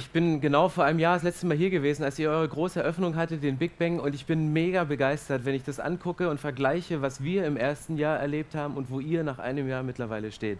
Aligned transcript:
Ich 0.00 0.08
bin 0.12 0.40
genau 0.40 0.70
vor 0.70 0.84
einem 0.84 0.98
Jahr 0.98 1.12
das 1.12 1.24
letzte 1.24 1.46
Mal 1.46 1.58
hier 1.58 1.68
gewesen, 1.68 2.04
als 2.04 2.18
ihr 2.18 2.30
eure 2.30 2.48
große 2.48 2.80
Eröffnung 2.80 3.16
hattet, 3.16 3.42
den 3.42 3.58
Big 3.58 3.76
Bang, 3.78 4.00
und 4.00 4.14
ich 4.14 4.24
bin 4.24 4.50
mega 4.50 4.84
begeistert, 4.84 5.44
wenn 5.44 5.54
ich 5.54 5.62
das 5.62 5.78
angucke 5.78 6.30
und 6.30 6.40
vergleiche, 6.40 7.02
was 7.02 7.22
wir 7.22 7.44
im 7.44 7.58
ersten 7.58 7.98
Jahr 7.98 8.18
erlebt 8.18 8.54
haben 8.54 8.78
und 8.78 8.90
wo 8.90 9.00
ihr 9.00 9.24
nach 9.24 9.38
einem 9.38 9.68
Jahr 9.68 9.82
mittlerweile 9.82 10.32
steht. 10.32 10.58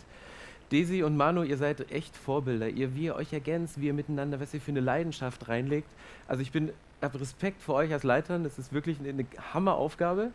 Desi 0.70 1.02
und 1.02 1.16
Manu, 1.16 1.42
ihr 1.42 1.56
seid 1.56 1.90
echt 1.90 2.18
Vorbilder. 2.18 2.68
Ihr, 2.68 2.94
wie 2.94 3.04
ihr 3.04 3.16
euch 3.16 3.32
ergänzt, 3.32 3.80
wie 3.80 3.86
ihr 3.86 3.94
miteinander, 3.94 4.40
was 4.40 4.52
ihr 4.52 4.60
für 4.60 4.72
eine 4.72 4.80
Leidenschaft 4.80 5.48
reinlegt. 5.48 5.88
Also 6.28 6.42
ich 6.42 6.52
bin, 6.52 6.68
habe 7.00 7.18
Respekt 7.18 7.62
vor 7.62 7.76
euch 7.76 7.94
als 7.94 8.02
Leitern. 8.02 8.44
Das 8.44 8.58
ist 8.58 8.74
wirklich 8.74 8.98
eine, 9.00 9.08
eine 9.08 9.24
Hammeraufgabe, 9.54 10.32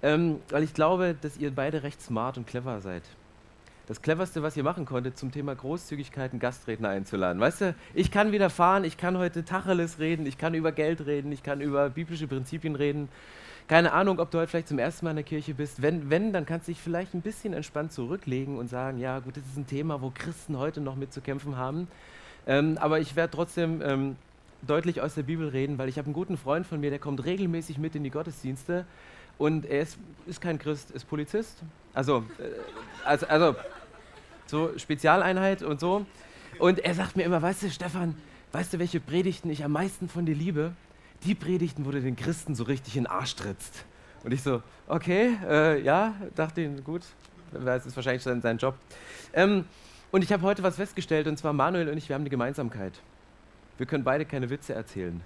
ähm, 0.00 0.36
weil 0.50 0.62
ich 0.62 0.74
glaube, 0.74 1.16
dass 1.20 1.38
ihr 1.38 1.50
beide 1.50 1.82
recht 1.82 2.00
smart 2.00 2.38
und 2.38 2.46
clever 2.46 2.80
seid 2.82 3.02
das 3.88 4.02
Cleverste, 4.02 4.42
was 4.42 4.54
ihr 4.54 4.62
machen 4.62 4.84
konntet, 4.84 5.16
zum 5.16 5.32
Thema 5.32 5.54
Großzügigkeit 5.54 6.32
einen 6.32 6.40
Gastredner 6.40 6.90
einzuladen. 6.90 7.40
Weißt 7.40 7.62
du, 7.62 7.74
ich 7.94 8.10
kann 8.10 8.32
wieder 8.32 8.50
fahren, 8.50 8.84
ich 8.84 8.98
kann 8.98 9.16
heute 9.16 9.46
Tacheles 9.46 9.98
reden, 9.98 10.26
ich 10.26 10.36
kann 10.36 10.52
über 10.52 10.72
Geld 10.72 11.06
reden, 11.06 11.32
ich 11.32 11.42
kann 11.42 11.62
über 11.62 11.88
biblische 11.88 12.26
Prinzipien 12.26 12.74
reden. 12.74 13.08
Keine 13.66 13.92
Ahnung, 13.92 14.18
ob 14.18 14.30
du 14.30 14.38
heute 14.38 14.48
vielleicht 14.48 14.68
zum 14.68 14.78
ersten 14.78 15.06
Mal 15.06 15.12
in 15.12 15.16
der 15.16 15.24
Kirche 15.24 15.54
bist. 15.54 15.80
Wenn, 15.80 16.10
wenn, 16.10 16.34
dann 16.34 16.44
kannst 16.44 16.68
du 16.68 16.72
dich 16.72 16.80
vielleicht 16.82 17.14
ein 17.14 17.22
bisschen 17.22 17.54
entspannt 17.54 17.92
zurücklegen 17.92 18.58
und 18.58 18.68
sagen, 18.68 18.98
ja 18.98 19.20
gut, 19.20 19.38
das 19.38 19.44
ist 19.44 19.56
ein 19.56 19.66
Thema, 19.66 20.02
wo 20.02 20.12
Christen 20.14 20.58
heute 20.58 20.82
noch 20.82 20.94
mit 20.94 21.14
zu 21.14 21.22
kämpfen 21.22 21.56
haben. 21.56 21.88
Ähm, 22.46 22.76
aber 22.78 23.00
ich 23.00 23.16
werde 23.16 23.30
trotzdem 23.34 23.80
ähm, 23.82 24.16
deutlich 24.66 25.00
aus 25.00 25.14
der 25.14 25.22
Bibel 25.22 25.48
reden, 25.48 25.78
weil 25.78 25.88
ich 25.88 25.96
habe 25.96 26.06
einen 26.06 26.14
guten 26.14 26.36
Freund 26.36 26.66
von 26.66 26.78
mir, 26.78 26.90
der 26.90 26.98
kommt 26.98 27.24
regelmäßig 27.24 27.78
mit 27.78 27.94
in 27.94 28.04
die 28.04 28.10
Gottesdienste 28.10 28.84
und 29.38 29.64
er 29.64 29.82
ist, 29.82 29.98
ist 30.26 30.40
kein 30.42 30.58
Christ, 30.58 30.90
ist 30.90 31.08
Polizist. 31.08 31.62
Also, 31.94 32.24
äh, 32.38 33.06
also, 33.06 33.26
also 33.26 33.56
so 34.50 34.76
Spezialeinheit 34.76 35.62
und 35.62 35.80
so. 35.80 36.06
Und 36.58 36.80
er 36.80 36.94
sagt 36.94 37.16
mir 37.16 37.24
immer, 37.24 37.40
weißt 37.40 37.62
du, 37.62 37.70
Stefan, 37.70 38.14
weißt 38.52 38.74
du, 38.74 38.78
welche 38.78 39.00
Predigten 39.00 39.50
ich 39.50 39.64
am 39.64 39.72
meisten 39.72 40.08
von 40.08 40.26
dir 40.26 40.34
liebe? 40.34 40.72
Die 41.24 41.34
Predigten, 41.34 41.84
wo 41.84 41.90
du 41.90 42.00
den 42.00 42.16
Christen 42.16 42.54
so 42.54 42.64
richtig 42.64 42.96
in 42.96 43.04
den 43.04 43.10
Arsch 43.10 43.34
trittst. 43.36 43.84
Und 44.24 44.32
ich 44.32 44.42
so, 44.42 44.62
okay, 44.86 45.36
äh, 45.48 45.80
ja, 45.82 46.14
dachte 46.34 46.60
ich, 46.60 46.84
gut, 46.84 47.02
das 47.52 47.86
ist 47.86 47.96
wahrscheinlich 47.96 48.22
sein, 48.22 48.40
sein 48.40 48.58
Job. 48.58 48.74
Ähm, 49.32 49.64
und 50.10 50.24
ich 50.24 50.32
habe 50.32 50.42
heute 50.42 50.62
was 50.62 50.76
festgestellt, 50.76 51.26
und 51.26 51.36
zwar 51.36 51.52
Manuel 51.52 51.88
und 51.88 51.98
ich, 51.98 52.08
wir 52.08 52.14
haben 52.14 52.22
eine 52.22 52.30
Gemeinsamkeit. 52.30 52.94
Wir 53.76 53.86
können 53.86 54.04
beide 54.04 54.24
keine 54.24 54.50
Witze 54.50 54.74
erzählen. 54.74 55.20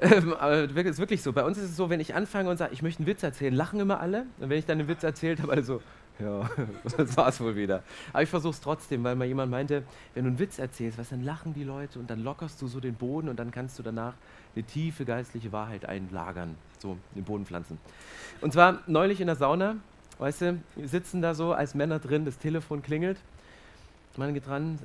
Ähm, 0.00 0.34
aber 0.34 0.62
ist 0.62 0.98
wirklich 0.98 1.22
so. 1.22 1.32
Bei 1.32 1.44
uns 1.44 1.58
ist 1.58 1.64
es 1.70 1.76
so, 1.76 1.88
wenn 1.88 2.00
ich 2.00 2.14
anfange 2.14 2.50
und 2.50 2.56
sage, 2.56 2.72
ich 2.72 2.82
möchte 2.82 3.00
einen 3.00 3.06
Witz 3.06 3.22
erzählen, 3.22 3.54
lachen 3.54 3.80
immer 3.80 4.00
alle. 4.00 4.26
Und 4.40 4.50
wenn 4.50 4.58
ich 4.58 4.66
dann 4.66 4.78
einen 4.78 4.88
Witz 4.88 5.02
erzählt 5.02 5.40
habe, 5.40 5.52
alle 5.52 5.62
so, 5.62 5.80
ja, 6.18 6.48
das 6.96 7.16
war 7.16 7.28
es 7.28 7.40
wohl 7.40 7.56
wieder. 7.56 7.82
Aber 8.12 8.22
ich 8.22 8.28
versuche 8.28 8.52
es 8.52 8.60
trotzdem, 8.60 9.04
weil 9.04 9.16
mal 9.16 9.26
jemand 9.26 9.50
meinte, 9.50 9.82
wenn 10.14 10.24
du 10.24 10.30
einen 10.30 10.38
Witz 10.38 10.58
erzählst, 10.58 10.98
was, 10.98 11.08
dann 11.08 11.24
lachen 11.24 11.54
die 11.54 11.64
Leute 11.64 11.98
und 11.98 12.10
dann 12.10 12.22
lockerst 12.22 12.60
du 12.60 12.66
so 12.66 12.80
den 12.80 12.94
Boden 12.94 13.28
und 13.28 13.38
dann 13.38 13.50
kannst 13.50 13.78
du 13.78 13.82
danach 13.82 14.14
eine 14.54 14.64
tiefe 14.64 15.04
geistliche 15.04 15.52
Wahrheit 15.52 15.86
einlagern, 15.86 16.54
so 16.78 16.96
den 17.14 17.24
Boden 17.24 17.46
pflanzen. 17.46 17.78
Und 18.40 18.52
zwar 18.52 18.80
neulich 18.86 19.20
in 19.20 19.26
der 19.26 19.36
Sauna, 19.36 19.76
weißt 20.18 20.40
du, 20.42 20.60
wir 20.76 20.88
sitzen 20.88 21.22
da 21.22 21.34
so 21.34 21.52
als 21.52 21.74
Männer 21.74 21.98
drin, 21.98 22.24
das 22.24 22.38
Telefon 22.38 22.82
klingelt, 22.82 23.18
man 24.16 24.32
geht 24.32 24.46
dran, 24.46 24.78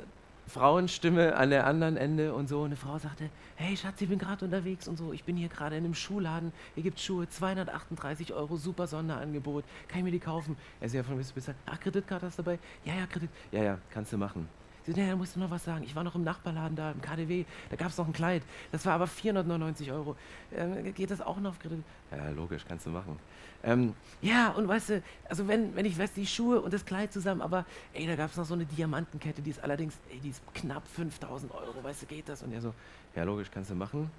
Frauenstimme 0.50 1.36
an 1.36 1.52
der 1.52 1.66
anderen 1.66 1.96
Ende 1.96 2.34
und 2.34 2.50
so. 2.50 2.64
Eine 2.64 2.76
Frau 2.76 2.98
sagte, 2.98 3.30
hey 3.56 3.78
Schatz, 3.78 4.02
ich 4.02 4.10
bin 4.10 4.20
gerade 4.20 4.46
unterwegs 4.46 4.88
und 4.88 4.98
so. 4.98 5.14
Ich 5.14 5.24
bin 5.24 5.38
hier 5.38 5.50
gerade 5.50 5.78
in 5.78 5.86
einem 5.86 5.94
Schuhladen. 5.94 6.52
Hier 6.76 6.84
gibt 6.84 7.00
Schuhe, 7.00 7.30
238 7.30 8.34
Euro, 8.34 8.58
super 8.58 8.88
Sonderangebot. 8.88 9.64
Kann 9.88 10.00
ich 10.00 10.04
mir 10.04 10.12
die 10.12 10.20
kaufen? 10.20 10.58
Er 10.82 10.90
sagt, 10.90 10.96
ja, 10.96 11.04
von 11.04 11.18
bis 11.18 11.32
bis 11.32 11.50
Ach, 11.66 11.80
Kreditkarte 11.80 12.26
hast 12.26 12.40
du 12.40 12.44
dabei? 12.44 12.60
Ja, 12.84 12.96
ja, 12.96 13.06
Kredit. 13.06 13.30
Ja, 13.52 13.64
ja, 13.64 13.78
kannst 13.92 14.12
du 14.12 14.18
machen. 14.18 14.50
Sie 14.86 14.92
sagt, 14.92 14.98
ja, 14.98 15.12
da 15.12 15.16
musst 15.16 15.36
du 15.36 15.40
noch 15.40 15.52
was 15.52 15.64
sagen. 15.64 15.84
Ich 15.84 15.96
war 15.96 16.04
noch 16.04 16.16
im 16.16 16.24
Nachbarladen 16.24 16.76
da, 16.76 16.92
im 16.92 17.02
KDW. 17.02 17.46
Da 17.70 17.76
gab 17.76 17.90
es 17.90 17.98
noch 17.98 18.08
ein 18.08 18.14
Kleid. 18.14 18.44
Das 18.72 18.86
war 18.86 18.94
aber 18.94 19.08
499 19.08 19.92
Euro. 19.92 20.16
Ähm, 20.56 20.94
geht 20.94 21.12
das 21.12 21.22
auch 21.22 21.40
noch 21.40 21.52
auf 21.52 21.60
Kredit? 21.60 21.84
Ja, 22.12 22.30
logisch, 22.30 22.66
kannst 22.68 22.86
du 22.86 22.90
machen. 22.90 23.20
Ähm, 23.62 23.94
ja, 24.22 24.50
und 24.50 24.68
weißt 24.68 24.90
du, 24.90 25.04
also 25.28 25.48
wenn, 25.48 25.76
wenn 25.76 25.86
ich 25.86 25.98
weiß, 25.98 26.14
die 26.14 26.26
Schuhe 26.26 26.62
und 26.62 26.74
das 26.74 26.86
Kleid 26.86 27.12
zusammen, 27.12 27.42
aber 27.42 27.66
ey, 27.94 28.08
da 28.08 28.16
gab 28.16 28.32
es 28.32 28.38
noch 28.38 28.46
so 28.46 28.54
eine 28.54 28.66
Diamantenkette, 28.66 29.42
die 29.42 29.50
ist 29.50 29.62
allerdings, 29.64 30.00
ey, 30.10 30.20
die 30.20 30.30
ist 30.30 30.42
knapp 30.54 30.88
5000 30.88 31.54
Euro, 31.54 31.84
weißt 31.84 32.04
du, 32.04 32.06
geht 32.06 32.30
das? 32.30 32.42
Und 32.42 32.54
er 32.54 32.62
so, 32.62 32.74
ja, 33.16 33.24
logisch, 33.24 33.50
kannst 33.52 33.70
du 33.70 33.76
machen. 33.76 34.10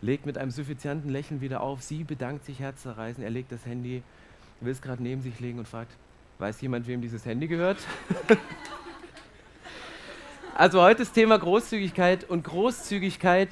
Legt 0.00 0.24
mit 0.24 0.38
einem 0.38 0.50
suffizienten 0.50 1.10
Lächeln 1.10 1.40
wieder 1.40 1.62
auf, 1.62 1.82
sie 1.82 2.04
bedankt 2.04 2.44
sich 2.44 2.60
herzzerreißen, 2.60 3.24
er 3.24 3.30
legt 3.30 3.50
das 3.50 3.66
Handy, 3.66 4.02
will 4.60 4.72
es 4.72 4.82
gerade 4.82 5.02
neben 5.02 5.20
sich 5.20 5.40
legen 5.40 5.58
und 5.58 5.66
fragt, 5.66 5.92
weiß 6.38 6.60
jemand, 6.60 6.86
wem 6.86 7.00
dieses 7.00 7.24
Handy 7.26 7.48
gehört? 7.48 7.78
also 10.54 10.80
heute 10.80 11.02
ist 11.02 11.12
Thema 11.12 11.38
Großzügigkeit 11.38 12.28
und 12.28 12.44
Großzügigkeit, 12.44 13.48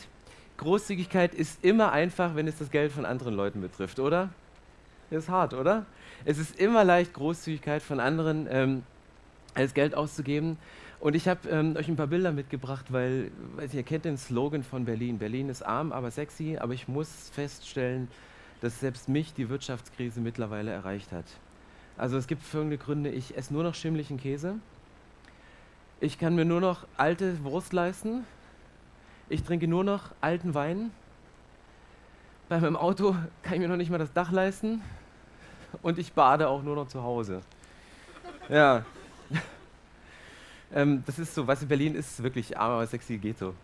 Großzügigkeit 0.57 1.35
ist 1.35 1.65
immer 1.65 1.93
einfach, 1.93 2.35
wenn 2.35 2.47
es 2.47 2.59
das 2.59 2.71
Geld 2.71 2.93
von 2.93 3.05
anderen 3.05 3.35
Leuten 3.35 3.61
betrifft, 3.61 3.99
oder? 3.99 4.31
ist 5.11 5.29
hart, 5.29 5.55
oder? 5.55 5.85
Es 6.25 6.39
ist 6.39 6.59
immer 6.59 6.85
leicht, 6.85 7.13
Großzügigkeit 7.13 7.83
von 7.83 8.01
anderen 8.01 8.47
ähm, 8.51 8.83
als 9.55 9.75
Geld 9.75 9.95
auszugeben. 9.95 10.59
Und 11.01 11.17
ich 11.17 11.29
habe 11.29 11.49
ähm, 11.49 11.77
euch 11.77 11.89
ein 11.89 11.97
paar 11.97 12.07
Bilder 12.07 12.33
mitgebracht, 12.33 12.87
weil, 12.91 13.31
weiß 13.57 13.75
ihr 13.75 13.83
kennt 13.83 14.05
den 14.05 14.17
Slogan 14.17 14.63
von 14.63 14.85
Berlin. 14.85 15.19
Berlin 15.19 15.49
ist 15.49 15.63
arm, 15.63 15.93
aber 15.93 16.11
sexy. 16.11 16.59
Aber 16.59 16.73
ich 16.73 16.89
muss 16.89 17.31
feststellen, 17.35 18.09
dass 18.61 18.81
selbst 18.81 19.09
mich 19.09 19.35
die 19.35 19.49
Wirtschaftskrise 19.49 20.21
mittlerweile 20.21 20.71
erreicht 20.71 21.13
hat. 21.13 21.27
Also 21.99 22.17
es 22.17 22.27
gibt 22.27 22.43
folgende 22.43 22.79
Gründe. 22.79 23.11
Ich 23.11 23.37
esse 23.37 23.53
nur 23.53 23.65
noch 23.65 23.75
schimmlichen 23.75 24.17
Käse. 24.17 24.55
Ich 26.03 26.19
kann 26.19 26.35
mir 26.35 26.45
nur 26.45 26.61
noch 26.61 26.85
alte 26.97 27.45
Wurst 27.45 27.73
leisten. 27.73 28.27
Ich 29.29 29.45
trinke 29.45 29.69
nur 29.69 29.85
noch 29.85 30.11
alten 30.21 30.53
Wein. 30.53 30.91
Bei 32.49 32.59
meinem 32.59 32.75
Auto 32.75 33.15
kann 33.45 33.55
ich 33.55 33.61
mir 33.61 33.69
noch 33.69 33.77
nicht 33.77 33.89
mal 33.89 33.99
das 33.99 34.13
Dach 34.13 34.33
leisten 34.33 34.83
und 35.81 36.01
ich 36.01 36.13
bade 36.13 36.49
auch 36.49 36.65
nur 36.65 36.75
noch 36.75 36.89
zu 36.89 37.05
Hause. 37.05 37.41
Ja. 38.49 38.85
ähm, 40.75 41.05
das 41.07 41.21
ist 41.21 41.37
so, 41.37 41.47
weißt 41.47 41.63
du, 41.63 41.67
Berlin 41.67 41.95
ist 41.95 42.21
wirklich 42.21 42.59
arm, 42.59 42.73
aber 42.73 42.87
sexy 42.89 43.19
geht 43.19 43.39
so. 43.39 43.55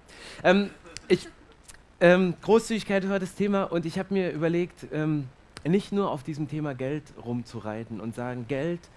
Ähm, 0.44 0.70
ich, 1.08 1.28
ähm, 2.00 2.34
Großzügigkeit 2.40 3.08
war 3.08 3.18
das 3.18 3.34
Thema 3.34 3.64
und 3.64 3.84
ich 3.84 3.98
habe 3.98 4.14
mir 4.14 4.30
überlegt, 4.30 4.86
ähm, 4.92 5.28
nicht 5.66 5.90
nur 5.90 6.12
auf 6.12 6.22
diesem 6.22 6.46
Thema 6.48 6.76
Geld 6.76 7.02
rumzureiten 7.20 7.98
und 8.00 8.14
sagen, 8.14 8.46
Geld 8.46 8.88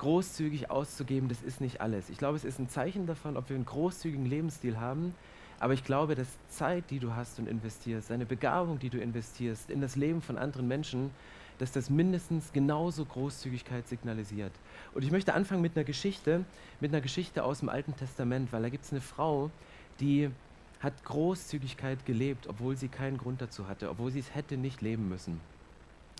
großzügig 0.00 0.70
auszugeben, 0.70 1.28
das 1.28 1.42
ist 1.42 1.60
nicht 1.60 1.82
alles. 1.82 2.08
Ich 2.08 2.16
glaube, 2.16 2.36
es 2.36 2.44
ist 2.44 2.58
ein 2.58 2.70
Zeichen 2.70 3.06
davon, 3.06 3.36
ob 3.36 3.50
wir 3.50 3.56
einen 3.56 3.66
großzügigen 3.66 4.24
Lebensstil 4.24 4.80
haben, 4.80 5.14
aber 5.58 5.74
ich 5.74 5.84
glaube, 5.84 6.14
dass 6.14 6.26
Zeit, 6.48 6.90
die 6.90 6.98
du 6.98 7.14
hast 7.14 7.38
und 7.38 7.46
investierst, 7.46 8.08
deine 8.08 8.24
Begabung, 8.24 8.78
die 8.78 8.88
du 8.88 8.98
investierst 8.98 9.70
in 9.70 9.82
das 9.82 9.96
Leben 9.96 10.22
von 10.22 10.38
anderen 10.38 10.66
Menschen, 10.66 11.10
dass 11.58 11.70
das 11.70 11.90
mindestens 11.90 12.50
genauso 12.52 13.04
Großzügigkeit 13.04 13.86
signalisiert. 13.88 14.52
Und 14.94 15.04
ich 15.04 15.10
möchte 15.10 15.34
anfangen 15.34 15.60
mit 15.60 15.76
einer 15.76 15.84
Geschichte, 15.84 16.46
mit 16.80 16.92
einer 16.92 17.02
Geschichte 17.02 17.44
aus 17.44 17.60
dem 17.60 17.68
Alten 17.68 17.94
Testament, 17.94 18.54
weil 18.54 18.62
da 18.62 18.70
gibt 18.70 18.86
es 18.86 18.92
eine 18.92 19.02
Frau, 19.02 19.50
die 20.00 20.30
hat 20.80 21.04
Großzügigkeit 21.04 22.06
gelebt, 22.06 22.46
obwohl 22.46 22.74
sie 22.74 22.88
keinen 22.88 23.18
Grund 23.18 23.42
dazu 23.42 23.68
hatte, 23.68 23.90
obwohl 23.90 24.10
sie 24.10 24.20
es 24.20 24.34
hätte 24.34 24.56
nicht 24.56 24.80
leben 24.80 25.10
müssen. 25.10 25.40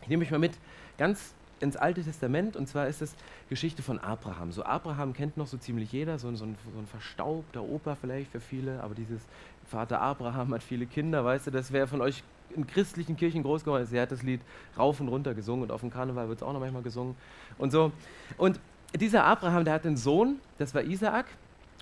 Ich 0.03 0.09
nehme 0.09 0.23
euch 0.23 0.31
mal 0.31 0.39
mit 0.39 0.59
ganz 0.99 1.33
ins 1.60 1.76
Alte 1.76 2.03
Testament 2.03 2.56
und 2.56 2.66
zwar 2.66 2.88
ist 2.88 3.03
es 3.03 3.15
Geschichte 3.48 3.82
von 3.82 3.98
Abraham. 3.98 4.50
So 4.53 4.65
Abraham 4.65 5.12
kennt 5.12 5.37
noch 5.37 5.47
so 5.47 5.59
ziemlich 5.59 5.93
jeder, 5.93 6.19
so, 6.19 6.34
so, 6.34 6.44
ein, 6.44 6.56
so 6.72 6.78
ein 6.78 6.87
verstaubter 6.87 7.62
Opa 7.62 7.94
vielleicht 7.94 8.32
für 8.32 8.41
viele, 8.41 8.82
aber 8.82 8.94
dieses 8.94 9.22
Vater 9.69 10.00
Abraham 10.00 10.54
hat 10.54 10.62
viele 10.62 10.87
Kinder, 10.87 11.25
weißt 11.25 11.48
du, 11.48 11.50
das 11.50 11.71
wäre 11.71 11.87
von 11.87 12.00
euch 12.00 12.22
in 12.56 12.66
christlichen 12.66 13.16
Kirchen 13.16 13.42
groß 13.42 13.65
geworden 13.65 13.84
ist. 13.84 13.92
Er 13.92 14.03
hat 14.03 14.10
das 14.10 14.22
Lied 14.22 14.41
rauf 14.77 15.01
und 15.01 15.09
runter 15.09 15.34
gesungen 15.34 15.65
und 15.65 15.72
auf 15.72 15.80
dem 15.80 15.91
Karneval 15.91 16.28
wird 16.28 16.39
es 16.39 16.42
auch 16.42 16.53
noch 16.53 16.60
manchmal 16.60 16.83
gesungen 16.83 17.15
und 17.59 17.71
so. 17.71 17.92
Und 18.36 18.59
dieser 18.98 19.24
Abraham, 19.24 19.65
der 19.65 19.74
hat 19.74 19.86
einen 19.86 19.97
Sohn, 19.97 20.41
das 20.59 20.74
war 20.74 20.83
Isaak, 20.83 21.27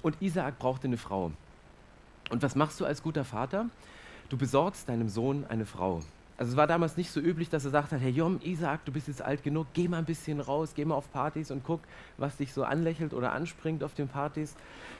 und 0.02 0.20
Isaak 0.20 0.58
brauchte 0.58 0.86
eine 0.86 0.96
Frau. 0.96 1.32
Und 2.30 2.42
was 2.42 2.54
machst 2.54 2.78
du 2.80 2.84
als 2.84 3.02
guter 3.02 3.24
Vater? 3.24 3.66
Du 4.28 4.36
besorgst 4.36 4.88
deinem 4.88 5.08
Sohn 5.08 5.46
eine 5.48 5.64
Frau. 5.64 6.02
Also 6.38 6.52
es 6.52 6.56
war 6.56 6.68
damals 6.68 6.96
nicht 6.96 7.10
so 7.10 7.20
üblich, 7.20 7.50
dass 7.50 7.64
er 7.64 7.72
sagt 7.72 7.90
hat, 7.90 8.00
hey 8.00 8.12
Jom, 8.12 8.38
Isaac, 8.44 8.84
du 8.84 8.92
bist 8.92 9.08
jetzt 9.08 9.20
alt 9.20 9.42
genug, 9.42 9.66
geh 9.74 9.88
mal 9.88 9.98
ein 9.98 10.04
bisschen 10.04 10.38
raus, 10.38 10.72
geh 10.74 10.84
mal 10.84 10.94
auf 10.94 11.12
Partys 11.12 11.50
und 11.50 11.64
guck, 11.64 11.80
was 12.16 12.36
dich 12.36 12.52
so 12.52 12.62
anlächelt 12.62 13.12
oder 13.12 13.32
anspringt 13.32 13.82
auf 13.82 13.94
den 13.94 14.06
Partys. 14.06 14.54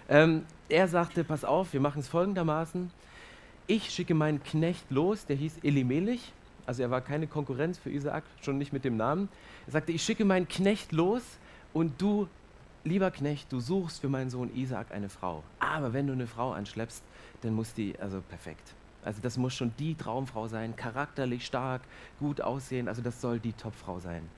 Ähm, 0.08 0.44
er 0.69 0.88
sagte, 0.88 1.23
pass 1.23 1.44
auf, 1.44 1.73
wir 1.73 1.81
machen 1.81 2.00
es 2.00 2.08
folgendermaßen, 2.08 2.90
ich 3.69 3.90
schicke 3.90 4.14
meinen 4.14 4.43
Knecht 4.43 4.90
los, 4.90 5.26
der 5.26 5.37
hieß 5.37 5.58
Elimelech, 5.62 6.32
also 6.67 6.82
er 6.82 6.90
war 6.90 7.02
keine 7.02 7.29
Konkurrenz 7.29 7.79
für 7.79 7.91
Isaak, 7.91 8.25
schon 8.43 8.58
nicht 8.58 8.73
mit 8.73 8.84
dem 8.84 8.96
Namen. 8.96 9.29
Er 9.67 9.73
sagte, 9.73 9.93
ich 9.93 10.02
schicke 10.02 10.25
meinen 10.25 10.49
Knecht 10.49 10.91
los 10.91 11.23
und 11.73 12.00
du, 12.02 12.29
lieber 12.82 13.11
Knecht, 13.11 13.52
du 13.52 13.61
suchst 13.61 14.00
für 14.00 14.08
meinen 14.08 14.29
Sohn 14.29 14.55
Isaak 14.56 14.91
eine 14.91 15.08
Frau. 15.08 15.44
Aber 15.61 15.93
wenn 15.93 16.06
du 16.06 16.14
eine 16.14 16.26
Frau 16.26 16.52
anschleppst, 16.52 17.02
dann 17.43 17.55
muss 17.55 17.75
die, 17.75 17.94
also 18.00 18.20
perfekt. 18.20 18.75
Also 19.04 19.20
das 19.22 19.36
muss 19.38 19.54
schon 19.54 19.72
die 19.78 19.94
Traumfrau 19.94 20.48
sein, 20.48 20.76
charakterlich 20.76 21.46
stark, 21.46 21.82
gut 22.18 22.40
aussehen, 22.40 22.88
also 22.88 23.02
das 23.02 23.20
soll 23.20 23.38
die 23.38 23.52
Topfrau 23.52 24.00
sein. 24.00 24.28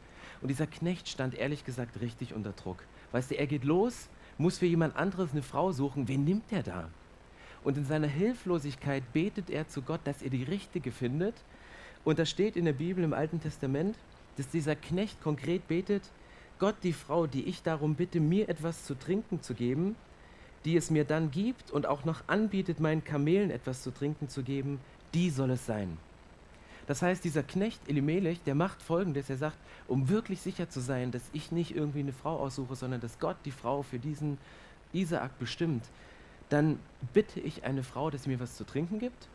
Und 0.42 0.48
dieser 0.48 0.66
Knecht 0.66 1.08
stand 1.08 1.34
ehrlich 1.34 1.64
gesagt 1.64 2.00
richtig 2.00 2.34
unter 2.34 2.52
Druck. 2.52 2.84
Weißt 3.12 3.30
du, 3.30 3.36
er 3.36 3.46
geht 3.46 3.64
los, 3.64 4.08
muss 4.38 4.58
für 4.58 4.66
jemand 4.66 4.96
anderes 4.96 5.32
eine 5.32 5.42
Frau 5.42 5.72
suchen, 5.72 6.08
wen 6.08 6.24
nimmt 6.24 6.50
er 6.52 6.62
da? 6.62 6.88
Und 7.62 7.76
in 7.76 7.84
seiner 7.84 8.06
Hilflosigkeit 8.06 9.12
betet 9.12 9.50
er 9.50 9.68
zu 9.68 9.82
Gott, 9.82 10.00
dass 10.04 10.22
er 10.22 10.30
die 10.30 10.44
richtige 10.44 10.92
findet. 10.92 11.34
Und 12.04 12.18
da 12.18 12.24
steht 12.24 12.56
in 12.56 12.64
der 12.64 12.72
Bibel 12.72 13.04
im 13.04 13.12
Alten 13.12 13.40
Testament, 13.40 13.96
dass 14.36 14.48
dieser 14.48 14.76
Knecht 14.76 15.20
konkret 15.20 15.68
betet, 15.68 16.02
Gott 16.58 16.76
die 16.82 16.92
Frau, 16.92 17.26
die 17.26 17.44
ich 17.44 17.62
darum 17.62 17.94
bitte, 17.94 18.20
mir 18.20 18.48
etwas 18.48 18.84
zu 18.84 18.94
trinken 18.94 19.42
zu 19.42 19.54
geben, 19.54 19.96
die 20.64 20.76
es 20.76 20.90
mir 20.90 21.04
dann 21.04 21.30
gibt 21.30 21.70
und 21.70 21.86
auch 21.86 22.04
noch 22.04 22.22
anbietet, 22.26 22.80
meinen 22.80 23.04
Kamelen 23.04 23.50
etwas 23.50 23.82
zu 23.82 23.90
trinken 23.90 24.28
zu 24.28 24.42
geben, 24.42 24.80
die 25.14 25.30
soll 25.30 25.50
es 25.50 25.66
sein. 25.66 25.96
Das 26.86 27.02
heißt, 27.02 27.24
dieser 27.24 27.42
Knecht 27.42 27.88
Elimelech, 27.88 28.42
der 28.42 28.54
macht 28.54 28.82
folgendes: 28.82 29.30
Er 29.30 29.36
sagt, 29.36 29.56
um 29.86 30.08
wirklich 30.08 30.40
sicher 30.40 30.68
zu 30.68 30.80
sein, 30.80 31.12
dass 31.12 31.22
ich 31.32 31.52
nicht 31.52 31.74
irgendwie 31.74 32.00
eine 32.00 32.12
Frau 32.12 32.38
aussuche, 32.38 32.74
sondern 32.74 33.00
dass 33.00 33.18
Gott 33.18 33.36
die 33.44 33.52
Frau 33.52 33.82
für 33.82 33.98
diesen 33.98 34.38
Isaak 34.92 35.38
bestimmt, 35.38 35.84
dann 36.48 36.80
bitte 37.12 37.40
ich 37.40 37.64
eine 37.64 37.82
Frau, 37.82 38.10
dass 38.10 38.24
sie 38.24 38.30
mir 38.30 38.40
was 38.40 38.56
zu 38.56 38.64
trinken 38.64 38.98
gibt. 38.98 39.28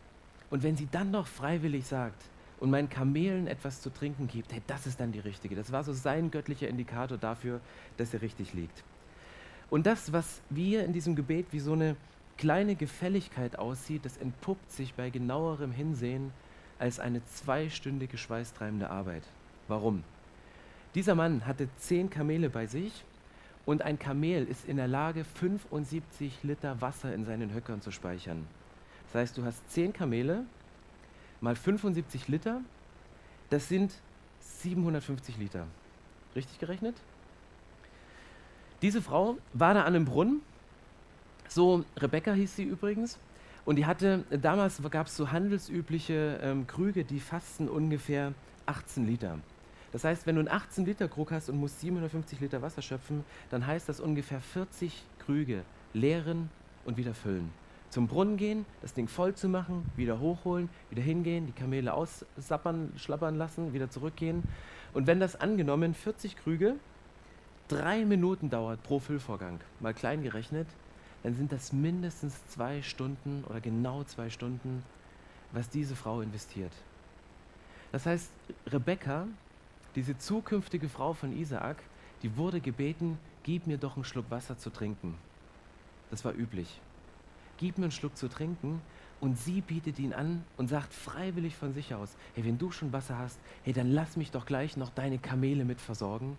Und 0.50 0.63
wenn 0.63 0.77
sie 0.77 0.88
dann 0.92 1.12
noch 1.12 1.27
freiwillig 1.27 1.86
sagt 1.86 2.22
und 2.60 2.69
meinen 2.69 2.89
Kamelen 2.89 3.48
etwas 3.48 3.81
zu 3.81 3.89
trinken 3.89 4.27
gibt, 4.27 4.54
hey, 4.54 4.62
das 4.68 4.86
ist 4.86 5.00
dann 5.00 5.12
die 5.12 5.19
richtige. 5.19 5.56
Das 5.56 5.72
war 5.72 5.83
so 5.83 5.94
sein 5.94 6.31
göttlicher 6.31 6.68
Indikator 6.68 7.18
dafür, 7.18 7.62
dass 7.98 8.13
er 8.13 8.22
richtig 8.22 8.54
liegt. 8.54 8.83
Und 9.70 9.86
das, 9.86 10.14
was 10.14 10.42
wir 10.50 10.86
in 10.86 10.94
diesem 10.94 11.16
Gebet 11.16 11.48
wie 11.52 11.60
so 11.60 11.74
eine 11.74 11.96
kleine 12.38 12.76
Gefälligkeit 12.76 13.58
aussieht, 13.58 14.06
das 14.06 14.18
entpuppt 14.18 14.72
sich 14.72 14.94
bei 14.94 15.10
genauerem 15.10 15.72
Hinsehen 15.72 16.32
als 16.80 17.00
eine 17.00 17.24
zweistündige 17.26 18.18
schweißtreibende 18.18 18.90
Arbeit. 18.90 19.24
Warum? 19.68 20.04
Dieser 20.94 21.16
Mann 21.16 21.46
hatte 21.46 21.68
zehn 21.78 22.10
Kamele 22.10 22.50
bei 22.50 22.68
sich 22.68 23.04
und 23.66 23.82
ein 23.82 23.98
Kamel 23.98 24.46
ist 24.46 24.66
in 24.66 24.78
der 24.78 24.88
Lage, 24.88 25.24
75 25.24 26.44
Liter 26.44 26.80
Wasser 26.82 27.14
in 27.14 27.26
seinen 27.26 27.54
Höckern 27.54 27.82
zu 27.82 27.92
speichern. 27.92 28.48
Das 29.06 29.22
heißt, 29.22 29.38
du 29.38 29.46
hast 29.46 29.70
zehn 29.72 29.94
Kamele 29.94 30.46
mal 31.42 31.56
75 31.56 32.28
Liter, 32.28 32.62
das 33.50 33.68
sind 33.68 33.94
750 34.40 35.38
Liter. 35.38 35.68
Richtig 36.36 36.60
gerechnet? 36.60 36.96
Diese 38.86 39.02
Frau 39.02 39.38
war 39.54 39.74
da 39.74 39.82
an 39.82 39.96
einem 39.96 40.06
Brunnen, 40.06 40.42
so 41.48 41.84
Rebecca 41.98 42.34
hieß 42.34 42.56
sie 42.56 42.66
übrigens, 42.66 43.18
und 43.66 43.78
die 43.78 43.88
hatte, 43.88 44.26
damals 44.30 44.80
gab 44.92 45.08
es 45.08 45.18
so 45.18 45.32
handelsübliche 45.32 46.40
ähm, 46.44 46.68
Krüge, 46.68 47.04
die 47.04 47.20
fassten 47.20 47.68
ungefähr 47.68 48.36
18 48.68 49.08
Liter. 49.08 49.40
Das 49.92 50.04
heißt, 50.04 50.28
wenn 50.28 50.36
du 50.36 50.42
einen 50.42 50.50
18 50.50 50.86
Liter 50.86 51.08
Krug 51.08 51.32
hast 51.32 51.50
und 51.50 51.58
musst 51.58 51.82
750 51.82 52.40
Liter 52.42 52.62
Wasser 52.62 52.84
schöpfen, 52.84 53.24
dann 53.50 53.66
heißt 53.66 53.90
das 53.90 54.00
ungefähr 54.00 54.40
40 54.40 55.04
Krüge 55.18 55.64
leeren 55.94 56.52
und 56.86 56.98
wieder 56.98 57.16
füllen. 57.16 57.50
Zum 57.90 58.06
Brunnen 58.06 58.38
gehen, 58.38 58.68
das 58.84 58.94
Ding 58.94 59.08
voll 59.08 59.34
zu 59.34 59.50
machen, 59.50 59.90
wieder 59.96 60.20
hochholen, 60.20 60.70
wieder 60.92 61.02
hingehen, 61.02 61.48
die 61.48 61.54
Kamele 61.54 61.92
aussappern, 61.92 62.94
schlappern 62.98 63.36
lassen, 63.36 63.74
wieder 63.74 63.90
zurückgehen. 63.90 64.44
Und 64.94 65.08
wenn 65.08 65.20
das 65.20 65.42
angenommen 65.42 65.96
40 65.96 66.36
Krüge 66.36 66.76
drei 67.68 68.06
Minuten 68.06 68.50
dauert 68.50 68.84
pro 68.84 69.00
Füllvorgang, 69.00 69.60
mal 69.80 69.94
klein 69.94 70.24
gerechnet, 70.24 70.68
dann 71.24 71.36
sind 71.36 71.52
das 71.52 71.74
mindestens 71.74 72.36
zwei 72.48 72.82
Stunden 72.82 73.44
oder 73.50 73.60
genau 73.60 74.04
zwei 74.04 74.30
Stunden, 74.30 74.84
was 75.52 75.70
diese 75.70 75.96
Frau 75.96 76.22
investiert. 76.22 76.72
Das 77.92 78.06
heißt, 78.06 78.30
Rebecca, 78.68 79.28
diese 79.96 80.18
zukünftige 80.18 80.90
Frau 80.90 81.14
von 81.14 81.36
Isaak, 81.36 81.78
die 82.22 82.38
wurde 82.38 82.60
gebeten, 82.60 83.18
gib 83.44 83.68
mir 83.68 83.78
doch 83.78 83.96
einen 83.96 84.06
Schluck 84.06 84.30
Wasser 84.30 84.58
zu 84.58 84.70
trinken. 84.70 85.16
Das 86.12 86.26
war 86.26 86.34
üblich. 86.34 86.80
Gib 87.58 87.78
mir 87.78 87.86
einen 87.86 87.92
Schluck 87.92 88.18
zu 88.18 88.28
trinken 88.28 88.82
und 89.22 89.38
sie 89.38 89.62
bietet 89.62 89.98
ihn 89.98 90.14
an 90.14 90.44
und 90.58 90.68
sagt 90.68 90.94
freiwillig 90.94 91.56
von 91.56 91.74
sich 91.74 91.96
aus, 91.96 92.16
hey, 92.36 92.44
wenn 92.46 92.58
du 92.58 92.70
schon 92.72 92.92
Wasser 92.94 93.18
hast, 93.18 93.40
hey, 93.64 93.74
dann 93.74 93.90
lass 93.92 94.18
mich 94.18 94.30
doch 94.30 94.46
gleich 94.46 94.78
noch 94.78 94.90
deine 94.90 95.18
Kamele 95.18 95.66
mit 95.66 95.80
versorgen 95.80 96.38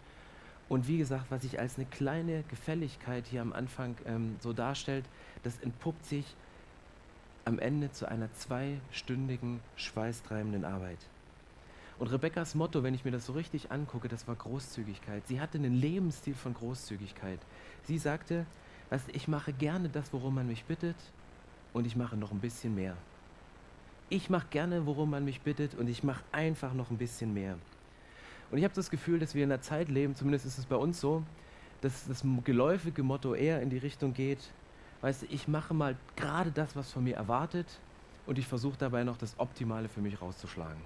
und 0.68 0.88
wie 0.88 0.98
gesagt, 0.98 1.26
was 1.30 1.42
sich 1.42 1.60
als 1.60 1.76
eine 1.76 1.86
kleine 1.86 2.42
Gefälligkeit 2.48 3.26
hier 3.26 3.42
am 3.42 3.52
Anfang 3.52 3.96
ähm, 4.04 4.36
so 4.40 4.52
darstellt, 4.52 5.04
das 5.42 5.58
entpuppt 5.58 6.04
sich 6.04 6.34
am 7.44 7.60
Ende 7.60 7.92
zu 7.92 8.08
einer 8.08 8.32
zweistündigen, 8.32 9.60
schweißtreibenden 9.76 10.64
Arbeit. 10.64 10.98
Und 11.98 12.08
Rebekkas 12.08 12.54
Motto, 12.54 12.82
wenn 12.82 12.94
ich 12.94 13.04
mir 13.04 13.12
das 13.12 13.26
so 13.26 13.32
richtig 13.32 13.70
angucke, 13.70 14.08
das 14.08 14.26
war 14.28 14.34
Großzügigkeit. 14.34 15.26
Sie 15.28 15.40
hatte 15.40 15.56
einen 15.56 15.74
Lebensstil 15.74 16.34
von 16.34 16.52
Großzügigkeit. 16.52 17.38
Sie 17.84 17.96
sagte, 17.96 18.44
weißt, 18.90 19.08
ich 19.14 19.28
mache 19.28 19.52
gerne 19.52 19.88
das, 19.88 20.12
worum 20.12 20.34
man 20.34 20.46
mich 20.46 20.64
bittet, 20.64 20.96
und 21.72 21.86
ich 21.86 21.94
mache 21.94 22.16
noch 22.16 22.32
ein 22.32 22.40
bisschen 22.40 22.74
mehr. 22.74 22.96
Ich 24.08 24.30
mache 24.30 24.46
gerne, 24.48 24.86
worum 24.86 25.10
man 25.10 25.24
mich 25.24 25.40
bittet, 25.42 25.74
und 25.74 25.88
ich 25.88 26.02
mache 26.02 26.22
einfach 26.32 26.74
noch 26.74 26.90
ein 26.90 26.98
bisschen 26.98 27.32
mehr. 27.32 27.56
Und 28.50 28.58
ich 28.58 28.64
habe 28.64 28.74
das 28.74 28.90
Gefühl, 28.90 29.18
dass 29.18 29.34
wir 29.34 29.44
in 29.44 29.52
einer 29.52 29.60
Zeit 29.60 29.88
leben, 29.88 30.14
zumindest 30.14 30.46
ist 30.46 30.58
es 30.58 30.66
bei 30.66 30.76
uns 30.76 31.00
so, 31.00 31.22
dass 31.80 32.06
das 32.06 32.22
geläufige 32.44 33.02
Motto 33.02 33.34
eher 33.34 33.60
in 33.60 33.70
die 33.70 33.78
Richtung 33.78 34.12
geht, 34.12 34.38
weißt 35.00 35.22
du, 35.22 35.26
ich 35.26 35.48
mache 35.48 35.74
mal 35.74 35.96
gerade 36.16 36.50
das, 36.50 36.76
was 36.76 36.92
von 36.92 37.04
mir 37.04 37.16
erwartet 37.16 37.66
und 38.26 38.38
ich 38.38 38.46
versuche 38.46 38.78
dabei 38.78 39.04
noch 39.04 39.16
das 39.16 39.38
Optimale 39.38 39.88
für 39.88 40.00
mich 40.00 40.20
rauszuschlagen. 40.20 40.80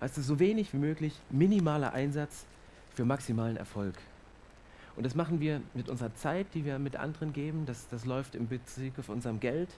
Weißt 0.00 0.16
du, 0.16 0.22
so 0.22 0.38
wenig 0.38 0.72
wie 0.72 0.78
möglich, 0.78 1.18
minimaler 1.30 1.92
Einsatz 1.92 2.46
für 2.94 3.04
maximalen 3.04 3.56
Erfolg. 3.56 3.94
Und 4.96 5.06
das 5.06 5.14
machen 5.14 5.40
wir 5.40 5.62
mit 5.74 5.88
unserer 5.88 6.14
Zeit, 6.14 6.46
die 6.54 6.64
wir 6.64 6.78
mit 6.78 6.96
anderen 6.96 7.32
geben. 7.32 7.64
Das, 7.66 7.88
das 7.88 8.04
läuft 8.04 8.34
im 8.34 8.48
Bezug 8.48 8.98
auf 8.98 9.08
unserem 9.08 9.40
Geld. 9.40 9.70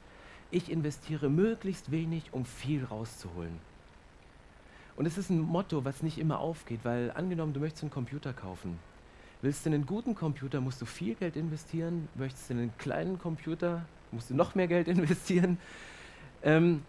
Ich 0.50 0.70
investiere 0.70 1.28
möglichst 1.30 1.90
wenig, 1.90 2.32
um 2.32 2.44
viel 2.44 2.84
rauszuholen. 2.84 3.58
Und 4.96 5.06
es 5.06 5.18
ist 5.18 5.30
ein 5.30 5.40
Motto, 5.40 5.84
was 5.84 6.02
nicht 6.02 6.18
immer 6.18 6.38
aufgeht, 6.38 6.80
weil 6.84 7.10
angenommen, 7.12 7.52
du 7.52 7.60
möchtest 7.60 7.82
einen 7.82 7.90
Computer 7.90 8.32
kaufen. 8.32 8.78
Willst 9.42 9.66
du 9.66 9.70
einen 9.70 9.86
guten 9.86 10.14
Computer, 10.14 10.60
musst 10.60 10.80
du 10.80 10.86
viel 10.86 11.14
Geld 11.14 11.36
investieren. 11.36 12.08
Möchtest 12.14 12.48
du 12.48 12.54
einen 12.54 12.76
kleinen 12.78 13.18
Computer, 13.18 13.84
musst 14.12 14.30
du 14.30 14.34
noch 14.34 14.54
mehr 14.54 14.68
Geld 14.68 14.88
investieren. 14.96 15.58
Ähm, 16.42 16.82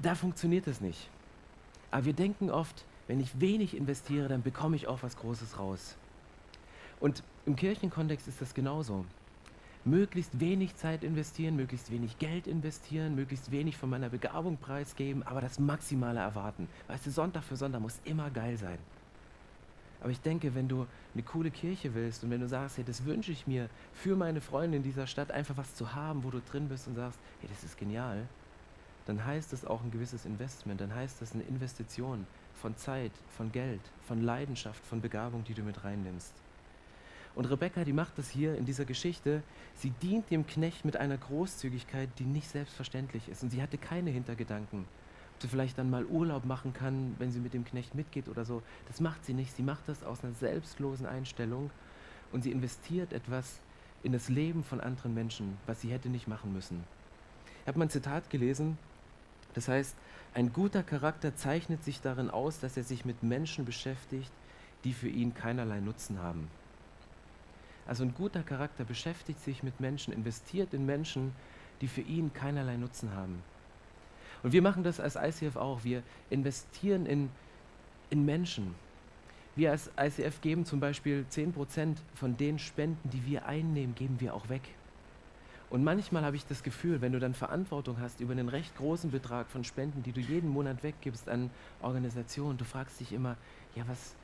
da 0.00 0.14
funktioniert 0.14 0.66
es 0.66 0.80
nicht. 0.80 1.08
Aber 1.90 2.04
wir 2.04 2.12
denken 2.12 2.50
oft, 2.50 2.84
wenn 3.08 3.18
ich 3.18 3.40
wenig 3.40 3.76
investiere, 3.76 4.28
dann 4.28 4.42
bekomme 4.42 4.76
ich 4.76 4.86
auch 4.86 5.02
was 5.02 5.16
Großes 5.16 5.58
raus. 5.58 5.96
Und 7.00 7.22
im 7.46 7.56
Kirchenkontext 7.56 8.28
ist 8.28 8.40
das 8.40 8.54
genauso 8.54 9.04
möglichst 9.84 10.40
wenig 10.40 10.76
Zeit 10.76 11.02
investieren, 11.04 11.56
möglichst 11.56 11.90
wenig 11.90 12.18
Geld 12.18 12.46
investieren, 12.46 13.14
möglichst 13.14 13.50
wenig 13.50 13.76
von 13.76 13.90
meiner 13.90 14.10
Begabung 14.10 14.58
preisgeben, 14.58 15.22
aber 15.22 15.40
das 15.40 15.58
Maximale 15.58 16.20
erwarten. 16.20 16.68
Weißt 16.88 17.06
du, 17.06 17.10
Sonntag 17.10 17.44
für 17.44 17.56
Sonntag 17.56 17.80
muss 17.80 17.98
immer 18.04 18.30
geil 18.30 18.56
sein. 18.58 18.78
Aber 20.00 20.10
ich 20.10 20.20
denke, 20.20 20.54
wenn 20.54 20.68
du 20.68 20.86
eine 21.14 21.22
coole 21.22 21.50
Kirche 21.50 21.94
willst 21.94 22.24
und 22.24 22.30
wenn 22.30 22.40
du 22.40 22.48
sagst, 22.48 22.78
hey, 22.78 22.84
das 22.84 23.04
wünsche 23.04 23.32
ich 23.32 23.46
mir 23.46 23.68
für 23.92 24.16
meine 24.16 24.40
Freunde 24.40 24.78
in 24.78 24.82
dieser 24.82 25.06
Stadt, 25.06 25.30
einfach 25.30 25.56
was 25.56 25.74
zu 25.74 25.94
haben, 25.94 26.24
wo 26.24 26.30
du 26.30 26.40
drin 26.40 26.68
bist 26.68 26.88
und 26.88 26.94
sagst, 26.94 27.18
hey, 27.40 27.48
das 27.50 27.64
ist 27.64 27.78
genial, 27.78 28.26
dann 29.06 29.24
heißt 29.24 29.52
das 29.52 29.64
auch 29.64 29.82
ein 29.82 29.90
gewisses 29.90 30.24
Investment, 30.24 30.80
dann 30.80 30.94
heißt 30.94 31.20
das 31.20 31.34
eine 31.34 31.42
Investition 31.44 32.26
von 32.54 32.76
Zeit, 32.76 33.12
von 33.36 33.52
Geld, 33.52 33.80
von 34.06 34.22
Leidenschaft, 34.22 34.84
von 34.84 35.00
Begabung, 35.00 35.44
die 35.44 35.54
du 35.54 35.62
mit 35.62 35.84
reinnimmst. 35.84 36.32
Und 37.34 37.44
Rebecca, 37.46 37.84
die 37.84 37.92
macht 37.92 38.18
das 38.18 38.28
hier 38.28 38.56
in 38.56 38.64
dieser 38.64 38.84
Geschichte. 38.84 39.42
Sie 39.76 39.90
dient 39.90 40.30
dem 40.30 40.46
Knecht 40.46 40.84
mit 40.84 40.96
einer 40.96 41.16
Großzügigkeit, 41.16 42.08
die 42.18 42.24
nicht 42.24 42.48
selbstverständlich 42.48 43.28
ist. 43.28 43.42
Und 43.42 43.50
sie 43.50 43.62
hatte 43.62 43.78
keine 43.78 44.10
Hintergedanken. 44.10 44.84
Ob 45.34 45.42
sie 45.42 45.48
vielleicht 45.48 45.78
dann 45.78 45.90
mal 45.90 46.04
Urlaub 46.04 46.44
machen 46.44 46.72
kann, 46.72 47.14
wenn 47.18 47.30
sie 47.30 47.40
mit 47.40 47.54
dem 47.54 47.64
Knecht 47.64 47.94
mitgeht 47.94 48.28
oder 48.28 48.44
so. 48.44 48.62
Das 48.88 49.00
macht 49.00 49.24
sie 49.24 49.32
nicht. 49.32 49.54
Sie 49.54 49.62
macht 49.62 49.88
das 49.88 50.02
aus 50.02 50.24
einer 50.24 50.34
selbstlosen 50.34 51.06
Einstellung. 51.06 51.70
Und 52.32 52.42
sie 52.42 52.50
investiert 52.50 53.12
etwas 53.12 53.60
in 54.02 54.12
das 54.12 54.28
Leben 54.28 54.64
von 54.64 54.80
anderen 54.80 55.14
Menschen, 55.14 55.56
was 55.66 55.80
sie 55.80 55.90
hätte 55.90 56.08
nicht 56.08 56.26
machen 56.26 56.52
müssen. 56.52 56.84
Ich 57.62 57.68
habe 57.68 57.78
mal 57.78 57.86
ein 57.86 57.90
Zitat 57.90 58.30
gelesen. 58.30 58.78
Das 59.54 59.68
heißt, 59.68 59.96
ein 60.34 60.52
guter 60.52 60.82
Charakter 60.82 61.34
zeichnet 61.34 61.84
sich 61.84 62.00
darin 62.00 62.30
aus, 62.30 62.60
dass 62.60 62.76
er 62.76 62.84
sich 62.84 63.04
mit 63.04 63.22
Menschen 63.22 63.64
beschäftigt, 63.64 64.30
die 64.84 64.92
für 64.92 65.08
ihn 65.08 65.34
keinerlei 65.34 65.80
Nutzen 65.80 66.20
haben. 66.20 66.48
Also 67.86 68.04
ein 68.04 68.14
guter 68.14 68.42
Charakter 68.42 68.84
beschäftigt 68.84 69.40
sich 69.40 69.62
mit 69.62 69.80
Menschen, 69.80 70.12
investiert 70.12 70.74
in 70.74 70.86
Menschen, 70.86 71.32
die 71.80 71.88
für 71.88 72.02
ihn 72.02 72.32
keinerlei 72.32 72.76
Nutzen 72.76 73.14
haben. 73.14 73.42
Und 74.42 74.52
wir 74.52 74.62
machen 74.62 74.84
das 74.84 75.00
als 75.00 75.16
ICF 75.16 75.56
auch. 75.56 75.84
Wir 75.84 76.02
investieren 76.30 77.06
in, 77.06 77.30
in 78.10 78.24
Menschen. 78.24 78.74
Wir 79.56 79.72
als 79.72 79.90
ICF 79.98 80.40
geben 80.40 80.64
zum 80.64 80.80
Beispiel 80.80 81.26
10% 81.30 81.96
von 82.14 82.36
den 82.36 82.58
Spenden, 82.58 83.10
die 83.10 83.26
wir 83.26 83.46
einnehmen, 83.46 83.94
geben 83.94 84.20
wir 84.20 84.34
auch 84.34 84.48
weg. 84.48 84.62
Und 85.68 85.84
manchmal 85.84 86.24
habe 86.24 86.34
ich 86.34 86.44
das 86.46 86.64
Gefühl, 86.64 87.00
wenn 87.00 87.12
du 87.12 87.20
dann 87.20 87.32
Verantwortung 87.32 88.00
hast 88.00 88.20
über 88.20 88.32
einen 88.32 88.48
recht 88.48 88.76
großen 88.76 89.10
Betrag 89.12 89.48
von 89.48 89.62
Spenden, 89.62 90.02
die 90.02 90.12
du 90.12 90.20
jeden 90.20 90.50
Monat 90.50 90.82
weggibst 90.82 91.28
an 91.28 91.50
Organisationen, 91.80 92.58
du 92.58 92.64
fragst 92.64 92.98
dich 92.98 93.12
immer, 93.12 93.36
ja, 93.76 93.84
was, 93.86 94.16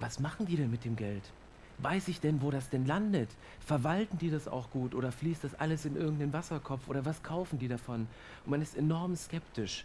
was 0.00 0.20
machen 0.20 0.46
die 0.46 0.56
denn 0.56 0.70
mit 0.70 0.86
dem 0.86 0.96
Geld? 0.96 1.22
Weiß 1.82 2.06
ich 2.06 2.20
denn, 2.20 2.42
wo 2.42 2.52
das 2.52 2.70
denn 2.70 2.86
landet? 2.86 3.28
Verwalten 3.58 4.16
die 4.18 4.30
das 4.30 4.46
auch 4.46 4.70
gut 4.70 4.94
oder 4.94 5.10
fließt 5.10 5.42
das 5.42 5.58
alles 5.58 5.84
in 5.84 5.96
irgendeinen 5.96 6.32
Wasserkopf 6.32 6.88
oder 6.88 7.04
was 7.04 7.22
kaufen 7.24 7.58
die 7.58 7.66
davon? 7.66 8.06
Und 8.44 8.50
man 8.50 8.62
ist 8.62 8.76
enorm 8.76 9.16
skeptisch. 9.16 9.84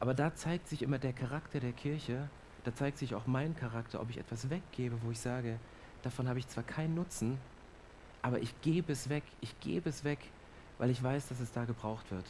Aber 0.00 0.14
da 0.14 0.34
zeigt 0.34 0.68
sich 0.68 0.82
immer 0.82 0.98
der 0.98 1.12
Charakter 1.12 1.60
der 1.60 1.72
Kirche, 1.72 2.28
da 2.64 2.74
zeigt 2.74 2.98
sich 2.98 3.14
auch 3.14 3.28
mein 3.28 3.54
Charakter, 3.54 4.00
ob 4.00 4.10
ich 4.10 4.18
etwas 4.18 4.50
weggebe, 4.50 4.96
wo 5.04 5.12
ich 5.12 5.20
sage, 5.20 5.58
davon 6.02 6.28
habe 6.28 6.40
ich 6.40 6.48
zwar 6.48 6.64
keinen 6.64 6.96
Nutzen, 6.96 7.38
aber 8.20 8.40
ich 8.40 8.60
gebe 8.62 8.92
es 8.92 9.08
weg, 9.08 9.22
ich 9.40 9.58
gebe 9.60 9.88
es 9.88 10.02
weg, 10.02 10.18
weil 10.78 10.90
ich 10.90 11.00
weiß, 11.00 11.28
dass 11.28 11.38
es 11.38 11.52
da 11.52 11.64
gebraucht 11.64 12.10
wird. 12.10 12.24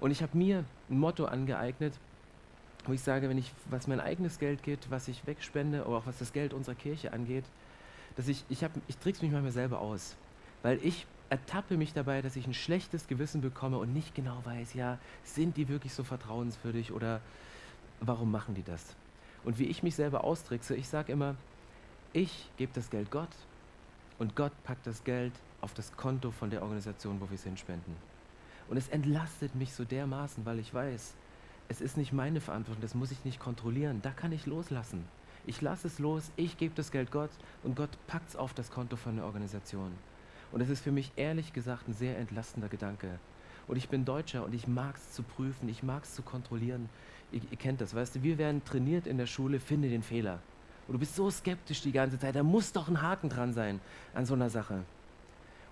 Und 0.00 0.12
ich 0.12 0.22
habe 0.22 0.36
mir 0.36 0.64
ein 0.88 0.98
Motto 0.98 1.26
angeeignet, 1.26 1.92
wo 2.86 2.94
ich 2.94 3.02
sage, 3.02 3.28
wenn 3.28 3.36
ich, 3.36 3.52
was 3.68 3.86
mein 3.86 4.00
eigenes 4.00 4.38
Geld 4.38 4.62
geht, 4.62 4.90
was 4.90 5.08
ich 5.08 5.26
wegspende, 5.26 5.84
oder 5.84 5.98
auch 5.98 6.06
was 6.06 6.18
das 6.18 6.32
Geld 6.32 6.54
unserer 6.54 6.74
Kirche 6.74 7.12
angeht, 7.12 7.44
dass 8.18 8.26
ich, 8.26 8.44
ich, 8.48 8.66
ich 8.88 8.98
trick's 8.98 9.22
mich 9.22 9.30
manchmal 9.30 9.52
selber 9.52 9.80
aus, 9.80 10.16
weil 10.62 10.84
ich 10.84 11.06
ertappe 11.30 11.76
mich 11.76 11.92
dabei, 11.92 12.20
dass 12.20 12.34
ich 12.34 12.48
ein 12.48 12.54
schlechtes 12.54 13.06
Gewissen 13.06 13.40
bekomme 13.40 13.78
und 13.78 13.92
nicht 13.92 14.12
genau 14.12 14.44
weiß, 14.44 14.74
ja, 14.74 14.98
sind 15.22 15.56
die 15.56 15.68
wirklich 15.68 15.94
so 15.94 16.02
vertrauenswürdig 16.02 16.90
oder 16.90 17.20
warum 18.00 18.32
machen 18.32 18.56
die 18.56 18.64
das? 18.64 18.96
Und 19.44 19.60
wie 19.60 19.66
ich 19.66 19.84
mich 19.84 19.94
selber 19.94 20.24
austrickse, 20.24 20.74
ich 20.74 20.88
sage 20.88 21.12
immer, 21.12 21.36
ich 22.12 22.50
gebe 22.56 22.72
das 22.74 22.90
Geld 22.90 23.12
Gott 23.12 23.28
und 24.18 24.34
Gott 24.34 24.52
packt 24.64 24.88
das 24.88 25.04
Geld 25.04 25.32
auf 25.60 25.72
das 25.74 25.96
Konto 25.96 26.32
von 26.32 26.50
der 26.50 26.62
Organisation, 26.62 27.20
wo 27.20 27.30
wir 27.30 27.36
es 27.36 27.44
hinspenden. 27.44 27.94
Und 28.68 28.78
es 28.78 28.88
entlastet 28.88 29.54
mich 29.54 29.72
so 29.72 29.84
dermaßen, 29.84 30.44
weil 30.44 30.58
ich 30.58 30.74
weiß, 30.74 31.14
es 31.68 31.80
ist 31.80 31.96
nicht 31.96 32.12
meine 32.12 32.40
Verantwortung, 32.40 32.82
das 32.82 32.96
muss 32.96 33.12
ich 33.12 33.24
nicht 33.24 33.38
kontrollieren, 33.38 34.02
da 34.02 34.10
kann 34.10 34.32
ich 34.32 34.44
loslassen. 34.44 35.04
Ich 35.48 35.62
lasse 35.62 35.86
es 35.86 35.98
los, 35.98 36.30
ich 36.36 36.58
gebe 36.58 36.74
das 36.74 36.90
Geld 36.90 37.10
Gott 37.10 37.30
und 37.64 37.74
Gott 37.74 37.88
packt 38.06 38.28
es 38.28 38.36
auf 38.36 38.52
das 38.52 38.70
Konto 38.70 38.96
von 38.96 39.16
der 39.16 39.24
Organisation. 39.24 39.92
Und 40.52 40.60
es 40.60 40.68
ist 40.68 40.82
für 40.82 40.92
mich 40.92 41.10
ehrlich 41.16 41.54
gesagt 41.54 41.88
ein 41.88 41.94
sehr 41.94 42.18
entlastender 42.18 42.68
Gedanke. 42.68 43.18
Und 43.66 43.78
ich 43.78 43.88
bin 43.88 44.04
Deutscher 44.04 44.44
und 44.44 44.54
ich 44.54 44.68
mag 44.68 44.96
es 44.96 45.12
zu 45.12 45.22
prüfen, 45.22 45.70
ich 45.70 45.82
mag 45.82 46.04
es 46.04 46.14
zu 46.14 46.20
kontrollieren. 46.20 46.90
Ihr, 47.32 47.40
ihr, 47.50 47.56
kennt 47.56 47.80
das, 47.80 47.94
weißt 47.94 48.16
du, 48.16 48.22
wir 48.22 48.36
werden 48.36 48.62
trainiert 48.62 49.06
in 49.06 49.16
der 49.16 49.24
Schule, 49.24 49.58
finde 49.58 49.88
den 49.88 50.02
Fehler. 50.02 50.40
Und 50.86 50.92
du 50.92 50.98
bist 50.98 51.16
so 51.16 51.30
skeptisch 51.30 51.80
die 51.80 51.92
ganze 51.92 52.18
Zeit, 52.18 52.36
da 52.36 52.42
muss 52.42 52.74
doch 52.74 52.88
ein 52.88 53.00
Haken 53.00 53.30
dran 53.30 53.54
sein 53.54 53.80
an 54.12 54.26
so 54.26 54.34
einer 54.34 54.50
Sache. 54.50 54.84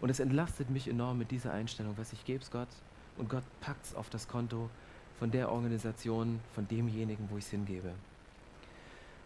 Und 0.01 0.09
es 0.09 0.21
entlastet 0.21 0.71
mich 0.71 0.89
enorm 0.89 1.19
mit 1.19 1.31
dieser 1.31 1.53
Einstellung, 1.53 1.93
was 1.99 2.15
ich 2.15 2.25
gebe 2.25 2.43
es 2.43 2.51
Gott 2.51 2.69
und 3.19 3.29
Gott 3.29 3.45
packt 3.61 3.85
es 3.85 3.95
auf 3.95 4.09
das 4.09 4.27
Konto 4.27 4.71
von 5.19 5.31
der 5.31 5.53
Organisation, 5.53 6.41
von 6.55 6.67
demjenigen, 6.67 7.29
wo 7.31 7.37
ich 7.37 7.45
es 7.45 7.51
hingebe. 7.51 7.93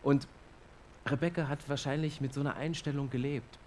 Und 0.03 0.27
Rebecca 1.07 1.49
hat 1.49 1.69
wahrscheinlich 1.69 2.21
mit 2.21 2.35
so 2.35 2.41
einer 2.41 2.57
Einstellung 2.57 3.11
gelebt 3.11 3.59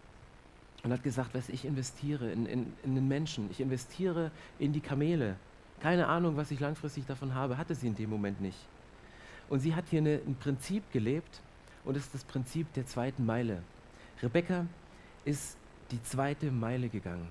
und 0.83 0.91
hat 0.91 1.03
gesagt, 1.03 1.33
was 1.33 1.49
ich 1.49 1.65
investiere 1.65 2.31
in, 2.31 2.45
in, 2.45 2.73
in 2.83 2.95
den 2.95 3.07
Menschen, 3.07 3.49
ich 3.51 3.61
investiere 3.61 4.31
in 4.59 4.73
die 4.73 4.81
Kamele. 4.81 5.35
Keine 5.79 6.07
Ahnung, 6.07 6.37
was 6.37 6.51
ich 6.51 6.59
langfristig 6.59 7.05
davon 7.05 7.33
habe, 7.33 7.57
hatte 7.57 7.75
sie 7.75 7.87
in 7.87 7.95
dem 7.95 8.09
Moment 8.09 8.41
nicht. 8.41 8.57
Und 9.49 9.59
sie 9.59 9.75
hat 9.75 9.85
hier 9.89 9.99
eine, 9.99 10.21
ein 10.25 10.35
Prinzip 10.35 10.83
gelebt 10.91 11.41
und 11.83 11.97
es 11.97 12.05
ist 12.05 12.13
das 12.13 12.23
Prinzip 12.23 12.71
der 12.73 12.85
zweiten 12.85 13.25
Meile. 13.25 13.61
Rebecca 14.21 14.65
ist 15.25 15.57
die 15.91 16.01
zweite 16.03 16.51
Meile 16.51 16.89
gegangen. 16.89 17.29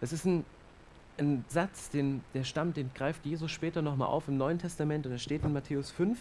Das 0.00 0.12
ist 0.12 0.24
ein, 0.24 0.44
ein 1.18 1.44
Satz, 1.48 1.88
den, 1.90 2.22
der 2.34 2.44
stammt, 2.44 2.76
den 2.76 2.90
greift 2.94 3.24
Jesus 3.24 3.50
später 3.50 3.80
nochmal 3.82 4.08
auf 4.08 4.28
im 4.28 4.36
Neuen 4.36 4.58
Testament 4.58 5.06
und 5.06 5.12
er 5.12 5.18
steht 5.18 5.42
in 5.44 5.52
Matthäus 5.52 5.90
5. 5.90 6.18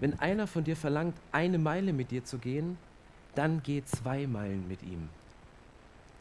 Wenn 0.00 0.18
einer 0.18 0.46
von 0.46 0.64
dir 0.64 0.76
verlangt, 0.76 1.16
eine 1.32 1.58
Meile 1.58 1.92
mit 1.92 2.10
dir 2.10 2.24
zu 2.24 2.38
gehen, 2.38 2.78
dann 3.34 3.62
geh 3.62 3.82
zwei 3.84 4.26
Meilen 4.26 4.66
mit 4.68 4.82
ihm. 4.82 5.08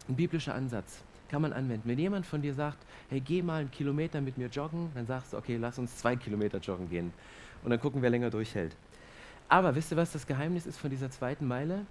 Ein 0.07 0.15
biblischer 0.15 0.55
Ansatz 0.55 1.03
kann 1.29 1.41
man 1.41 1.53
anwenden. 1.53 1.87
Wenn 1.89 1.97
jemand 1.97 2.25
von 2.25 2.41
dir 2.41 2.53
sagt, 2.53 2.77
hey, 3.09 3.19
geh 3.19 3.41
mal 3.41 3.61
einen 3.61 3.71
Kilometer 3.71 4.21
mit 4.21 4.37
mir 4.37 4.47
joggen, 4.47 4.91
dann 4.93 5.05
sagst 5.05 5.33
du, 5.33 5.37
okay, 5.37 5.57
lass 5.57 5.79
uns 5.79 5.97
zwei 5.97 6.15
Kilometer 6.15 6.59
joggen 6.59 6.89
gehen. 6.89 7.13
Und 7.63 7.71
dann 7.71 7.79
gucken, 7.79 8.01
wer 8.01 8.09
länger 8.09 8.29
durchhält. 8.29 8.75
Aber 9.49 9.75
wisst 9.75 9.91
ihr, 9.91 9.97
was 9.97 10.11
das 10.11 10.27
Geheimnis 10.27 10.65
ist 10.65 10.77
von 10.77 10.89
dieser 10.89 11.09
zweiten 11.09 11.47
Meile? 11.47 11.85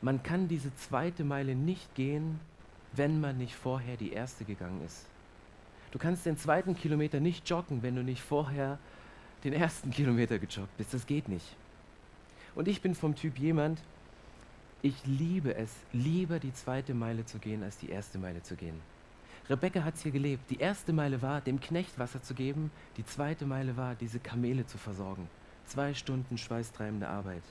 Man 0.00 0.22
kann 0.22 0.48
diese 0.48 0.74
zweite 0.74 1.24
Meile 1.24 1.54
nicht 1.54 1.94
gehen, 1.94 2.40
wenn 2.92 3.20
man 3.20 3.38
nicht 3.38 3.54
vorher 3.54 3.96
die 3.96 4.12
erste 4.12 4.44
gegangen 4.44 4.82
ist. 4.84 5.06
Du 5.92 5.98
kannst 5.98 6.26
den 6.26 6.36
zweiten 6.36 6.74
Kilometer 6.74 7.20
nicht 7.20 7.48
joggen, 7.48 7.82
wenn 7.82 7.94
du 7.94 8.02
nicht 8.02 8.22
vorher 8.22 8.78
den 9.44 9.52
ersten 9.52 9.90
Kilometer 9.90 10.38
gejoggt 10.38 10.76
bist. 10.76 10.94
Das 10.94 11.06
geht 11.06 11.28
nicht. 11.28 11.56
Und 12.54 12.68
ich 12.68 12.80
bin 12.82 12.94
vom 12.94 13.14
Typ 13.14 13.38
jemand, 13.38 13.80
ich 14.82 14.94
liebe 15.06 15.54
es, 15.54 15.70
lieber 15.92 16.38
die 16.38 16.52
zweite 16.52 16.92
Meile 16.94 17.24
zu 17.24 17.38
gehen, 17.38 17.62
als 17.62 17.78
die 17.78 17.88
erste 17.88 18.18
Meile 18.18 18.42
zu 18.42 18.56
gehen. 18.56 18.80
Rebecca 19.48 19.84
hat 19.84 19.94
es 19.94 20.02
hier 20.02 20.12
gelebt. 20.12 20.50
Die 20.50 20.58
erste 20.58 20.92
Meile 20.92 21.22
war, 21.22 21.40
dem 21.40 21.60
Knecht 21.60 21.98
Wasser 21.98 22.22
zu 22.22 22.34
geben. 22.34 22.70
Die 22.96 23.04
zweite 23.04 23.46
Meile 23.46 23.76
war, 23.76 23.94
diese 23.94 24.18
Kamele 24.18 24.66
zu 24.66 24.78
versorgen. 24.78 25.28
Zwei 25.66 25.94
Stunden 25.94 26.38
schweißtreibende 26.38 27.08
Arbeit. 27.08 27.42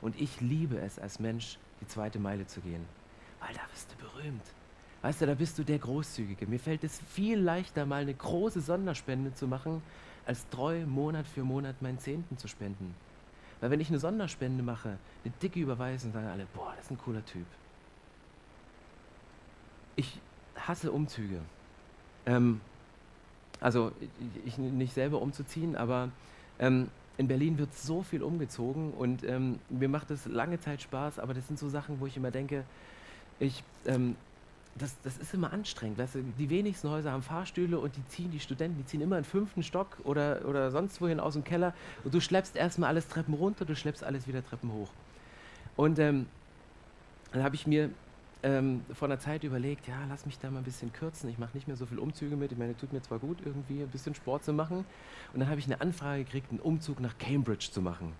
Und 0.00 0.20
ich 0.20 0.40
liebe 0.40 0.78
es 0.78 0.98
als 0.98 1.18
Mensch, 1.18 1.58
die 1.80 1.86
zweite 1.86 2.18
Meile 2.18 2.46
zu 2.46 2.60
gehen. 2.60 2.84
Weil 3.40 3.54
da 3.54 3.62
bist 3.72 3.92
du 3.92 4.04
berühmt. 4.04 4.42
Weißt 5.02 5.20
du, 5.20 5.26
da 5.26 5.34
bist 5.34 5.58
du 5.58 5.64
der 5.64 5.78
Großzügige. 5.78 6.46
Mir 6.46 6.58
fällt 6.58 6.84
es 6.84 7.00
viel 7.10 7.38
leichter, 7.38 7.86
mal 7.86 8.02
eine 8.02 8.14
große 8.14 8.60
Sonderspende 8.60 9.34
zu 9.34 9.46
machen, 9.46 9.82
als 10.26 10.48
treu 10.48 10.84
Monat 10.86 11.26
für 11.26 11.44
Monat 11.44 11.80
meinen 11.82 11.98
Zehnten 11.98 12.36
zu 12.36 12.48
spenden. 12.48 12.94
Weil 13.60 13.70
wenn 13.70 13.80
ich 13.80 13.88
eine 13.88 13.98
Sonderspende 13.98 14.62
mache, 14.62 14.98
eine 15.24 15.34
dicke 15.42 15.60
Überweisung, 15.60 16.12
sagen 16.12 16.26
alle, 16.26 16.46
boah, 16.54 16.72
das 16.76 16.86
ist 16.86 16.90
ein 16.90 16.98
cooler 16.98 17.24
Typ. 17.24 17.46
Ich 19.94 20.20
hasse 20.56 20.92
Umzüge. 20.92 21.40
Ähm, 22.26 22.60
also 23.60 23.92
ich, 24.44 24.52
ich, 24.52 24.58
nicht 24.58 24.92
selber 24.92 25.22
umzuziehen, 25.22 25.76
aber 25.76 26.10
ähm, 26.58 26.88
in 27.16 27.28
Berlin 27.28 27.56
wird 27.56 27.74
so 27.74 28.02
viel 28.02 28.22
umgezogen 28.22 28.92
und 28.92 29.24
ähm, 29.24 29.58
mir 29.70 29.88
macht 29.88 30.10
es 30.10 30.26
lange 30.26 30.60
Zeit 30.60 30.82
Spaß, 30.82 31.18
aber 31.18 31.32
das 31.32 31.46
sind 31.46 31.58
so 31.58 31.68
Sachen, 31.68 31.98
wo 32.00 32.06
ich 32.06 32.16
immer 32.16 32.30
denke, 32.30 32.64
ich 33.38 33.64
ähm, 33.86 34.16
das, 34.78 34.94
das 35.02 35.16
ist 35.18 35.32
immer 35.34 35.52
anstrengend. 35.52 35.98
Weißt 35.98 36.16
du, 36.16 36.22
die 36.38 36.50
wenigsten 36.50 36.90
Häuser 36.90 37.12
haben 37.12 37.22
Fahrstühle 37.22 37.78
und 37.78 37.96
die 37.96 38.06
ziehen, 38.08 38.30
die 38.30 38.40
Studenten, 38.40 38.78
die 38.78 38.86
ziehen 38.86 39.00
immer 39.00 39.16
einen 39.16 39.24
fünften 39.24 39.62
Stock 39.62 39.96
oder, 40.04 40.44
oder 40.46 40.70
sonst 40.70 41.00
wohin 41.00 41.20
aus 41.20 41.34
dem 41.34 41.44
Keller 41.44 41.74
und 42.04 42.14
du 42.14 42.20
schleppst 42.20 42.56
erstmal 42.56 42.90
alles 42.90 43.08
Treppen 43.08 43.34
runter, 43.34 43.64
du 43.64 43.74
schleppst 43.74 44.04
alles 44.04 44.26
wieder 44.26 44.44
Treppen 44.44 44.72
hoch. 44.72 44.90
Und 45.76 45.98
ähm, 45.98 46.26
dann 47.32 47.42
habe 47.42 47.54
ich 47.54 47.66
mir 47.66 47.90
ähm, 48.42 48.82
vor 48.92 49.08
einer 49.08 49.18
Zeit 49.18 49.44
überlegt, 49.44 49.88
ja, 49.88 49.96
lass 50.08 50.26
mich 50.26 50.38
da 50.38 50.50
mal 50.50 50.58
ein 50.58 50.64
bisschen 50.64 50.92
kürzen. 50.92 51.28
Ich 51.30 51.38
mache 51.38 51.50
nicht 51.54 51.66
mehr 51.66 51.76
so 51.76 51.86
viel 51.86 51.98
Umzüge 51.98 52.36
mit. 52.36 52.52
Ich 52.52 52.58
meine, 52.58 52.76
tut 52.76 52.92
mir 52.92 53.02
zwar 53.02 53.18
gut, 53.18 53.38
irgendwie 53.44 53.82
ein 53.82 53.88
bisschen 53.88 54.14
Sport 54.14 54.44
zu 54.44 54.52
machen. 54.52 54.84
Und 55.32 55.40
dann 55.40 55.48
habe 55.48 55.58
ich 55.58 55.66
eine 55.66 55.80
Anfrage 55.80 56.24
gekriegt, 56.24 56.50
einen 56.50 56.60
Umzug 56.60 57.00
nach 57.00 57.16
Cambridge 57.18 57.68
zu 57.70 57.82
machen. 57.82 58.12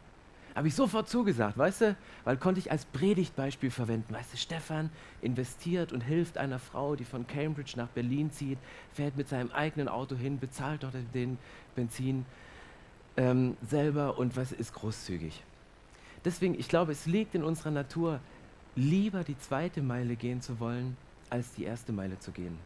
Habe 0.56 0.68
ich 0.68 0.75
sofort 0.75 1.06
zugesagt, 1.06 1.58
weißt 1.58 1.80
du? 1.82 1.96
Weil 2.25 2.38
konnte 2.38 2.58
ich 2.58 2.70
als 2.70 2.86
Predigtbeispiel 2.86 3.70
verwenden. 3.70 4.14
Weißt 4.14 4.32
du, 4.32 4.38
Stefan 4.38 4.88
investiert 5.20 5.92
und 5.92 6.00
hilft 6.00 6.38
einer 6.38 6.58
Frau, 6.58 6.96
die 6.96 7.04
von 7.04 7.26
Cambridge 7.26 7.75
nach 7.76 7.88
Berlin 7.88 8.32
zieht, 8.32 8.58
fährt 8.94 9.18
mit 9.18 9.28
seinem 9.28 9.50
eigenen 9.50 9.86
Auto 9.86 10.16
hin, 10.16 10.40
bezahlt 10.40 10.82
dort 10.82 10.94
den 11.12 11.36
Benzin 11.75 12.25
ähm, 13.18 13.58
selber 13.68 14.18
und 14.18 14.34
was 14.38 14.50
ist 14.50 14.72
großzügig. 14.72 15.42
Deswegen, 16.25 16.58
ich 16.58 16.68
glaube, 16.68 16.92
es 16.92 17.04
liegt 17.04 17.34
in 17.34 17.44
unserer 17.44 17.70
Natur, 17.70 18.18
lieber 18.76 19.25
die 19.25 19.38
zweite 19.38 19.82
Meile 19.82 20.16
gehen 20.16 20.40
zu 20.40 20.58
wollen, 20.58 20.96
als 21.28 21.52
die 21.52 21.64
erste 21.64 21.92
Meile 21.92 22.18
zu 22.18 22.30
gehen. 22.30 22.58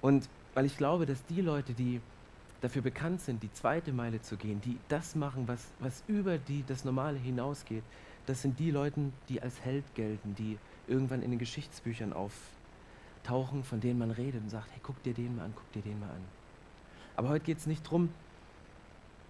Und 0.00 0.26
weil 0.54 0.64
ich 0.64 0.78
glaube, 0.78 1.04
dass 1.04 1.22
die 1.26 1.42
Leute, 1.42 1.74
die 1.74 2.00
dafür 2.62 2.80
bekannt 2.80 3.20
sind, 3.20 3.42
die 3.42 3.52
zweite 3.52 3.92
Meile 3.92 4.22
zu 4.22 4.36
gehen, 4.36 4.60
die 4.62 4.78
das 4.88 5.14
machen, 5.14 5.46
was, 5.48 5.66
was 5.80 6.02
über 6.06 6.38
die, 6.38 6.64
das 6.66 6.84
Normale 6.84 7.18
hinausgeht, 7.18 7.82
das 8.26 8.40
sind 8.40 8.58
die 8.58 8.70
Leute, 8.70 9.10
die 9.28 9.42
als 9.42 9.60
Held 9.60 9.84
gelten, 9.94 10.34
die 10.36 10.58
irgendwann 10.86 11.22
in 11.22 11.30
den 11.30 11.40
Geschichtsbüchern 11.40 12.12
auftauchen, 12.12 13.64
von 13.64 13.80
denen 13.80 13.98
man 13.98 14.12
redet 14.12 14.42
und 14.42 14.48
sagt, 14.48 14.70
hey, 14.70 14.80
guck 14.82 15.02
dir 15.02 15.12
den 15.12 15.36
mal 15.36 15.44
an, 15.44 15.52
guck 15.54 15.70
dir 15.72 15.82
den 15.82 15.98
mal 15.98 16.08
an. 16.10 16.24
Aber 17.16 17.30
heute 17.30 17.44
geht 17.44 17.58
es 17.58 17.66
nicht 17.66 17.84
darum, 17.84 18.10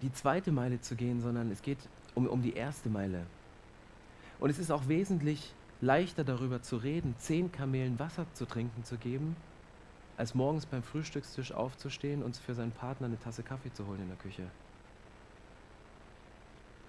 die 0.03 0.13
zweite 0.13 0.51
Meile 0.51 0.79
zu 0.79 0.95
gehen, 0.95 1.19
sondern 1.19 1.51
es 1.51 1.63
geht 1.63 1.79
um, 2.13 2.27
um 2.27 2.43
die 2.43 2.53
erste 2.53 2.89
Meile. 2.89 3.25
Und 4.39 4.51
es 4.51 4.59
ist 4.59 4.71
auch 4.71 4.87
wesentlich 4.87 5.53
leichter 5.81 6.23
darüber 6.23 6.61
zu 6.61 6.77
reden, 6.77 7.15
zehn 7.17 7.51
Kamelen 7.51 7.97
Wasser 7.97 8.25
zu 8.33 8.45
trinken 8.45 8.83
zu 8.83 8.97
geben, 8.97 9.35
als 10.17 10.35
morgens 10.35 10.65
beim 10.65 10.83
Frühstückstisch 10.83 11.51
aufzustehen 11.51 12.21
und 12.23 12.37
für 12.37 12.53
seinen 12.53 12.71
Partner 12.71 13.07
eine 13.07 13.19
Tasse 13.19 13.43
Kaffee 13.43 13.73
zu 13.73 13.87
holen 13.87 14.01
in 14.01 14.07
der 14.07 14.17
Küche. 14.17 14.43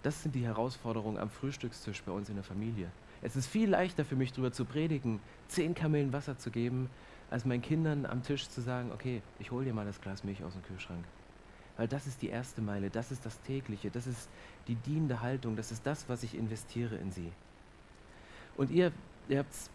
Das 0.02 0.22
sind 0.22 0.34
die 0.34 0.44
Herausforderungen 0.44 1.16
am 1.16 1.30
Frühstückstisch 1.30 2.02
bei 2.02 2.12
uns 2.12 2.28
in 2.28 2.34
der 2.34 2.44
Familie. 2.44 2.90
Es 3.22 3.36
ist 3.36 3.46
viel 3.46 3.70
leichter 3.70 4.04
für 4.04 4.16
mich, 4.16 4.32
darüber 4.32 4.52
zu 4.52 4.66
predigen, 4.66 5.20
zehn 5.48 5.74
Kamelen 5.74 6.12
Wasser 6.12 6.36
zu 6.36 6.50
geben, 6.50 6.90
als 7.30 7.46
meinen 7.46 7.62
Kindern 7.62 8.04
am 8.04 8.22
Tisch 8.22 8.48
zu 8.48 8.60
sagen, 8.60 8.92
okay, 8.92 9.22
ich 9.38 9.50
hole 9.50 9.64
dir 9.64 9.72
mal 9.72 9.86
das 9.86 10.00
Glas 10.02 10.22
Milch 10.22 10.44
aus 10.44 10.52
dem 10.52 10.62
Kühlschrank. 10.62 11.04
Weil 11.78 11.88
das 11.88 12.06
ist 12.06 12.20
die 12.20 12.28
erste 12.28 12.60
Meile, 12.60 12.90
das 12.90 13.10
ist 13.10 13.24
das 13.24 13.40
tägliche, 13.40 13.90
das 13.90 14.06
ist 14.06 14.28
die 14.68 14.74
dienende 14.74 15.22
Haltung, 15.22 15.56
das 15.56 15.72
ist 15.72 15.86
das, 15.86 16.08
was 16.08 16.22
ich 16.22 16.36
investiere 16.36 16.96
in 16.96 17.10
sie. 17.10 17.32
Und 18.56 18.70
ihr, 18.70 18.92
ihr 19.28 19.38
habt's, 19.38 19.70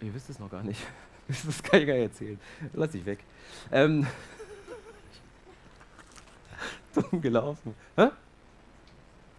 ihr 0.00 0.14
wisst 0.14 0.28
es 0.28 0.38
noch 0.38 0.50
gar 0.50 0.62
nicht. 0.62 0.86
Das 1.46 1.62
kann 1.62 1.80
ich 1.80 1.86
gar 1.86 1.94
nicht 1.94 2.04
erzählen. 2.04 2.38
Lass 2.72 2.94
ich 2.94 3.04
weg. 3.04 3.18
Ähm, 3.72 4.06
dumm 6.94 7.20
gelaufen. 7.20 7.74
Hä? 7.96 8.08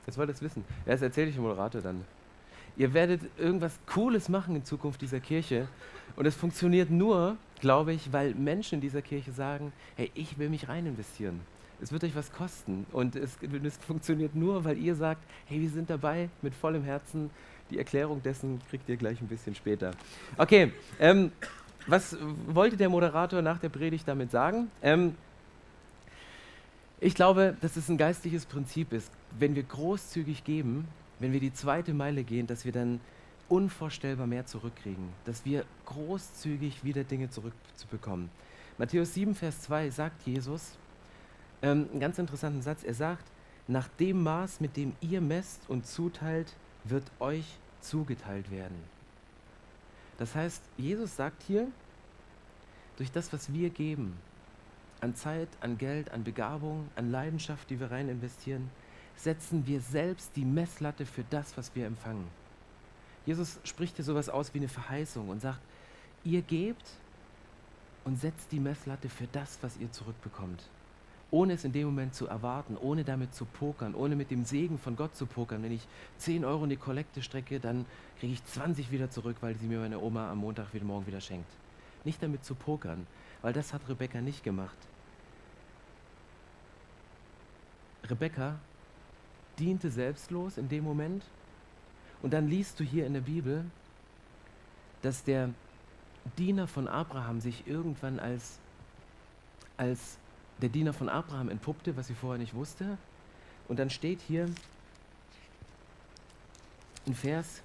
Jetzt 0.05 0.17
wollt 0.17 0.29
ihr 0.29 0.33
es 0.33 0.41
wissen. 0.41 0.63
Ja, 0.85 0.93
das 0.93 1.01
erzähle 1.01 1.29
ich 1.29 1.35
dem 1.35 1.43
Moderator 1.43 1.81
dann. 1.81 2.05
Ihr 2.77 2.93
werdet 2.93 3.21
irgendwas 3.37 3.79
Cooles 3.87 4.29
machen 4.29 4.55
in 4.55 4.63
Zukunft 4.63 5.01
dieser 5.01 5.19
Kirche. 5.19 5.67
Und 6.15 6.25
es 6.25 6.35
funktioniert 6.35 6.89
nur, 6.89 7.37
glaube 7.59 7.93
ich, 7.93 8.13
weil 8.13 8.33
Menschen 8.35 8.75
in 8.75 8.81
dieser 8.81 9.01
Kirche 9.01 9.31
sagen, 9.31 9.73
hey, 9.95 10.11
ich 10.13 10.37
will 10.37 10.49
mich 10.49 10.69
rein 10.69 10.85
investieren. 10.85 11.41
Es 11.81 11.91
wird 11.91 12.03
euch 12.03 12.15
was 12.15 12.31
kosten. 12.31 12.85
Und 12.91 13.15
es, 13.15 13.37
es 13.41 13.77
funktioniert 13.77 14.35
nur, 14.35 14.63
weil 14.63 14.77
ihr 14.77 14.95
sagt, 14.95 15.21
hey, 15.45 15.59
wir 15.59 15.69
sind 15.69 15.89
dabei 15.89 16.29
mit 16.41 16.53
vollem 16.55 16.83
Herzen. 16.83 17.29
Die 17.69 17.77
Erklärung 17.77 18.23
dessen 18.23 18.61
kriegt 18.69 18.87
ihr 18.87 18.95
gleich 18.95 19.19
ein 19.21 19.27
bisschen 19.27 19.53
später. 19.53 19.91
Okay, 20.37 20.71
ähm, 20.99 21.31
was 21.87 22.17
wollte 22.47 22.77
der 22.77 22.89
Moderator 22.89 23.41
nach 23.41 23.59
der 23.59 23.69
Predigt 23.69 24.07
damit 24.07 24.31
sagen? 24.31 24.69
Ähm, 24.81 25.15
ich 26.99 27.15
glaube, 27.15 27.55
dass 27.61 27.75
es 27.75 27.89
ein 27.89 27.97
geistliches 27.97 28.45
Prinzip 28.45 28.91
ist. 28.91 29.11
Wenn 29.37 29.55
wir 29.55 29.63
großzügig 29.63 30.43
geben, 30.43 30.87
wenn 31.19 31.31
wir 31.33 31.39
die 31.39 31.53
zweite 31.53 31.93
Meile 31.93 32.23
gehen, 32.23 32.47
dass 32.47 32.65
wir 32.65 32.71
dann 32.71 32.99
unvorstellbar 33.49 34.27
mehr 34.27 34.45
zurückkriegen, 34.45 35.09
dass 35.25 35.45
wir 35.45 35.63
großzügig 35.85 36.83
wieder 36.83 37.03
Dinge 37.03 37.29
zurückzubekommen. 37.29 38.29
Matthäus 38.77 39.13
7, 39.13 39.35
Vers 39.35 39.61
2 39.61 39.89
sagt 39.89 40.27
Jesus 40.27 40.77
ähm, 41.61 41.87
einen 41.91 41.99
ganz 41.99 42.19
interessanten 42.19 42.61
Satz. 42.61 42.83
Er 42.83 42.93
sagt, 42.93 43.23
nach 43.67 43.87
dem 43.99 44.23
Maß, 44.23 44.59
mit 44.59 44.77
dem 44.77 44.93
ihr 45.01 45.21
messt 45.21 45.61
und 45.67 45.85
zuteilt, 45.87 46.53
wird 46.83 47.05
euch 47.19 47.45
zugeteilt 47.81 48.51
werden. 48.51 48.96
Das 50.17 50.35
heißt, 50.35 50.63
Jesus 50.77 51.15
sagt 51.15 51.43
hier, 51.43 51.67
durch 52.97 53.11
das, 53.11 53.31
was 53.31 53.53
wir 53.53 53.69
geben, 53.69 54.17
an 55.01 55.15
Zeit, 55.15 55.49
an 55.61 55.77
Geld, 55.77 56.09
an 56.11 56.23
Begabung, 56.23 56.89
an 56.95 57.11
Leidenschaft, 57.11 57.69
die 57.69 57.79
wir 57.79 57.91
rein 57.91 58.09
investieren, 58.09 58.69
setzen 59.15 59.67
wir 59.67 59.81
selbst 59.81 60.31
die 60.35 60.45
Messlatte 60.45 61.05
für 61.05 61.23
das, 61.29 61.55
was 61.57 61.75
wir 61.75 61.85
empfangen. 61.85 62.27
Jesus 63.25 63.59
spricht 63.63 63.97
hier 63.97 64.05
sowas 64.05 64.29
aus 64.29 64.53
wie 64.53 64.59
eine 64.59 64.69
Verheißung 64.69 65.29
und 65.29 65.41
sagt, 65.41 65.59
ihr 66.23 66.41
gebt 66.41 66.87
und 68.05 68.19
setzt 68.19 68.51
die 68.51 68.59
Messlatte 68.59 69.09
für 69.09 69.27
das, 69.31 69.59
was 69.61 69.77
ihr 69.77 69.91
zurückbekommt. 69.91 70.63
Ohne 71.29 71.53
es 71.53 71.65
in 71.65 71.73
dem 71.73 71.87
Moment 71.87 72.15
zu 72.15 72.27
erwarten, 72.27 72.77
ohne 72.77 73.03
damit 73.03 73.35
zu 73.35 73.45
pokern, 73.45 73.95
ohne 73.95 74.15
mit 74.15 74.31
dem 74.31 74.45
Segen 74.45 74.77
von 74.77 74.95
Gott 74.95 75.15
zu 75.15 75.25
pokern. 75.25 75.61
Wenn 75.61 75.73
ich 75.73 75.85
10 76.19 76.45
Euro 76.45 76.63
in 76.63 76.69
die 76.69 76.77
Kollekte 76.77 77.21
strecke, 77.21 77.59
dann 77.59 77.85
kriege 78.19 78.33
ich 78.33 78.45
20 78.45 78.91
wieder 78.91 79.09
zurück, 79.09 79.37
weil 79.41 79.55
sie 79.55 79.67
mir 79.67 79.79
meine 79.79 79.99
Oma 79.99 80.31
am 80.31 80.37
Montag 80.37 80.73
wieder 80.73 80.85
morgen 80.85 81.05
wieder 81.05 81.19
schenkt. 81.19 81.49
Nicht 82.05 82.23
damit 82.23 82.45
zu 82.45 82.55
pokern, 82.55 83.05
weil 83.41 83.51
das 83.51 83.73
hat 83.73 83.81
Rebecca 83.89 84.21
nicht 84.21 84.43
gemacht. 84.43 84.77
Rebecca 88.09 88.57
diente 89.59 89.91
selbstlos 89.91 90.57
in 90.57 90.69
dem 90.69 90.83
Moment. 90.83 91.23
Und 92.21 92.33
dann 92.33 92.47
liest 92.47 92.79
du 92.79 92.83
hier 92.83 93.05
in 93.05 93.13
der 93.13 93.21
Bibel, 93.21 93.65
dass 95.01 95.23
der 95.23 95.49
Diener 96.37 96.67
von 96.67 96.87
Abraham 96.87 97.39
sich 97.39 97.67
irgendwann 97.67 98.19
als, 98.19 98.59
als 99.77 100.17
der 100.61 100.69
Diener 100.69 100.93
von 100.93 101.09
Abraham 101.09 101.49
entpuppte, 101.49 101.95
was 101.95 102.07
sie 102.07 102.13
vorher 102.13 102.39
nicht 102.39 102.53
wusste. 102.53 102.97
Und 103.67 103.79
dann 103.79 103.89
steht 103.89 104.21
hier 104.21 104.49
ein 107.05 107.13
Vers, 107.13 107.61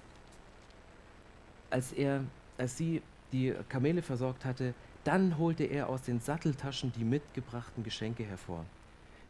als 1.69 1.91
er, 1.91 2.23
als 2.57 2.77
sie 2.77 3.01
die 3.31 3.53
Kamele 3.69 4.01
versorgt 4.01 4.45
hatte, 4.45 4.73
dann 5.03 5.37
holte 5.37 5.63
er 5.63 5.89
aus 5.89 6.03
den 6.03 6.19
Satteltaschen 6.19 6.93
die 6.93 7.03
mitgebrachten 7.03 7.83
Geschenke 7.83 8.23
hervor. 8.23 8.65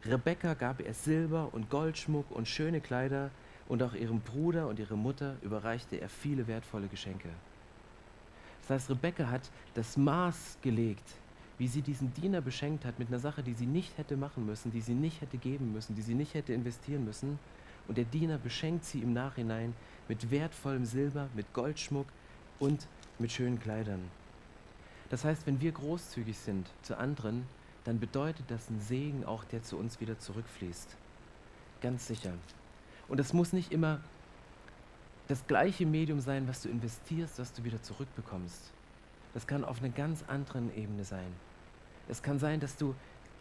Rebekka 0.04 0.54
gab 0.54 0.80
er 0.80 0.92
Silber 0.92 1.48
und 1.52 1.70
Goldschmuck 1.70 2.30
und 2.30 2.46
schöne 2.46 2.80
Kleider, 2.80 3.30
und 3.68 3.82
auch 3.82 3.94
ihrem 3.94 4.20
Bruder 4.20 4.68
und 4.68 4.78
ihrer 4.78 4.96
Mutter 4.96 5.36
überreichte 5.42 5.96
er 5.96 6.08
viele 6.08 6.46
wertvolle 6.46 6.86
Geschenke. 6.86 7.28
Das 8.60 8.70
heißt, 8.70 8.90
Rebekka 8.90 9.28
hat 9.30 9.50
das 9.74 9.96
Maß 9.96 10.58
gelegt, 10.62 11.02
wie 11.58 11.68
sie 11.68 11.82
diesen 11.82 12.12
Diener 12.14 12.40
beschenkt 12.40 12.84
hat 12.84 12.98
mit 12.98 13.08
einer 13.08 13.18
Sache, 13.18 13.42
die 13.42 13.54
sie 13.54 13.66
nicht 13.66 13.96
hätte 13.96 14.16
machen 14.16 14.44
müssen, 14.44 14.72
die 14.72 14.80
sie 14.80 14.94
nicht 14.94 15.20
hätte 15.20 15.38
geben 15.38 15.72
müssen, 15.72 15.94
die 15.94 16.02
sie 16.02 16.14
nicht 16.14 16.34
hätte 16.34 16.52
investieren 16.52 17.04
müssen. 17.04 17.38
Und 17.86 17.98
der 17.98 18.04
Diener 18.04 18.38
beschenkt 18.38 18.84
sie 18.84 19.00
im 19.00 19.12
Nachhinein 19.12 19.74
mit 20.08 20.30
wertvollem 20.30 20.84
Silber, 20.84 21.28
mit 21.34 21.52
Goldschmuck 21.52 22.06
und 22.58 22.86
mit 23.18 23.30
schönen 23.30 23.60
Kleidern. 23.60 24.00
Das 25.10 25.24
heißt, 25.24 25.46
wenn 25.46 25.60
wir 25.60 25.72
großzügig 25.72 26.36
sind 26.36 26.68
zu 26.82 26.98
anderen, 26.98 27.46
dann 27.84 28.00
bedeutet 28.00 28.46
das 28.48 28.70
ein 28.70 28.80
Segen 28.80 29.24
auch, 29.24 29.44
der 29.44 29.62
zu 29.62 29.76
uns 29.76 30.00
wieder 30.00 30.18
zurückfließt. 30.18 30.96
Ganz 31.82 32.06
sicher. 32.06 32.32
Und 33.08 33.20
es 33.20 33.32
muss 33.32 33.52
nicht 33.52 33.70
immer 33.70 34.00
das 35.28 35.46
gleiche 35.46 35.86
Medium 35.86 36.20
sein, 36.20 36.48
was 36.48 36.62
du 36.62 36.68
investierst, 36.68 37.38
was 37.38 37.52
du 37.52 37.64
wieder 37.64 37.82
zurückbekommst. 37.82 38.72
Das 39.34 39.46
kann 39.46 39.64
auf 39.64 39.80
einer 39.80 39.92
ganz 39.92 40.24
anderen 40.28 40.74
Ebene 40.76 41.04
sein. 41.04 41.32
Es 42.08 42.22
kann 42.22 42.38
sein, 42.38 42.60
dass 42.60 42.76
du 42.76 42.94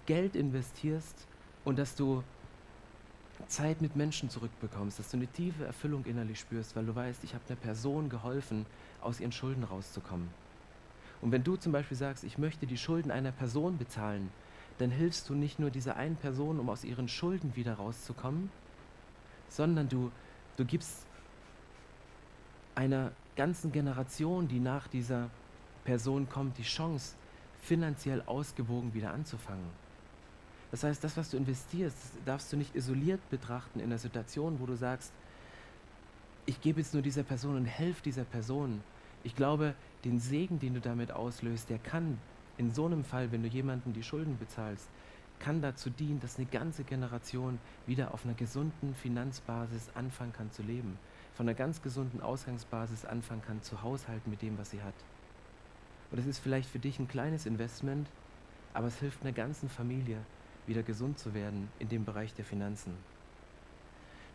Geld 0.06 0.36
investierst 0.36 1.28
und 1.64 1.78
dass 1.78 1.96
du 1.96 2.24
Zeit 3.48 3.82
mit 3.82 3.96
Menschen 3.96 4.30
zurückbekommst, 4.30 5.00
dass 5.00 5.12
du 5.12 5.18
eine 5.18 5.28
tiefe 5.28 5.66
Erfüllung 5.66 6.06
innerlich 6.06 6.40
spürst, 6.40 6.76
weil 6.76 6.86
du 6.86 6.96
weißt, 6.96 7.24
ich 7.24 7.34
habe 7.34 7.44
einer 7.48 7.58
Person 7.58 8.10
geholfen, 8.10 8.66
aus 9.02 9.20
ihren 9.20 9.32
Schulden 9.32 9.64
rauszukommen. 9.64 10.30
Und 11.22 11.32
wenn 11.32 11.44
du 11.44 11.56
zum 11.56 11.72
Beispiel 11.72 11.98
sagst, 11.98 12.24
ich 12.24 12.38
möchte 12.38 12.66
die 12.66 12.78
Schulden 12.78 13.12
einer 13.12 13.32
Person 13.32 13.78
bezahlen, 13.78 14.30
dann 14.78 14.90
hilfst 14.90 15.30
du 15.30 15.36
nicht 15.36 15.60
nur 15.60 15.70
dieser 15.70 15.96
einen 15.96 16.16
Person, 16.16 16.60
um 16.60 16.70
aus 16.70 16.84
ihren 16.84 17.08
Schulden 17.08 17.56
wieder 17.56 17.76
rauszukommen, 17.76 18.50
sondern 19.48 19.88
du, 19.88 20.12
du 20.58 20.66
gibst 20.66 21.06
einer 22.76 23.12
ganzen 23.36 23.72
Generation, 23.72 24.48
die 24.48 24.60
nach 24.60 24.88
dieser 24.88 25.30
Person 25.84 26.30
kommt, 26.30 26.58
die 26.58 26.64
Chance, 26.64 27.16
finanziell 27.62 28.22
ausgewogen 28.26 28.94
wieder 28.94 29.14
anzufangen. 29.14 29.66
Das 30.72 30.84
heißt, 30.84 31.04
das, 31.04 31.18
was 31.18 31.30
du 31.30 31.38
investierst, 31.38 31.98
darfst 32.26 32.52
du 32.52 32.58
nicht 32.58 32.76
isoliert 32.76 33.22
betrachten 33.30 33.80
in 33.80 33.86
einer 33.86 34.00
Situation, 34.00 34.60
wo 34.60 34.66
du 34.66 34.76
sagst, 34.76 35.14
ich 36.46 36.60
gebe 36.62 36.82
jetzt 36.82 36.94
nur 36.94 37.04
dieser 37.04 37.24
Person 37.24 37.56
und 37.56 37.66
helfe 37.66 38.02
dieser 38.04 38.24
Person. 38.24 38.82
Ich 39.24 39.36
glaube, 39.36 39.76
den 40.04 40.20
Segen, 40.20 40.60
den 40.60 40.74
du 40.74 40.82
damit 40.82 41.12
auslöst, 41.12 41.70
der 41.70 41.78
kann 41.78 42.18
in 42.58 42.72
so 42.72 42.86
einem 42.86 43.04
Fall, 43.04 43.32
wenn 43.32 43.44
du 43.44 43.50
jemanden 43.50 43.94
die 43.94 44.04
Schulden 44.04 44.38
bezahlst, 44.38 44.90
kann 45.40 45.62
dazu 45.62 45.90
dienen, 45.90 46.20
dass 46.20 46.38
eine 46.38 46.48
ganze 46.48 46.84
Generation 46.84 47.60
wieder 47.86 48.14
auf 48.14 48.26
einer 48.26 48.34
gesunden 48.34 48.96
Finanzbasis 48.96 49.90
anfangen 49.94 50.34
kann 50.34 50.52
zu 50.52 50.64
leben, 50.64 50.98
von 51.36 51.48
einer 51.48 51.56
ganz 51.56 51.82
gesunden 51.82 52.22
Ausgangsbasis 52.22 53.06
anfangen 53.06 53.42
kann 53.42 53.62
zu 53.62 53.82
haushalten 53.82 54.30
mit 54.30 54.42
dem, 54.42 54.58
was 54.58 54.72
sie 54.72 54.82
hat. 54.82 54.94
Und 56.14 56.20
es 56.20 56.28
ist 56.28 56.38
vielleicht 56.38 56.70
für 56.70 56.78
dich 56.78 57.00
ein 57.00 57.08
kleines 57.08 57.48
Investment, 57.48 58.08
aber 58.76 58.86
es 58.86 59.00
hilft 59.00 59.24
einer 59.24 59.32
ganzen 59.32 59.68
Familie, 59.68 60.20
wieder 60.68 60.84
gesund 60.84 61.18
zu 61.18 61.34
werden 61.34 61.70
in 61.80 61.90
dem 61.90 62.06
Bereich 62.06 62.36
der 62.36 62.46
Finanzen. 62.46 62.94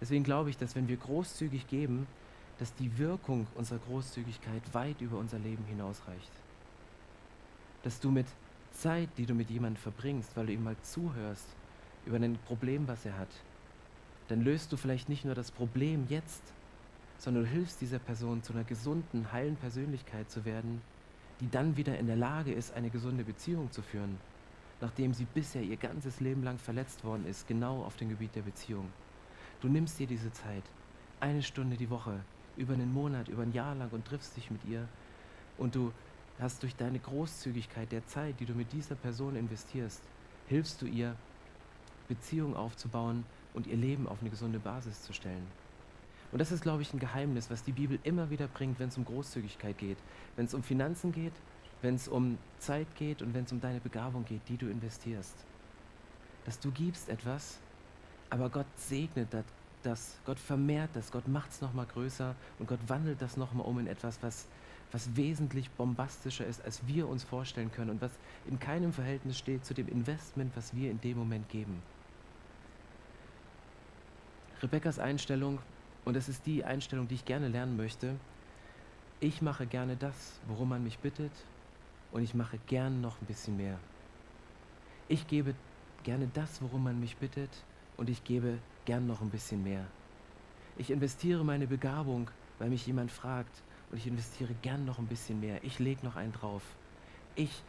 Deswegen 0.01 0.25
glaube 0.25 0.51
ich, 0.51 0.57
dass 0.57 0.75
wenn 0.75 0.88
wir 0.88 0.97
großzügig 0.97 1.69
geben, 1.69 2.09
dass 2.59 2.75
die 2.75 2.99
Wirkung 2.99 3.47
unserer 3.55 3.79
Großzügigkeit 3.79 4.75
weit 4.75 5.01
über 5.01 5.19
unser 5.19 5.38
Leben 5.38 5.64
hinausreicht. 5.67 6.33
Dass 7.85 8.01
du 8.01 8.11
mit 8.11 8.27
Zeit, 8.73 9.09
die 9.17 9.27
du 9.27 9.35
mit 9.35 9.49
jemandem 9.49 9.81
verbringst, 9.81 10.37
weil 10.37 10.47
du 10.47 10.55
ihm 10.55 10.64
mal 10.64 10.77
zuhörst 10.83 11.47
über 12.07 12.17
ein 12.17 12.41
Problem, 12.47 12.88
was 12.88 13.07
er 13.07 13.17
hat, 13.17 13.31
dann 14.27 14.43
löst 14.43 14.73
du 14.73 14.77
vielleicht 14.77 15.09
nicht 15.09 15.25
nur 15.25 15.37
das 15.37 15.53
Problem 15.53 16.07
jetzt, 16.09 16.43
sondern 17.19 17.45
du 17.45 17.51
hilfst 17.51 17.81
dieser 17.81 18.01
Person 18.01 18.43
zu 18.43 18.53
einer 18.53 18.64
gesunden, 18.64 19.31
heilen 19.31 19.55
Persönlichkeit 19.55 20.29
zu 20.29 20.45
werden, 20.45 20.83
die 21.40 21.51
dann 21.51 21.77
wieder 21.77 21.98
in 21.98 22.07
der 22.07 22.16
Lage 22.16 22.53
ist, 22.53 22.74
eine 22.74 22.90
gesunde 22.90 23.24
Beziehung 23.24 23.70
zu 23.70 23.83
führen, 23.83 24.18
nachdem 24.81 25.14
sie 25.14 25.27
bisher 25.27 25.62
ihr 25.62 25.77
ganzes 25.77 26.20
Leben 26.20 26.42
lang 26.42 26.59
verletzt 26.59 27.05
worden 27.05 27.27
ist, 27.27 27.46
genau 27.46 27.83
auf 27.83 27.96
dem 27.96 28.09
Gebiet 28.09 28.35
der 28.35 28.42
Beziehung. 28.42 28.88
Du 29.61 29.68
nimmst 29.68 29.98
dir 29.98 30.07
diese 30.07 30.33
Zeit, 30.33 30.64
eine 31.20 31.42
Stunde 31.42 31.77
die 31.77 31.90
Woche, 31.90 32.20
über 32.57 32.74
einen 32.74 32.92
Monat, 32.92 33.29
über 33.29 33.42
ein 33.42 33.53
Jahr 33.53 33.74
lang 33.74 33.90
und 33.90 34.07
triffst 34.07 34.37
dich 34.37 34.51
mit 34.51 34.64
ihr 34.64 34.88
und 35.57 35.74
du 35.74 35.92
hast 36.40 36.62
durch 36.62 36.77
deine 36.77 36.98
Großzügigkeit 36.98 37.90
der 37.90 38.07
Zeit, 38.07 38.38
die 38.40 38.46
du 38.46 38.55
mit 38.55 38.72
dieser 38.72 38.94
Person 38.94 39.37
investierst, 39.37 40.03
hilfst 40.48 40.81
du 40.83 40.87
ihr, 40.87 41.16
Beziehungen 42.09 42.55
aufzubauen 42.55 43.24
und 43.55 43.66
ihr 43.66 43.77
Leben 43.77 44.09
auf 44.09 44.20
eine 44.20 44.31
gesunde 44.31 44.59
Basis 44.59 45.03
zu 45.03 45.12
stellen. 45.12 45.46
Und 46.31 46.41
das 46.41 46.53
ist, 46.53 46.62
glaube 46.62 46.83
ich, 46.83 46.93
ein 46.93 46.99
Geheimnis, 46.99 47.51
was 47.51 47.64
die 47.64 47.73
Bibel 47.73 47.99
immer 48.05 48.29
wieder 48.31 48.49
bringt, 48.49 48.79
wenn 48.79 48.88
es 48.88 48.99
um 48.99 49.05
Großzügigkeit 49.05 49.79
geht, 49.79 49.99
wenn 50.37 50.45
es 50.45 50.55
um 50.55 50.62
Finanzen 50.62 51.12
geht, 51.12 51.33
wenn 51.81 51.95
es 51.95 52.09
um 52.09 52.38
Zeit 52.59 52.87
geht 52.97 53.23
und 53.23 53.35
wenn 53.35 53.45
es 53.45 53.53
um 53.53 53.61
deine 53.61 53.81
Begabung 53.81 54.25
geht, 54.25 54.43
die 54.49 54.57
du 54.57 54.67
investierst. 54.67 55.37
Dass 56.45 56.61
du 56.61 56.71
gibst 56.71 57.09
etwas, 57.09 57.59
aber 58.31 58.51
Gott 58.51 58.67
segnet 58.77 59.29
das, 59.83 60.19
Gott 60.27 60.38
vermehrt 60.38 60.91
das, 60.95 61.11
Gott 61.11 61.29
macht 61.29 61.51
es 61.51 61.61
nochmal 61.61 61.87
größer 61.87 62.35
und 62.59 62.69
Gott 62.69 62.81
wandelt 62.88 63.23
das 63.23 63.37
nochmal 63.37 63.67
um 63.67 63.79
in 63.79 63.87
etwas, 63.87 64.23
was, 64.23 64.47
was 64.93 65.17
wesentlich 65.17 65.71
bombastischer 65.71 66.47
ist, 66.47 66.62
als 66.64 66.87
wir 66.87 67.09
uns 67.09 67.25
vorstellen 67.25 67.71
können 67.73 67.91
und 67.91 68.03
was 68.03 68.12
in 68.47 68.59
keinem 68.59 68.93
Verhältnis 68.93 69.38
steht 69.38 69.64
zu 69.64 69.73
dem 69.73 69.88
Investment, 69.88 70.55
was 70.57 70.75
wir 70.75 70.91
in 70.91 71.01
dem 71.01 71.17
Moment 71.17 71.49
geben. 71.49 71.83
Rebekkas 74.61 74.99
Einstellung, 74.99 75.61
und 76.09 76.14
das 76.14 76.31
ist 76.31 76.47
die 76.47 76.64
Einstellung, 76.64 77.07
die 77.07 77.16
ich 77.16 77.27
gerne 77.27 77.49
lernen 77.49 77.77
möchte, 77.77 78.16
ich 79.21 79.42
mache 79.42 79.66
gerne 79.66 79.94
das, 79.94 80.40
worum 80.47 80.71
man 80.71 80.83
mich 80.83 80.99
bittet, 81.01 81.33
und 82.12 82.23
ich 82.23 82.33
mache 82.33 82.59
gern 82.66 83.03
noch 83.03 83.21
ein 83.21 83.27
bisschen 83.27 83.59
mehr. 83.59 83.79
Ich 85.07 85.27
gebe 85.27 85.55
gerne 86.05 86.31
das, 86.33 86.62
worum 86.62 86.85
man 86.85 86.99
mich 86.99 87.18
bittet, 87.18 87.51
und 87.99 88.09
ich 88.09 88.25
gebe 88.25 88.57
gern 88.87 89.07
noch 89.07 89.21
ein 89.21 89.29
bisschen 89.29 89.62
mehr. 89.62 89.85
Ich 90.79 90.90
investiere 90.90 91.44
meine 91.44 91.66
Begabung, 91.66 92.31
weil 92.59 92.71
mich 92.71 92.87
jemand 92.87 93.11
fragt, 93.11 93.62
und 93.90 93.99
ich 93.99 94.07
investiere 94.07 94.55
gern 94.62 94.87
noch 94.87 94.99
ein 94.99 95.09
bisschen 95.09 95.40
mehr. 95.40 95.62
Ich 95.62 95.79
lege 95.79 96.07
noch 96.07 96.16
einen 96.16 96.33
drauf. 96.33 96.62
Ich 97.35 97.62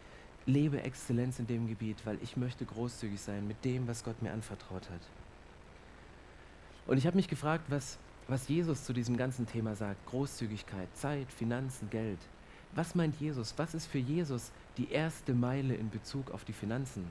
lebe 0.46 0.82
Exzellenz 0.82 1.40
in 1.40 1.48
dem 1.48 1.68
Gebiet, 1.68 1.98
weil 2.06 2.18
ich 2.24 2.38
möchte 2.38 2.64
großzügig 2.64 3.20
sein 3.20 3.46
mit 3.50 3.66
dem, 3.66 3.86
was 3.86 4.06
Gott 4.06 4.22
mir 4.22 4.32
anvertraut 4.32 4.90
hat. 4.90 5.02
Und 6.88 6.98
ich 6.98 7.06
habe 7.06 7.18
mich 7.18 7.28
gefragt, 7.28 7.66
was, 7.68 8.00
was 8.30 8.48
Jesus 8.48 8.84
zu 8.84 8.94
diesem 8.94 9.18
ganzen 9.18 9.48
Thema 9.48 9.76
sagt. 9.76 10.06
Großzügigkeit, 10.06 10.88
Zeit, 10.96 11.32
Finanzen, 11.32 11.90
Geld. 11.90 12.20
Was 12.76 12.94
meint 12.94 13.20
Jesus? 13.20 13.54
Was 13.58 13.74
ist 13.74 13.88
für 13.88 13.98
Jesus 13.98 14.52
die 14.78 14.92
erste 14.92 15.34
Meile 15.34 15.74
in 15.74 15.90
Bezug 15.90 16.32
auf 16.32 16.46
die 16.46 16.54
Finanzen? 16.54 17.06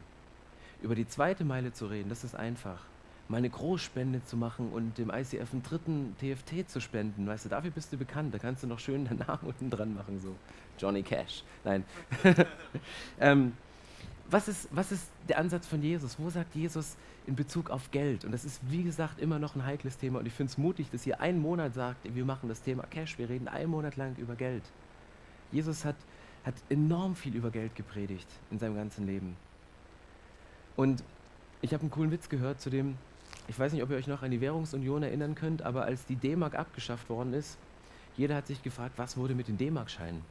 Über 0.80 0.94
die 0.94 1.08
zweite 1.08 1.44
Meile 1.44 1.72
zu 1.72 1.86
reden, 1.86 2.08
das 2.08 2.22
ist 2.22 2.36
einfach 2.36 2.80
mal 3.28 3.38
eine 3.38 3.50
Großspende 3.50 4.24
zu 4.24 4.36
machen 4.36 4.70
und 4.70 4.96
dem 4.96 5.10
ICF 5.10 5.52
einen 5.52 5.62
dritten 5.62 6.16
TFT 6.18 6.70
zu 6.70 6.80
spenden. 6.80 7.26
Weißt 7.26 7.44
du, 7.44 7.48
dafür 7.48 7.70
bist 7.70 7.92
du 7.92 7.96
bekannt. 7.98 8.32
Da 8.32 8.38
kannst 8.38 8.62
du 8.62 8.66
noch 8.66 8.78
schön 8.78 9.04
deinen 9.08 9.18
Namen 9.18 9.42
unten 9.42 9.70
dran 9.70 9.94
machen, 9.94 10.20
so 10.20 10.34
Johnny 10.78 11.02
Cash. 11.02 11.42
Nein. 11.64 11.84
ähm, 13.20 13.52
was, 14.30 14.48
ist, 14.48 14.68
was 14.70 14.92
ist 14.92 15.10
der 15.28 15.38
Ansatz 15.38 15.66
von 15.66 15.82
Jesus? 15.82 16.18
Wo 16.18 16.28
sagt 16.28 16.54
Jesus 16.54 16.96
in 17.26 17.34
Bezug 17.34 17.70
auf 17.70 17.90
Geld? 17.90 18.24
Und 18.24 18.32
das 18.32 18.44
ist, 18.44 18.60
wie 18.70 18.82
gesagt, 18.82 19.20
immer 19.20 19.38
noch 19.38 19.54
ein 19.54 19.64
heikles 19.64 19.96
Thema. 19.96 20.18
Und 20.18 20.26
ich 20.26 20.32
finde 20.32 20.50
es 20.50 20.58
mutig, 20.58 20.90
dass 20.90 21.06
ihr 21.06 21.20
einen 21.20 21.40
Monat 21.40 21.74
sagt, 21.74 22.14
wir 22.14 22.24
machen 22.24 22.48
das 22.48 22.62
Thema 22.62 22.84
Cash, 22.84 23.18
wir 23.18 23.28
reden 23.28 23.48
einen 23.48 23.70
Monat 23.70 23.96
lang 23.96 24.16
über 24.16 24.34
Geld. 24.34 24.62
Jesus 25.50 25.84
hat, 25.84 25.96
hat 26.44 26.54
enorm 26.68 27.14
viel 27.14 27.34
über 27.34 27.50
Geld 27.50 27.74
gepredigt 27.74 28.28
in 28.50 28.58
seinem 28.58 28.76
ganzen 28.76 29.06
Leben. 29.06 29.36
Und 30.76 31.02
ich 31.62 31.72
habe 31.72 31.80
einen 31.82 31.90
coolen 31.90 32.10
Witz 32.10 32.28
gehört 32.28 32.60
zu 32.60 32.70
dem, 32.70 32.96
ich 33.48 33.58
weiß 33.58 33.72
nicht, 33.72 33.82
ob 33.82 33.90
ihr 33.90 33.96
euch 33.96 34.06
noch 34.06 34.22
an 34.22 34.30
die 34.30 34.40
Währungsunion 34.40 35.02
erinnern 35.02 35.34
könnt, 35.34 35.62
aber 35.62 35.84
als 35.84 36.04
die 36.04 36.16
D-Mark 36.16 36.54
abgeschafft 36.54 37.08
worden 37.08 37.32
ist, 37.32 37.58
jeder 38.16 38.34
hat 38.34 38.46
sich 38.46 38.62
gefragt, 38.62 38.94
was 38.98 39.16
wurde 39.16 39.34
mit 39.34 39.48
den 39.48 39.56
D-Mark-Scheinen? 39.56 40.22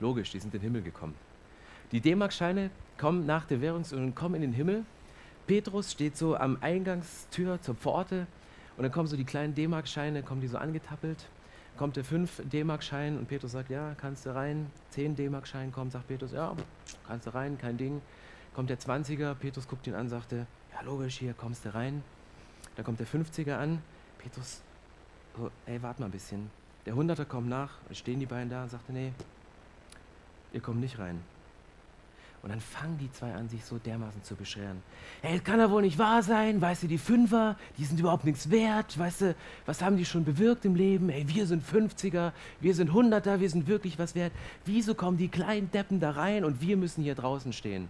Logisch, 0.00 0.30
die 0.30 0.40
sind 0.40 0.52
in 0.54 0.60
den 0.60 0.62
Himmel 0.62 0.82
gekommen. 0.82 1.14
Die 1.92 2.00
D-Mark-Scheine 2.00 2.70
kommen 2.96 3.26
nach 3.26 3.44
der 3.44 3.60
Währungsunion, 3.60 4.14
kommen 4.14 4.36
in 4.36 4.40
den 4.40 4.52
Himmel. 4.54 4.86
Petrus 5.46 5.92
steht 5.92 6.16
so 6.16 6.34
am 6.34 6.56
Eingangstür 6.62 7.60
zur 7.60 7.74
Pforte 7.74 8.26
und 8.78 8.82
dann 8.84 8.90
kommen 8.90 9.08
so 9.08 9.16
die 9.16 9.24
kleinen 9.24 9.54
D-Mark-Scheine, 9.54 10.22
kommen 10.22 10.40
die 10.40 10.46
so 10.48 10.56
angetappelt. 10.56 11.28
Kommt 11.76 11.96
der 11.96 12.04
5 12.04 12.44
D-Mark-Schein 12.50 13.18
und 13.18 13.28
Petrus 13.28 13.52
sagt, 13.52 13.68
ja, 13.68 13.94
kannst 13.98 14.24
du 14.24 14.34
rein. 14.34 14.70
10 14.90 15.16
D-Mark-Schein 15.16 15.70
kommt, 15.70 15.92
sagt 15.92 16.08
Petrus, 16.08 16.32
ja, 16.32 16.56
kannst 17.06 17.26
du 17.26 17.34
rein, 17.34 17.58
kein 17.58 17.76
Ding. 17.76 18.00
Kommt 18.54 18.70
der 18.70 18.78
20er, 18.78 19.34
Petrus 19.34 19.68
guckt 19.68 19.86
ihn 19.86 19.94
an, 19.94 20.08
sagte, 20.08 20.46
ja 20.72 20.80
logisch, 20.82 21.18
hier 21.18 21.34
kommst 21.34 21.66
du 21.66 21.74
rein. 21.74 22.02
Da 22.76 22.82
kommt 22.82 23.00
der 23.00 23.06
50er 23.06 23.56
an, 23.56 23.82
Petrus, 24.16 24.62
oh, 25.38 25.50
ey, 25.66 25.82
warte 25.82 26.00
mal 26.00 26.06
ein 26.06 26.12
bisschen. 26.12 26.50
Der 26.86 26.94
100er 26.94 27.26
kommt 27.26 27.50
nach, 27.50 27.72
stehen 27.90 28.18
die 28.18 28.26
beiden 28.26 28.48
da 28.48 28.62
und 28.62 28.70
sagte, 28.70 28.94
nee, 28.94 29.12
ihr 30.54 30.60
kommt 30.62 30.80
nicht 30.80 30.98
rein. 30.98 31.20
Und 32.42 32.50
dann 32.50 32.60
fangen 32.60 32.98
die 32.98 33.10
zwei 33.12 33.32
an, 33.32 33.48
sich 33.48 33.64
so 33.64 33.78
dermaßen 33.78 34.24
zu 34.24 34.34
beschweren. 34.34 34.82
Ey, 35.22 35.36
das 35.36 35.44
kann 35.44 35.60
ja 35.60 35.70
wohl 35.70 35.82
nicht 35.82 35.96
wahr 35.96 36.24
sein, 36.24 36.60
weißt 36.60 36.82
du, 36.82 36.86
die 36.88 36.98
Fünfer, 36.98 37.56
die 37.78 37.84
sind 37.84 38.00
überhaupt 38.00 38.24
nichts 38.24 38.50
wert, 38.50 38.98
weißt 38.98 39.20
du, 39.20 39.36
was 39.64 39.80
haben 39.80 39.96
die 39.96 40.04
schon 40.04 40.24
bewirkt 40.24 40.64
im 40.64 40.74
Leben? 40.74 41.08
Ey, 41.08 41.28
wir 41.28 41.46
sind 41.46 41.62
50er, 41.64 42.32
wir 42.58 42.74
sind 42.74 42.90
100er, 42.90 43.38
wir 43.38 43.48
sind 43.48 43.68
wirklich 43.68 43.96
was 43.96 44.16
wert. 44.16 44.32
Wieso 44.64 44.96
kommen 44.96 45.18
die 45.18 45.28
kleinen 45.28 45.70
Deppen 45.70 46.00
da 46.00 46.10
rein 46.10 46.44
und 46.44 46.60
wir 46.60 46.76
müssen 46.76 47.04
hier 47.04 47.14
draußen 47.14 47.52
stehen? 47.52 47.88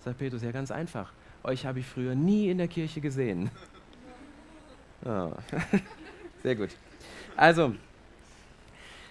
Sagt 0.00 0.18
Petrus, 0.18 0.42
ja 0.42 0.52
ganz 0.52 0.70
einfach. 0.70 1.10
Euch 1.42 1.64
habe 1.64 1.80
ich 1.80 1.86
früher 1.86 2.14
nie 2.14 2.50
in 2.50 2.58
der 2.58 2.68
Kirche 2.68 3.00
gesehen. 3.00 3.50
Oh. 5.06 5.32
Sehr 6.42 6.56
gut. 6.56 6.70
Also, 7.36 7.74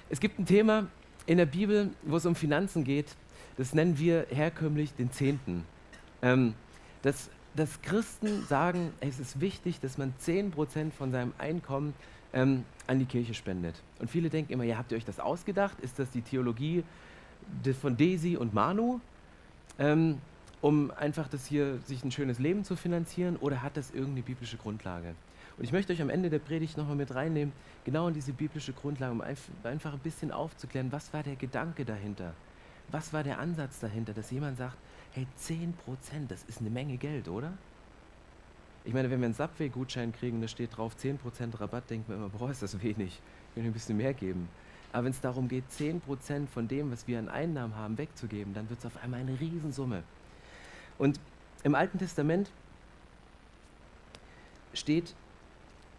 es 0.09 0.19
gibt 0.19 0.39
ein 0.39 0.45
Thema 0.47 0.87
in 1.27 1.37
der 1.37 1.45
Bibel, 1.45 1.91
wo 2.01 2.17
es 2.17 2.25
um 2.25 2.33
Finanzen 2.33 2.83
geht. 2.83 3.15
Das 3.57 3.73
nennen 3.73 3.97
wir 3.99 4.27
herkömmlich 4.29 4.93
den 4.95 5.11
Zehnten. 5.11 5.65
Ähm, 6.21 6.53
dass, 7.01 7.29
dass 7.55 7.81
Christen 7.81 8.43
sagen, 8.45 8.93
es 8.99 9.19
ist 9.19 9.41
wichtig, 9.41 9.79
dass 9.79 9.97
man 9.97 10.13
10% 10.21 10.91
von 10.91 11.11
seinem 11.11 11.33
Einkommen 11.37 11.93
ähm, 12.33 12.65
an 12.87 12.99
die 12.99 13.05
Kirche 13.05 13.33
spendet. 13.33 13.75
Und 13.99 14.09
viele 14.09 14.29
denken 14.29 14.53
immer, 14.53 14.63
ja, 14.63 14.77
habt 14.77 14.91
ihr 14.91 14.97
euch 14.97 15.05
das 15.05 15.19
ausgedacht? 15.19 15.79
Ist 15.81 15.99
das 15.99 16.09
die 16.11 16.21
Theologie 16.21 16.83
von 17.79 17.97
Desi 17.97 18.37
und 18.37 18.53
Manu? 18.53 18.99
Ähm, 19.77 20.19
um 20.61 20.91
einfach 20.91 21.27
das 21.27 21.45
hier 21.45 21.79
sich 21.79 22.03
ein 22.03 22.11
schönes 22.11 22.39
Leben 22.39 22.63
zu 22.63 22.75
finanzieren 22.77 23.35
oder 23.35 23.61
hat 23.61 23.75
das 23.75 23.91
irgendeine 23.91 24.21
biblische 24.21 24.57
Grundlage? 24.57 25.13
Und 25.57 25.65
ich 25.65 25.71
möchte 25.71 25.93
euch 25.93 26.01
am 26.01 26.09
Ende 26.09 26.29
der 26.29 26.39
Predigt 26.39 26.77
nochmal 26.77 26.95
mit 26.95 27.13
reinnehmen, 27.13 27.53
genau 27.83 28.07
in 28.07 28.13
diese 28.13 28.31
biblische 28.31 28.73
Grundlage, 28.73 29.11
um 29.11 29.21
einfach 29.21 29.93
ein 29.93 29.99
bisschen 29.99 30.31
aufzuklären, 30.31 30.91
was 30.91 31.13
war 31.13 31.21
der 31.21 31.35
Gedanke 31.35 31.85
dahinter? 31.85 32.33
Was 32.91 33.13
war 33.13 33.23
der 33.23 33.39
Ansatz 33.39 33.79
dahinter, 33.79 34.13
dass 34.13 34.31
jemand 34.31 34.57
sagt, 34.57 34.77
hey, 35.11 35.27
10 35.37 35.73
Prozent, 35.73 36.31
das 36.31 36.43
ist 36.43 36.59
eine 36.59 36.69
Menge 36.69 36.97
Geld, 36.97 37.27
oder? 37.27 37.53
Ich 38.85 38.93
meine, 38.93 39.09
wenn 39.09 39.21
wir 39.21 39.25
einen 39.25 39.33
Subway-Gutschein 39.33 40.11
kriegen, 40.11 40.41
da 40.41 40.47
steht 40.47 40.75
drauf 40.75 40.95
10% 41.01 41.59
Rabatt, 41.59 41.89
denken 41.89 42.09
wir 42.09 42.15
immer, 42.17 42.29
boah, 42.29 42.51
ist 42.51 42.61
das 42.61 42.81
wenig, 42.81 43.21
ich 43.51 43.55
will 43.55 43.63
ein 43.63 43.73
bisschen 43.73 43.97
mehr 43.97 44.13
geben. 44.13 44.49
Aber 44.91 45.05
wenn 45.05 45.11
es 45.11 45.21
darum 45.21 45.47
geht, 45.47 45.63
10% 45.71 46.47
von 46.47 46.67
dem, 46.67 46.91
was 46.91 47.07
wir 47.07 47.17
an 47.17 47.29
Einnahmen 47.29 47.75
haben, 47.75 47.97
wegzugeben, 47.97 48.53
dann 48.53 48.69
wird 48.69 48.79
es 48.79 48.85
auf 48.85 49.01
einmal 49.01 49.21
eine 49.21 49.39
Riesensumme. 49.39 50.03
Und 50.97 51.19
im 51.63 51.75
Alten 51.75 51.97
Testament 51.97 52.51
steht 54.73 55.15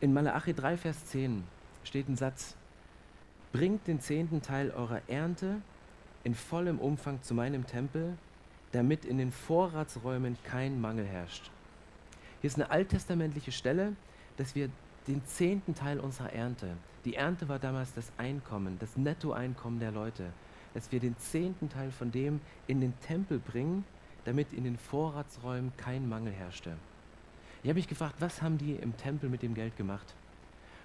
in 0.00 0.12
Malachi 0.12 0.52
3, 0.52 0.76
Vers 0.76 1.06
10 1.06 1.42
steht 1.84 2.08
ein 2.08 2.16
Satz, 2.16 2.54
bringt 3.52 3.86
den 3.86 4.00
zehnten 4.00 4.42
Teil 4.42 4.70
eurer 4.70 5.00
Ernte 5.08 5.62
in 6.24 6.34
vollem 6.34 6.78
Umfang 6.78 7.22
zu 7.22 7.34
meinem 7.34 7.66
Tempel, 7.66 8.16
damit 8.72 9.04
in 9.04 9.18
den 9.18 9.30
Vorratsräumen 9.30 10.36
kein 10.44 10.80
Mangel 10.80 11.04
herrscht. 11.04 11.50
Hier 12.40 12.48
ist 12.48 12.56
eine 12.56 12.70
alttestamentliche 12.70 13.52
Stelle, 13.52 13.94
dass 14.36 14.54
wir 14.54 14.68
den 15.06 15.24
zehnten 15.26 15.74
Teil 15.74 16.00
unserer 16.00 16.32
Ernte, 16.32 16.76
die 17.04 17.16
Ernte 17.16 17.48
war 17.48 17.58
damals 17.58 17.92
das 17.92 18.10
Einkommen, 18.16 18.78
das 18.78 18.96
Nettoeinkommen 18.96 19.78
der 19.78 19.92
Leute, 19.92 20.32
dass 20.72 20.90
wir 20.90 21.00
den 21.00 21.16
zehnten 21.18 21.68
Teil 21.68 21.90
von 21.90 22.10
dem 22.10 22.40
in 22.66 22.80
den 22.80 22.98
Tempel 23.00 23.38
bringen, 23.38 23.84
damit 24.24 24.52
in 24.54 24.64
den 24.64 24.78
Vorratsräumen 24.78 25.72
kein 25.76 26.08
Mangel 26.08 26.32
herrschte. 26.32 26.76
Ich 27.62 27.68
habe 27.68 27.78
mich 27.78 27.88
gefragt, 27.88 28.16
was 28.20 28.40
haben 28.40 28.56
die 28.56 28.72
im 28.72 28.96
Tempel 28.96 29.28
mit 29.28 29.42
dem 29.42 29.54
Geld 29.54 29.76
gemacht? 29.76 30.14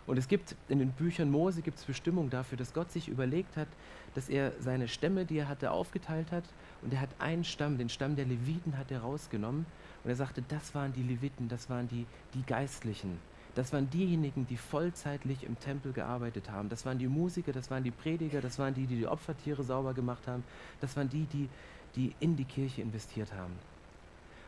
Und 0.10 0.18
es 0.18 0.28
gibt 0.28 0.56
in 0.70 0.80
den 0.80 0.92
Büchern 0.92 1.30
Mose 1.30 1.62
gibt 1.62 1.78
es 1.78 1.86
Bestimmung 1.86 2.32
dafür, 2.32 2.58
dass 2.58 2.74
Gott 2.74 2.92
sich 2.92 3.08
überlegt 3.08 3.56
hat, 3.56 3.68
dass 4.16 4.28
er 4.28 4.54
seine 4.60 4.88
Stämme, 4.88 5.24
die 5.24 5.38
er 5.38 5.48
hatte, 5.48 5.70
aufgeteilt 5.70 6.32
hat. 6.32 6.44
Und 6.82 6.92
er 6.94 7.02
hat 7.02 7.10
einen 7.20 7.44
Stamm, 7.44 7.78
den 7.78 7.90
Stamm 7.90 8.16
der 8.16 8.26
Leviten, 8.26 8.78
hat 8.78 8.92
er 8.92 9.02
rausgenommen. 9.02 9.68
Und 10.04 10.10
er 10.10 10.16
sagte, 10.16 10.42
das 10.48 10.74
waren 10.74 10.94
die 10.94 11.04
Leviten, 11.04 11.48
das 11.48 11.70
waren 11.70 11.88
die, 11.88 12.08
die 12.34 12.42
Geistlichen. 12.42 13.20
Das 13.54 13.72
waren 13.72 13.88
diejenigen, 13.90 14.48
die 14.48 14.58
vollzeitlich 14.58 15.44
im 15.44 15.60
Tempel 15.60 15.94
gearbeitet 15.94 16.50
haben. 16.50 16.70
Das 16.70 16.88
waren 16.88 16.98
die 16.98 17.08
Musiker, 17.08 17.52
das 17.52 17.70
waren 17.70 17.84
die 17.84 17.92
Prediger, 17.92 18.42
das 18.42 18.58
waren 18.58 18.74
die, 18.74 18.88
die 18.88 18.98
die 18.98 19.08
Opfertiere 19.08 19.64
sauber 19.64 19.94
gemacht 19.94 20.28
haben. 20.28 20.44
Das 20.82 20.98
waren 20.98 21.10
die, 21.10 21.26
die 21.26 21.50
die 21.96 22.16
in 22.20 22.36
die 22.36 22.46
Kirche 22.46 22.82
investiert 22.82 23.34
haben. 23.34 23.54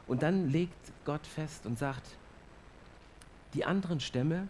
Und 0.07 0.23
dann 0.23 0.49
legt 0.49 0.91
Gott 1.05 1.25
fest 1.25 1.65
und 1.65 1.77
sagt, 1.77 2.17
die 3.53 3.65
anderen 3.65 3.99
Stämme 3.99 4.47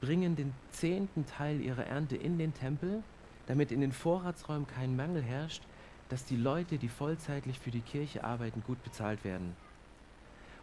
bringen 0.00 0.36
den 0.36 0.52
zehnten 0.70 1.26
Teil 1.26 1.60
ihrer 1.60 1.86
Ernte 1.86 2.16
in 2.16 2.38
den 2.38 2.54
Tempel, 2.54 3.02
damit 3.46 3.70
in 3.72 3.80
den 3.80 3.92
Vorratsräumen 3.92 4.66
kein 4.66 4.96
Mangel 4.96 5.22
herrscht, 5.22 5.62
dass 6.08 6.24
die 6.24 6.36
Leute, 6.36 6.78
die 6.78 6.88
vollzeitlich 6.88 7.58
für 7.58 7.70
die 7.70 7.80
Kirche 7.80 8.24
arbeiten, 8.24 8.62
gut 8.66 8.82
bezahlt 8.82 9.24
werden. 9.24 9.54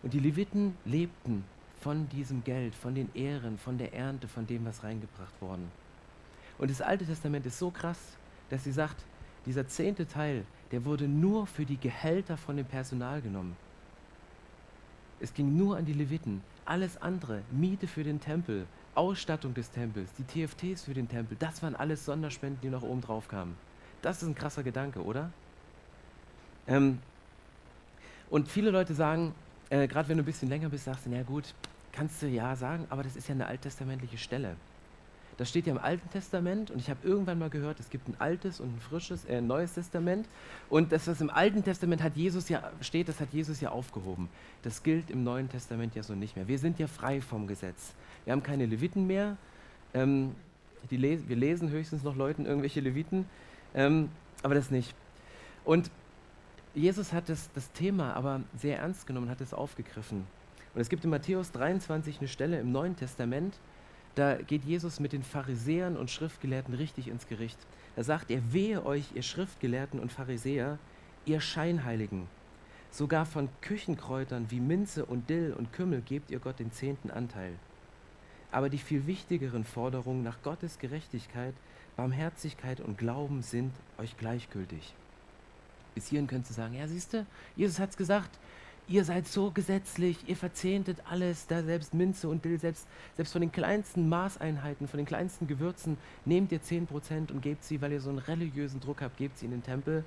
Und 0.04 0.14
die 0.14 0.20
Leviten 0.20 0.76
lebten 0.86 1.44
von 1.80 2.10
diesem 2.10 2.44
Geld, 2.44 2.76
von 2.76 2.96
den 2.96 3.14
Ehren, 3.14 3.58
von 3.58 3.78
der 3.78 3.94
Ernte, 3.94 4.28
von 4.28 4.46
dem, 4.48 4.66
was 4.66 4.84
reingebracht 4.84 5.42
worden. 5.42 5.72
Und 6.58 6.72
das 6.72 6.82
Alte 6.82 7.06
Testament 7.06 7.46
ist 7.46 7.60
so 7.60 7.72
krass, 7.72 8.18
dass 8.50 8.64
sie 8.64 8.72
sagt, 8.72 9.06
dieser 9.46 9.68
zehnte 9.68 10.08
Teil, 10.08 10.46
der 10.72 10.84
wurde 10.86 11.08
nur 11.08 11.48
für 11.48 11.66
die 11.66 11.78
Gehälter 11.78 12.36
von 12.36 12.58
dem 12.58 12.66
Personal 12.66 13.22
genommen. 13.22 13.56
Es 15.20 15.34
ging 15.34 15.56
nur 15.56 15.78
an 15.78 15.86
die 15.86 15.94
Leviten. 15.94 16.44
Alles 16.66 17.02
andere, 17.02 17.42
Miete 17.52 17.88
für 17.88 18.04
den 18.04 18.20
Tempel, 18.20 18.68
Ausstattung 18.98 19.54
des 19.54 19.70
Tempels, 19.72 20.10
die 20.18 20.24
TFTs 20.24 20.84
für 20.84 20.94
den 20.94 21.08
Tempel, 21.08 21.38
das 21.40 21.62
waren 21.62 21.76
alles 21.76 22.04
Sonderspenden, 22.06 22.60
die 22.62 22.70
noch 22.70 22.84
oben 22.84 23.02
drauf 23.02 23.28
kamen. 23.28 23.56
Das 24.02 24.22
ist 24.22 24.28
ein 24.28 24.36
krasser 24.36 24.64
Gedanke, 24.64 25.04
oder? 25.04 25.32
Ähm, 26.68 27.00
und 28.30 28.48
viele 28.48 28.72
Leute 28.72 28.94
sagen, 28.94 29.34
äh, 29.70 29.88
gerade 29.88 30.10
wenn 30.10 30.18
du 30.18 30.24
ein 30.24 30.26
bisschen 30.26 30.50
länger 30.50 30.70
bist, 30.70 30.86
sagst 30.86 31.06
du, 31.06 31.10
na 31.10 31.24
gut, 31.24 31.54
kannst 31.92 32.22
du 32.22 32.28
ja 32.28 32.56
sagen, 32.56 32.86
aber 32.90 33.04
das 33.04 33.16
ist 33.16 33.28
ja 33.28 33.36
eine 33.36 33.48
alttestamentliche 33.48 34.18
Stelle. 34.18 34.56
Das 35.38 35.50
steht 35.50 35.68
ja 35.68 35.74
im 35.74 35.80
Alten 35.80 36.10
Testament 36.10 36.72
und 36.72 36.80
ich 36.80 36.90
habe 36.90 37.08
irgendwann 37.08 37.38
mal 37.38 37.50
gehört, 37.50 37.80
es 37.80 37.90
gibt 37.90 38.08
ein 38.08 38.16
altes 38.20 38.60
und 38.60 38.76
ein 38.76 38.80
frisches, 38.80 39.26
äh, 39.26 39.38
ein 39.38 39.48
neues 39.48 39.74
Testament. 39.74 40.28
Und 40.70 40.92
das, 40.92 41.08
was 41.08 41.22
im 41.22 41.30
Alten 41.30 41.64
Testament 41.64 42.02
hat 42.02 42.16
Jesus 42.16 42.50
ja 42.50 42.72
steht, 42.82 43.08
das 43.08 43.20
hat 43.20 43.32
Jesus 43.32 43.62
ja 43.62 43.70
aufgehoben. 43.70 44.30
Das 44.64 44.82
gilt 44.82 45.12
im 45.12 45.24
Neuen 45.24 45.48
Testament 45.48 45.96
ja 45.96 46.02
so 46.02 46.16
nicht 46.16 46.36
mehr. 46.36 46.48
Wir 46.48 46.58
sind 46.58 46.80
ja 46.80 46.88
frei 46.88 47.22
vom 47.22 47.46
Gesetz. 47.46 47.94
Wir 48.26 48.34
haben 48.34 48.42
keine 48.42 48.66
Leviten 48.66 49.06
mehr. 49.06 49.38
Ähm, 49.94 50.36
les 50.90 51.28
wir 51.28 51.36
lesen 51.36 51.70
höchstens 51.70 52.04
noch 52.04 52.16
Leuten 52.16 52.46
irgendwelche 52.46 52.80
Leviten, 52.80 53.26
ähm, 53.74 54.10
aber 54.44 54.56
das 54.56 54.72
nicht. 54.72 54.96
Und 55.66 55.92
Jesus 56.74 57.14
hat 57.14 57.30
das, 57.30 57.50
das 57.54 57.72
Thema 57.72 58.14
aber 58.14 58.42
sehr 58.56 58.80
ernst 58.80 59.08
genommen, 59.08 59.30
hat 59.30 59.42
es 59.42 59.54
aufgegriffen. 59.54 60.26
Und 60.74 60.82
es 60.82 60.90
gibt 60.90 61.04
in 61.04 61.10
Matthäus 61.10 61.52
23 61.52 62.20
eine 62.20 62.28
Stelle 62.28 62.60
im 62.60 62.72
Neuen 62.72 62.96
Testament, 62.96 63.58
da 64.18 64.36
geht 64.36 64.64
Jesus 64.64 65.00
mit 65.00 65.14
den 65.14 65.22
Pharisäern 65.22 65.96
und 65.96 66.10
Schriftgelehrten 66.10 66.74
richtig 66.74 67.08
ins 67.08 67.28
Gericht. 67.28 67.58
Da 67.96 68.04
sagt 68.04 68.32
er, 68.32 68.52
wehe 68.52 68.84
euch, 68.84 69.06
ihr 69.14 69.22
Schriftgelehrten 69.22 70.00
und 70.00 70.12
Pharisäer, 70.12 70.80
ihr 71.26 71.40
Scheinheiligen. 71.40 72.28
Sogar 72.90 73.28
von 73.28 73.48
Küchenkräutern 73.62 74.50
wie 74.50 74.60
Minze 74.60 75.06
und 75.06 75.30
Dill 75.30 75.54
und 75.54 75.72
Kümmel 75.72 76.02
gebt 76.02 76.32
ihr 76.32 76.40
Gott 76.40 76.58
den 76.58 76.72
zehnten 76.72 77.12
Anteil. 77.12 77.54
Aber 78.52 78.70
die 78.70 78.80
viel 78.80 79.06
wichtigeren 79.06 79.64
Forderungen 79.64 80.24
nach 80.24 80.42
Gottes 80.42 80.80
Gerechtigkeit, 80.80 81.54
Barmherzigkeit 81.96 82.80
und 82.82 82.98
Glauben 82.98 83.44
sind 83.44 83.74
euch 84.00 84.18
gleichgültig. 84.18 84.96
Bis 85.94 86.08
hierhin 86.08 86.28
könntest 86.28 86.52
du 86.52 86.56
sagen, 86.56 86.74
ja 86.74 86.88
siehst 86.88 87.14
du, 87.14 87.26
Jesus 87.56 87.80
hat 87.80 87.92
es 87.92 87.98
gesagt, 87.98 88.40
ihr 88.88 89.04
seid 89.04 89.28
so 89.28 89.52
gesetzlich, 89.52 90.18
ihr 90.28 90.38
verzehntet 90.38 91.00
alles, 91.10 91.48
da 91.48 91.64
selbst 91.64 91.94
Minze 91.94 92.30
und 92.30 92.46
Dill, 92.46 92.60
selbst, 92.60 92.88
selbst 93.16 93.34
von 93.34 93.42
den 93.42 93.52
kleinsten 93.52 94.08
Maßeinheiten, 94.08 94.88
von 94.88 94.98
den 94.98 95.06
kleinsten 95.06 95.48
Gewürzen, 95.48 95.98
nehmt 96.26 96.52
ihr 96.52 96.62
10% 96.62 97.32
und 97.32 97.42
gebt 97.42 97.64
sie, 97.64 97.82
weil 97.82 97.92
ihr 97.92 98.02
so 98.02 98.10
einen 98.10 98.20
religiösen 98.20 98.80
Druck 98.80 99.02
habt, 99.02 99.18
gebt 99.18 99.38
sie 99.38 99.46
in 99.46 99.52
den 99.52 99.64
Tempel. 99.64 100.04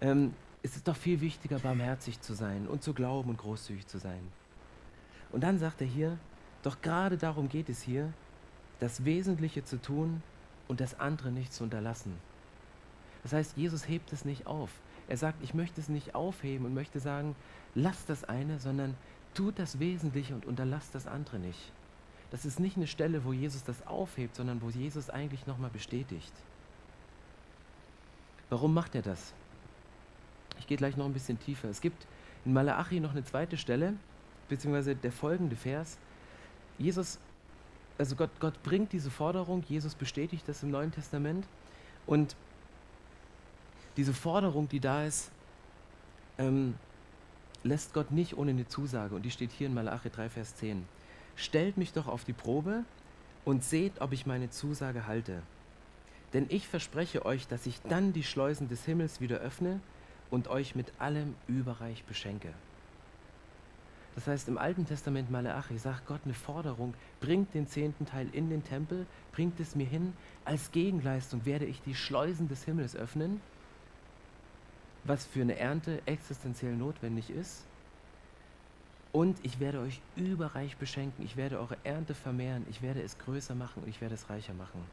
Ähm, 0.00 0.34
es 0.62 0.76
ist 0.76 0.86
doch 0.86 0.96
viel 0.96 1.20
wichtiger, 1.20 1.58
barmherzig 1.58 2.20
zu 2.20 2.34
sein 2.34 2.66
und 2.66 2.82
zu 2.82 2.94
glauben 2.94 3.30
und 3.30 3.38
großzügig 3.38 3.86
zu 3.86 3.98
sein. 3.98 4.20
Und 5.30 5.42
dann 5.42 5.58
sagt 5.58 5.80
er 5.80 5.86
hier, 5.86 6.18
doch 6.62 6.80
gerade 6.82 7.16
darum 7.16 7.48
geht 7.48 7.68
es 7.68 7.82
hier, 7.82 8.12
das 8.80 9.04
Wesentliche 9.04 9.64
zu 9.64 9.80
tun 9.80 10.22
und 10.68 10.80
das 10.80 10.98
andere 11.00 11.30
nicht 11.30 11.52
zu 11.52 11.64
unterlassen. 11.64 12.14
Das 13.22 13.32
heißt, 13.32 13.56
Jesus 13.56 13.88
hebt 13.88 14.12
es 14.12 14.24
nicht 14.24 14.46
auf. 14.46 14.70
Er 15.08 15.16
sagt, 15.16 15.42
ich 15.42 15.54
möchte 15.54 15.80
es 15.80 15.88
nicht 15.88 16.14
aufheben 16.14 16.66
und 16.66 16.74
möchte 16.74 17.00
sagen, 17.00 17.34
lasst 17.74 18.10
das 18.10 18.24
eine, 18.24 18.58
sondern 18.58 18.94
tut 19.34 19.58
das 19.58 19.78
Wesentliche 19.78 20.34
und 20.34 20.44
unterlasst 20.44 20.94
das 20.94 21.06
andere 21.06 21.38
nicht. 21.38 21.72
Das 22.30 22.44
ist 22.44 22.60
nicht 22.60 22.76
eine 22.76 22.86
Stelle, 22.86 23.24
wo 23.24 23.32
Jesus 23.32 23.64
das 23.64 23.86
aufhebt, 23.86 24.36
sondern 24.36 24.60
wo 24.60 24.68
Jesus 24.68 25.08
eigentlich 25.08 25.46
nochmal 25.46 25.70
bestätigt. 25.70 26.32
Warum 28.50 28.74
macht 28.74 28.94
er 28.94 29.02
das? 29.02 29.32
Ich 30.58 30.66
gehe 30.66 30.76
gleich 30.76 30.96
noch 30.96 31.06
ein 31.06 31.12
bisschen 31.12 31.38
tiefer. 31.38 31.68
Es 31.68 31.80
gibt 31.80 32.06
in 32.44 32.52
Malachi 32.52 33.00
noch 33.00 33.12
eine 33.12 33.24
zweite 33.24 33.56
Stelle, 33.56 33.94
beziehungsweise 34.48 34.94
der 34.94 35.12
folgende 35.12 35.56
Vers. 35.56 35.98
Jesus, 36.78 37.18
also 37.96 38.14
Gott, 38.14 38.30
Gott 38.40 38.62
bringt 38.62 38.92
diese 38.92 39.10
Forderung, 39.10 39.62
Jesus 39.68 39.94
bestätigt 39.94 40.46
das 40.48 40.62
im 40.62 40.70
Neuen 40.70 40.92
Testament 40.92 41.46
und 42.06 42.36
diese 43.98 44.14
Forderung, 44.14 44.68
die 44.68 44.78
da 44.78 45.04
ist, 45.04 45.28
ähm, 46.38 46.76
lässt 47.64 47.92
Gott 47.92 48.12
nicht 48.12 48.38
ohne 48.38 48.52
eine 48.52 48.68
Zusage. 48.68 49.14
Und 49.16 49.22
die 49.22 49.32
steht 49.32 49.50
hier 49.50 49.66
in 49.66 49.74
Malachi 49.74 50.08
3, 50.08 50.30
Vers 50.30 50.54
10. 50.54 50.86
Stellt 51.34 51.76
mich 51.76 51.92
doch 51.92 52.06
auf 52.06 52.24
die 52.24 52.32
Probe 52.32 52.84
und 53.44 53.64
seht, 53.64 54.00
ob 54.00 54.12
ich 54.12 54.24
meine 54.24 54.50
Zusage 54.50 55.08
halte. 55.08 55.42
Denn 56.32 56.46
ich 56.48 56.68
verspreche 56.68 57.26
euch, 57.26 57.48
dass 57.48 57.66
ich 57.66 57.80
dann 57.82 58.12
die 58.12 58.22
Schleusen 58.22 58.68
des 58.68 58.84
Himmels 58.84 59.20
wieder 59.20 59.38
öffne 59.38 59.80
und 60.30 60.46
euch 60.46 60.76
mit 60.76 60.92
allem 61.00 61.34
überreich 61.48 62.04
beschenke. 62.04 62.52
Das 64.14 64.28
heißt, 64.28 64.46
im 64.46 64.58
Alten 64.58 64.86
Testament 64.86 65.28
Malachi 65.28 65.76
sagt 65.76 66.06
Gott 66.06 66.20
eine 66.24 66.34
Forderung, 66.34 66.94
bringt 67.18 67.52
den 67.52 67.66
zehnten 67.66 68.06
Teil 68.06 68.28
in 68.30 68.48
den 68.48 68.62
Tempel, 68.62 69.06
bringt 69.32 69.58
es 69.58 69.74
mir 69.74 69.86
hin, 69.86 70.12
als 70.44 70.70
Gegenleistung 70.70 71.44
werde 71.46 71.64
ich 71.64 71.82
die 71.82 71.96
Schleusen 71.96 72.48
des 72.48 72.64
Himmels 72.64 72.94
öffnen 72.94 73.40
was 75.04 75.26
für 75.26 75.40
eine 75.40 75.58
Ernte 75.58 76.02
existenziell 76.06 76.74
notwendig 76.74 77.30
ist. 77.30 77.64
Und 79.12 79.38
ich 79.42 79.58
werde 79.58 79.80
euch 79.80 80.00
überreich 80.16 80.76
beschenken. 80.76 81.24
Ich 81.24 81.36
werde 81.36 81.58
eure 81.58 81.76
Ernte 81.84 82.14
vermehren. 82.14 82.66
Ich 82.68 82.82
werde 82.82 83.02
es 83.02 83.18
größer 83.18 83.54
machen 83.54 83.82
und 83.82 83.88
ich 83.88 84.00
werde 84.00 84.14
es 84.14 84.28
reicher 84.28 84.54
machen. 84.54 84.84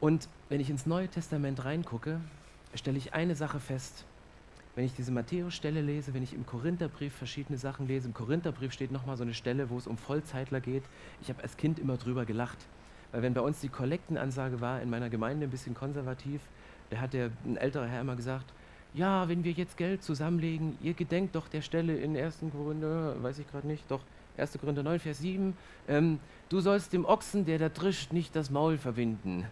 Und 0.00 0.28
wenn 0.48 0.60
ich 0.60 0.68
ins 0.68 0.84
Neue 0.84 1.08
Testament 1.08 1.64
reingucke, 1.64 2.20
stelle 2.74 2.98
ich 2.98 3.14
eine 3.14 3.36
Sache 3.36 3.60
fest. 3.60 4.04
Wenn 4.74 4.84
ich 4.84 4.94
diese 4.94 5.12
Matthäus-Stelle 5.12 5.80
lese, 5.80 6.14
wenn 6.14 6.24
ich 6.24 6.34
im 6.34 6.44
Korintherbrief 6.44 7.14
verschiedene 7.14 7.58
Sachen 7.58 7.86
lese, 7.86 8.08
im 8.08 8.14
Korintherbrief 8.14 8.72
steht 8.72 8.90
nochmal 8.90 9.16
so 9.16 9.22
eine 9.22 9.34
Stelle, 9.34 9.70
wo 9.70 9.78
es 9.78 9.86
um 9.86 9.96
Vollzeitler 9.96 10.60
geht. 10.60 10.82
Ich 11.22 11.28
habe 11.28 11.42
als 11.42 11.56
Kind 11.56 11.78
immer 11.78 11.96
drüber 11.96 12.24
gelacht. 12.24 12.58
Weil 13.12 13.22
wenn 13.22 13.32
bei 13.32 13.40
uns 13.40 13.60
die 13.60 13.68
Kollektenansage 13.68 14.60
war, 14.60 14.82
in 14.82 14.90
meiner 14.90 15.08
Gemeinde 15.08 15.46
ein 15.46 15.50
bisschen 15.50 15.74
konservativ, 15.74 16.40
da 16.90 16.98
hat 16.98 17.12
der, 17.12 17.30
ein 17.44 17.56
älterer 17.56 17.86
Herr 17.86 18.00
immer 18.00 18.16
gesagt, 18.16 18.52
ja, 18.94 19.28
wenn 19.28 19.42
wir 19.42 19.52
jetzt 19.52 19.76
Geld 19.76 20.02
zusammenlegen, 20.02 20.78
ihr 20.80 20.94
gedenkt 20.94 21.34
doch 21.34 21.48
der 21.48 21.62
Stelle 21.62 21.96
in 21.96 22.16
1. 22.16 22.38
Korinther, 22.52 23.20
weiß 23.22 23.40
ich 23.40 23.50
gerade 23.50 23.66
nicht, 23.66 23.84
doch 23.90 24.00
1. 24.36 24.58
Korinther 24.60 24.82
9, 24.82 25.00
Vers 25.00 25.18
7, 25.18 25.56
ähm, 25.88 26.20
du 26.48 26.60
sollst 26.60 26.92
dem 26.92 27.04
Ochsen, 27.04 27.44
der 27.44 27.58
da 27.58 27.68
trischt, 27.68 28.12
nicht 28.12 28.36
das 28.36 28.50
Maul 28.50 28.78
verbinden. 28.78 29.46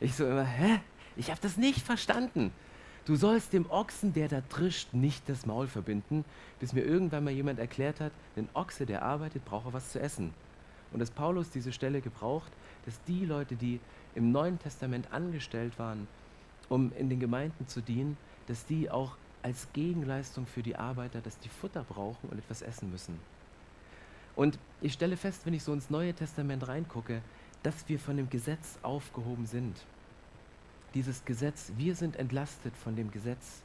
Ich 0.00 0.14
so 0.14 0.26
immer, 0.26 0.44
hä? 0.44 0.80
Ich 1.16 1.30
habe 1.30 1.40
das 1.40 1.56
nicht 1.56 1.80
verstanden. 1.80 2.52
Du 3.06 3.16
sollst 3.16 3.52
dem 3.52 3.70
Ochsen, 3.70 4.12
der 4.12 4.28
da 4.28 4.42
trischt, 4.42 4.92
nicht 4.92 5.28
das 5.28 5.46
Maul 5.46 5.68
verbinden, 5.68 6.24
bis 6.60 6.72
mir 6.72 6.82
irgendwann 6.82 7.24
mal 7.24 7.32
jemand 7.32 7.58
erklärt 7.58 8.00
hat, 8.00 8.12
ein 8.36 8.48
Ochse, 8.52 8.84
der 8.84 9.02
arbeitet, 9.02 9.44
braucht 9.44 9.66
auch 9.66 9.72
was 9.72 9.92
zu 9.92 10.00
essen. 10.00 10.34
Und 10.92 10.98
dass 10.98 11.10
Paulus 11.10 11.50
diese 11.50 11.72
Stelle 11.72 12.00
gebraucht, 12.00 12.52
dass 12.84 13.00
die 13.04 13.24
Leute, 13.24 13.54
die 13.54 13.80
im 14.14 14.32
Neuen 14.32 14.58
Testament 14.58 15.12
angestellt 15.12 15.78
waren, 15.78 16.08
um 16.68 16.92
in 16.92 17.08
den 17.08 17.20
Gemeinden 17.20 17.66
zu 17.66 17.80
dienen, 17.80 18.16
dass 18.46 18.66
die 18.66 18.90
auch 18.90 19.16
als 19.42 19.68
Gegenleistung 19.72 20.46
für 20.46 20.62
die 20.62 20.76
Arbeiter, 20.76 21.20
dass 21.20 21.38
die 21.38 21.48
Futter 21.48 21.84
brauchen 21.84 22.28
und 22.30 22.38
etwas 22.38 22.62
essen 22.62 22.90
müssen. 22.90 23.18
Und 24.34 24.58
ich 24.80 24.92
stelle 24.92 25.16
fest, 25.16 25.46
wenn 25.46 25.54
ich 25.54 25.62
so 25.62 25.72
ins 25.72 25.88
Neue 25.88 26.12
Testament 26.12 26.66
reingucke, 26.68 27.22
dass 27.62 27.88
wir 27.88 27.98
von 27.98 28.16
dem 28.16 28.28
Gesetz 28.28 28.78
aufgehoben 28.82 29.46
sind. 29.46 29.76
Dieses 30.94 31.24
Gesetz, 31.24 31.72
wir 31.76 31.94
sind 31.94 32.16
entlastet 32.16 32.76
von 32.76 32.96
dem 32.96 33.10
Gesetz. 33.10 33.62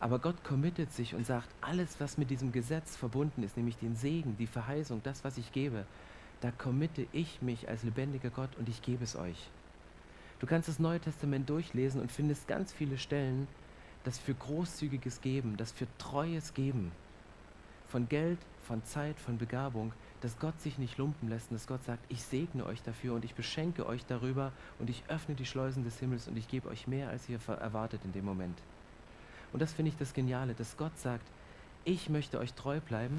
Aber 0.00 0.18
Gott 0.18 0.44
committet 0.44 0.92
sich 0.92 1.14
und 1.14 1.26
sagt, 1.26 1.48
alles, 1.60 1.98
was 1.98 2.18
mit 2.18 2.30
diesem 2.30 2.52
Gesetz 2.52 2.96
verbunden 2.96 3.42
ist, 3.42 3.56
nämlich 3.56 3.76
den 3.78 3.96
Segen, 3.96 4.36
die 4.38 4.46
Verheißung, 4.46 5.00
das, 5.02 5.24
was 5.24 5.38
ich 5.38 5.52
gebe, 5.52 5.86
da 6.40 6.50
committe 6.50 7.06
ich 7.12 7.40
mich 7.40 7.68
als 7.68 7.84
lebendiger 7.84 8.30
Gott 8.30 8.50
und 8.58 8.68
ich 8.68 8.82
gebe 8.82 9.04
es 9.04 9.16
euch. 9.16 9.48
Du 10.44 10.50
kannst 10.50 10.68
das 10.68 10.78
Neue 10.78 11.00
Testament 11.00 11.48
durchlesen 11.48 12.02
und 12.02 12.12
findest 12.12 12.46
ganz 12.46 12.70
viele 12.70 12.98
Stellen, 12.98 13.48
das 14.02 14.18
für 14.18 14.34
großzügiges 14.34 15.22
Geben, 15.22 15.56
das 15.56 15.72
für 15.72 15.86
treues 15.96 16.52
Geben, 16.52 16.92
von 17.88 18.10
Geld, 18.10 18.36
von 18.60 18.84
Zeit, 18.84 19.18
von 19.18 19.38
Begabung, 19.38 19.94
dass 20.20 20.38
Gott 20.38 20.60
sich 20.60 20.76
nicht 20.76 20.98
lumpen 20.98 21.30
lässt 21.30 21.50
und 21.50 21.54
dass 21.54 21.66
Gott 21.66 21.82
sagt, 21.84 22.04
ich 22.10 22.22
segne 22.22 22.66
euch 22.66 22.82
dafür 22.82 23.14
und 23.14 23.24
ich 23.24 23.34
beschenke 23.34 23.86
euch 23.86 24.04
darüber 24.04 24.52
und 24.78 24.90
ich 24.90 25.02
öffne 25.08 25.34
die 25.34 25.46
Schleusen 25.46 25.82
des 25.82 25.98
Himmels 25.98 26.28
und 26.28 26.36
ich 26.36 26.46
gebe 26.46 26.68
euch 26.68 26.86
mehr, 26.86 27.08
als 27.08 27.26
ihr 27.30 27.38
erwartet 27.48 28.02
in 28.04 28.12
dem 28.12 28.26
Moment. 28.26 28.58
Und 29.54 29.62
das 29.62 29.72
finde 29.72 29.92
ich 29.92 29.96
das 29.96 30.12
Geniale, 30.12 30.52
dass 30.52 30.76
Gott 30.76 30.98
sagt, 30.98 31.26
ich 31.86 32.10
möchte 32.10 32.38
euch 32.38 32.52
treu 32.52 32.80
bleiben, 32.80 33.16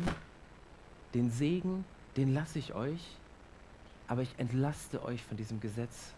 den 1.15 1.31
Segen, 1.31 1.85
den 2.17 2.35
lasse 2.35 2.59
ich 2.59 2.75
euch, 2.75 3.17
aber 4.07 4.21
ich 4.21 4.35
entlaste 4.37 5.03
euch 5.03 5.23
von 5.23 5.37
diesem 5.37 5.59
Gesetz 5.59 6.13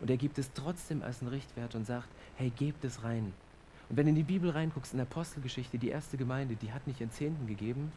und 0.00 0.10
er 0.10 0.16
gibt 0.16 0.38
es 0.38 0.52
trotzdem 0.52 1.02
als 1.02 1.20
einen 1.20 1.30
Richtwert 1.30 1.74
und 1.74 1.86
sagt, 1.86 2.08
hey, 2.36 2.50
gebt 2.50 2.84
es 2.84 3.02
rein. 3.02 3.32
Und 3.88 3.96
wenn 3.96 4.06
du 4.06 4.10
in 4.10 4.16
die 4.16 4.22
Bibel 4.22 4.50
reinguckst, 4.50 4.92
in 4.92 4.98
der 4.98 5.06
Apostelgeschichte, 5.06 5.78
die 5.78 5.88
erste 5.88 6.16
Gemeinde, 6.16 6.56
die 6.56 6.72
hat 6.72 6.86
nicht 6.86 7.00
in 7.00 7.10
Zehnten 7.10 7.46
gegeben, 7.46 7.92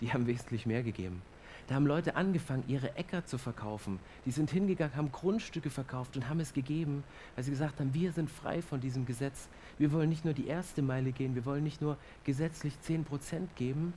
die 0.00 0.12
haben 0.12 0.26
wesentlich 0.26 0.66
mehr 0.66 0.82
gegeben. 0.82 1.22
Da 1.66 1.76
haben 1.76 1.86
Leute 1.86 2.14
angefangen, 2.16 2.64
ihre 2.66 2.94
Äcker 2.96 3.24
zu 3.24 3.38
verkaufen. 3.38 3.98
Die 4.26 4.30
sind 4.30 4.50
hingegangen, 4.50 4.96
haben 4.96 5.12
Grundstücke 5.12 5.70
verkauft 5.70 6.16
und 6.16 6.28
haben 6.28 6.40
es 6.40 6.52
gegeben, 6.52 7.04
weil 7.34 7.44
sie 7.44 7.50
gesagt 7.50 7.80
haben, 7.80 7.94
wir 7.94 8.12
sind 8.12 8.28
frei 8.28 8.60
von 8.60 8.80
diesem 8.80 9.06
Gesetz. 9.06 9.48
Wir 9.78 9.92
wollen 9.92 10.10
nicht 10.10 10.26
nur 10.26 10.34
die 10.34 10.46
erste 10.46 10.82
Meile 10.82 11.12
gehen, 11.12 11.34
wir 11.34 11.46
wollen 11.46 11.64
nicht 11.64 11.80
nur 11.80 11.96
gesetzlich 12.24 12.74
10% 12.86 13.48
geben, 13.56 13.94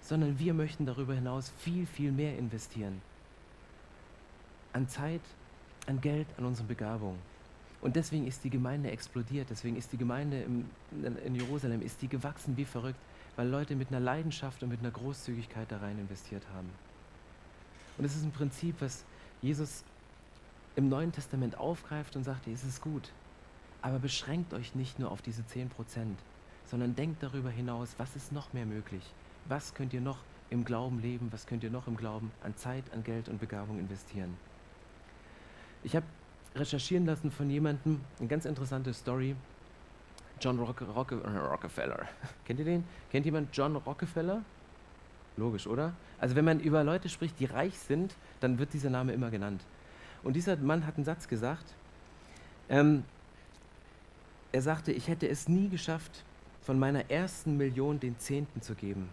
sondern 0.00 0.38
wir 0.38 0.54
möchten 0.54 0.86
darüber 0.86 1.14
hinaus 1.14 1.52
viel, 1.58 1.84
viel 1.86 2.10
mehr 2.10 2.38
investieren. 2.38 3.02
An 4.72 4.88
Zeit, 4.88 5.20
an 5.86 6.00
Geld, 6.00 6.26
an 6.38 6.44
unsere 6.44 6.66
Begabung. 6.66 7.18
Und 7.80 7.96
deswegen 7.96 8.26
ist 8.26 8.44
die 8.44 8.50
Gemeinde 8.50 8.90
explodiert, 8.90 9.48
deswegen 9.50 9.76
ist 9.76 9.92
die 9.92 9.96
Gemeinde 9.96 10.42
im, 10.42 10.66
in 11.24 11.34
Jerusalem, 11.34 11.80
ist 11.80 12.02
die 12.02 12.08
gewachsen 12.08 12.56
wie 12.56 12.64
verrückt, 12.64 12.98
weil 13.36 13.48
Leute 13.48 13.74
mit 13.74 13.88
einer 13.88 14.00
Leidenschaft 14.00 14.62
und 14.62 14.68
mit 14.68 14.80
einer 14.80 14.90
Großzügigkeit 14.90 15.70
da 15.72 15.78
rein 15.78 15.98
investiert 15.98 16.42
haben. 16.54 16.68
Und 17.96 18.04
es 18.04 18.14
ist 18.14 18.24
ein 18.24 18.32
Prinzip, 18.32 18.76
was 18.80 19.04
Jesus 19.40 19.82
im 20.76 20.88
Neuen 20.88 21.12
Testament 21.12 21.56
aufgreift 21.58 22.16
und 22.16 22.24
sagt, 22.24 22.46
es 22.46 22.64
ist 22.64 22.82
gut, 22.82 23.10
aber 23.82 23.98
beschränkt 23.98 24.52
euch 24.52 24.74
nicht 24.74 24.98
nur 24.98 25.10
auf 25.10 25.22
diese 25.22 25.42
10%, 25.42 25.68
sondern 26.66 26.94
denkt 26.94 27.22
darüber 27.22 27.50
hinaus, 27.50 27.94
was 27.96 28.14
ist 28.14 28.32
noch 28.32 28.52
mehr 28.52 28.66
möglich? 28.66 29.02
Was 29.46 29.74
könnt 29.74 29.94
ihr 29.94 30.00
noch 30.00 30.18
im 30.50 30.64
Glauben 30.64 31.00
leben? 31.00 31.28
Was 31.32 31.46
könnt 31.46 31.64
ihr 31.64 31.70
noch 31.70 31.86
im 31.86 31.96
Glauben 31.96 32.30
an 32.44 32.56
Zeit, 32.56 32.84
an 32.92 33.02
Geld 33.04 33.28
und 33.28 33.40
Begabung 33.40 33.78
investieren? 33.78 34.36
Ich 35.82 35.96
habe 35.96 36.06
recherchieren 36.54 37.06
lassen 37.06 37.30
von 37.30 37.48
jemandem, 37.48 38.00
eine 38.18 38.28
ganz 38.28 38.44
interessante 38.44 38.92
Story. 38.92 39.36
John 40.40 40.58
Rock, 40.58 40.82
Rock, 40.82 41.12
Rockefeller. 41.12 42.08
Kennt 42.44 42.58
ihr 42.58 42.64
den? 42.64 42.84
Kennt 43.10 43.26
jemand 43.26 43.54
John 43.56 43.76
Rockefeller? 43.76 44.42
Logisch, 45.36 45.66
oder? 45.66 45.94
Also 46.18 46.34
wenn 46.36 46.44
man 46.44 46.60
über 46.60 46.82
Leute 46.82 47.08
spricht, 47.08 47.38
die 47.40 47.44
reich 47.44 47.78
sind, 47.78 48.14
dann 48.40 48.58
wird 48.58 48.72
dieser 48.72 48.90
Name 48.90 49.12
immer 49.12 49.30
genannt. 49.30 49.62
Und 50.22 50.34
dieser 50.34 50.56
Mann 50.56 50.86
hat 50.86 50.96
einen 50.96 51.04
Satz 51.04 51.28
gesagt. 51.28 51.74
Ähm, 52.68 53.04
er 54.52 54.62
sagte, 54.62 54.92
ich 54.92 55.08
hätte 55.08 55.28
es 55.28 55.48
nie 55.48 55.68
geschafft, 55.68 56.24
von 56.62 56.78
meiner 56.78 57.10
ersten 57.10 57.56
Million 57.56 58.00
den 58.00 58.18
Zehnten 58.18 58.60
zu 58.60 58.74
geben, 58.74 59.08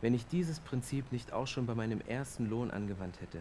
wenn 0.00 0.14
ich 0.14 0.26
dieses 0.26 0.60
Prinzip 0.60 1.10
nicht 1.12 1.32
auch 1.32 1.46
schon 1.46 1.66
bei 1.66 1.74
meinem 1.74 2.00
ersten 2.02 2.48
Lohn 2.48 2.70
angewandt 2.70 3.20
hätte. 3.20 3.40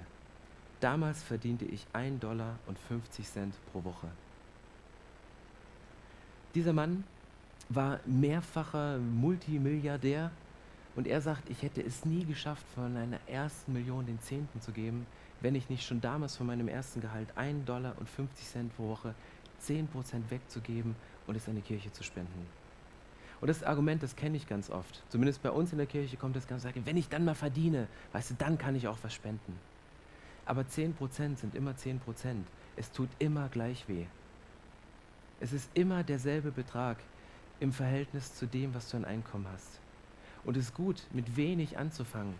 Damals 0.79 1.23
verdiente 1.23 1.65
ich 1.65 1.85
1 1.93 2.19
Dollar 2.19 2.59
und 2.67 2.77
50 2.77 3.27
Cent 3.27 3.55
pro 3.71 3.83
Woche. 3.83 4.07
Dieser 6.53 6.73
Mann 6.73 7.03
war 7.69 7.99
mehrfacher 8.05 8.97
Multimilliardär 8.99 10.31
und 10.95 11.07
er 11.07 11.21
sagt, 11.21 11.49
ich 11.49 11.61
hätte 11.63 11.81
es 11.81 12.05
nie 12.05 12.25
geschafft, 12.25 12.65
von 12.75 12.95
einer 12.95 13.19
ersten 13.27 13.73
Million 13.73 14.05
den 14.05 14.19
Zehnten 14.21 14.61
zu 14.61 14.71
geben, 14.71 15.05
wenn 15.41 15.55
ich 15.55 15.69
nicht 15.69 15.85
schon 15.85 16.01
damals 16.01 16.37
von 16.37 16.47
meinem 16.47 16.67
ersten 16.67 17.01
Gehalt 17.01 17.29
1 17.35 17.65
Dollar 17.65 17.93
und 17.99 18.09
50 18.09 18.47
Cent 18.47 18.75
pro 18.75 18.87
Woche 18.89 19.13
10% 19.63 19.87
wegzugeben 20.29 20.95
und 21.25 21.35
es 21.35 21.47
an 21.47 21.55
die 21.55 21.61
Kirche 21.61 21.91
zu 21.91 22.03
spenden. 22.03 22.47
Und 23.41 23.47
das 23.47 23.63
Argument, 23.63 24.01
das 24.01 24.15
kenne 24.15 24.37
ich 24.37 24.47
ganz 24.47 24.69
oft. 24.69 25.03
Zumindest 25.09 25.43
bei 25.43 25.51
uns 25.51 25.71
in 25.71 25.77
der 25.77 25.87
Kirche 25.87 26.17
kommt 26.17 26.35
das 26.35 26.47
ganz 26.47 26.65
oft, 26.65 26.85
wenn 26.85 26.97
ich 26.97 27.09
dann 27.09 27.25
mal 27.25 27.35
verdiene, 27.35 27.87
weißt 28.13 28.31
du, 28.31 28.35
dann 28.35 28.57
kann 28.57 28.75
ich 28.75 28.87
auch 28.87 28.97
was 29.03 29.13
spenden. 29.13 29.53
Aber 30.47 30.61
10% 30.61 31.35
sind 31.35 31.53
immer 31.53 31.71
10%. 31.71 31.99
Es 32.75 32.91
tut 32.91 33.09
immer 33.19 33.49
gleich 33.49 33.87
weh. 33.87 34.05
Es 35.39 35.53
ist 35.53 35.69
immer 35.75 36.03
derselbe 36.03 36.51
Betrag 36.51 36.97
im 37.59 37.71
Verhältnis 37.71 38.33
zu 38.33 38.47
dem, 38.47 38.73
was 38.73 38.89
du 38.89 38.97
an 38.97 39.05
Einkommen 39.05 39.47
hast. 39.53 39.79
Und 40.45 40.57
es 40.57 40.65
ist 40.65 40.73
gut, 40.73 41.05
mit 41.11 41.35
wenig 41.35 41.77
anzufangen. 41.77 42.33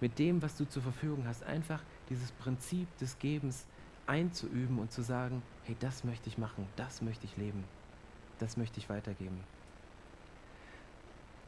Mit 0.00 0.18
dem, 0.18 0.42
was 0.42 0.56
du 0.56 0.64
zur 0.64 0.82
Verfügung 0.82 1.26
hast. 1.26 1.44
Einfach 1.44 1.80
dieses 2.08 2.32
Prinzip 2.32 2.88
des 2.98 3.18
Gebens 3.20 3.66
einzuüben 4.06 4.78
und 4.78 4.90
zu 4.90 5.02
sagen, 5.02 5.42
hey, 5.64 5.76
das 5.78 6.04
möchte 6.04 6.28
ich 6.28 6.38
machen, 6.38 6.66
das 6.76 7.02
möchte 7.02 7.26
ich 7.26 7.36
leben, 7.36 7.64
das 8.38 8.56
möchte 8.56 8.78
ich 8.78 8.88
weitergeben. 8.88 9.40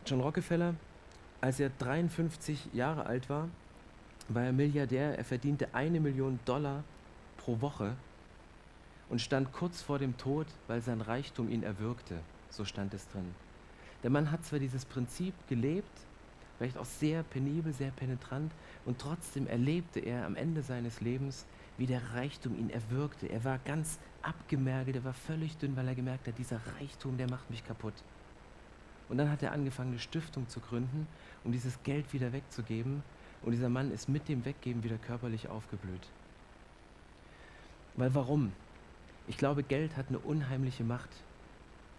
John 0.06 0.20
Rockefeller, 0.20 0.74
als 1.40 1.60
er 1.60 1.70
53 1.70 2.72
Jahre 2.72 3.06
alt 3.06 3.28
war, 3.28 3.48
war 4.28 4.44
er 4.44 4.52
Milliardär. 4.52 5.18
Er 5.18 5.24
verdiente 5.24 5.68
eine 5.74 6.00
Million 6.00 6.38
Dollar 6.44 6.84
pro 7.36 7.60
Woche 7.60 7.94
und 9.08 9.20
stand 9.20 9.52
kurz 9.52 9.82
vor 9.82 9.98
dem 9.98 10.16
Tod, 10.16 10.46
weil 10.66 10.80
sein 10.80 11.00
Reichtum 11.00 11.50
ihn 11.50 11.62
erwürgte. 11.62 12.18
So 12.50 12.64
stand 12.64 12.94
es 12.94 13.08
drin. 13.08 13.34
Der 14.02 14.10
Mann 14.10 14.30
hat 14.30 14.44
zwar 14.44 14.58
dieses 14.58 14.84
Prinzip 14.84 15.34
gelebt, 15.48 15.90
vielleicht 16.58 16.76
auch 16.78 16.84
sehr 16.84 17.22
penibel, 17.22 17.72
sehr 17.72 17.90
penetrant, 17.90 18.52
und 18.84 18.98
trotzdem 18.98 19.46
erlebte 19.46 20.00
er 20.00 20.26
am 20.26 20.36
Ende 20.36 20.62
seines 20.62 21.00
Lebens, 21.00 21.46
wie 21.78 21.86
der 21.86 22.14
Reichtum 22.14 22.56
ihn 22.58 22.70
erwürgte. 22.70 23.26
Er 23.26 23.44
war 23.44 23.58
ganz 23.64 23.98
abgemergelt, 24.22 24.96
er 24.96 25.04
war 25.04 25.14
völlig 25.14 25.56
dünn, 25.56 25.76
weil 25.76 25.88
er 25.88 25.94
gemerkt 25.94 26.28
hat, 26.28 26.38
dieser 26.38 26.60
Reichtum, 26.78 27.16
der 27.16 27.28
macht 27.28 27.50
mich 27.50 27.64
kaputt. 27.66 27.94
Und 29.08 29.18
dann 29.18 29.30
hat 29.30 29.42
er 29.42 29.52
angefangen, 29.52 29.90
eine 29.90 29.98
Stiftung 29.98 30.48
zu 30.48 30.60
gründen, 30.60 31.06
um 31.42 31.52
dieses 31.52 31.82
Geld 31.82 32.12
wieder 32.12 32.32
wegzugeben. 32.32 33.02
Und 33.44 33.52
dieser 33.52 33.68
Mann 33.68 33.92
ist 33.92 34.08
mit 34.08 34.28
dem 34.28 34.44
Weggeben 34.44 34.82
wieder 34.84 34.96
körperlich 34.96 35.48
aufgeblüht. 35.48 36.08
Weil 37.96 38.14
warum? 38.14 38.52
Ich 39.28 39.36
glaube, 39.36 39.62
Geld 39.62 39.96
hat 39.96 40.08
eine 40.08 40.18
unheimliche 40.18 40.82
Macht. 40.82 41.10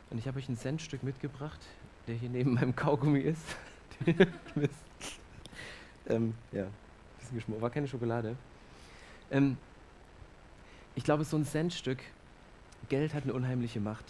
Und 0.09 0.17
ich 0.17 0.27
habe 0.27 0.39
euch 0.39 0.49
ein 0.49 0.57
Centstück 0.57 1.03
mitgebracht, 1.03 1.59
der 2.07 2.15
hier 2.15 2.29
neben 2.29 2.53
meinem 2.53 2.75
Kaugummi 2.75 3.19
ist. 3.19 3.43
ähm, 6.07 6.33
ja, 6.51 6.67
bisschen 7.19 7.35
geschmort. 7.35 7.61
War 7.61 7.69
keine 7.69 7.87
Schokolade. 7.87 8.35
Ähm, 9.31 9.57
ich 10.95 11.03
glaube, 11.03 11.23
so 11.25 11.37
ein 11.37 11.45
Centstück, 11.45 11.99
Geld 12.89 13.13
hat 13.13 13.23
eine 13.23 13.33
unheimliche 13.33 13.79
Macht. 13.79 14.05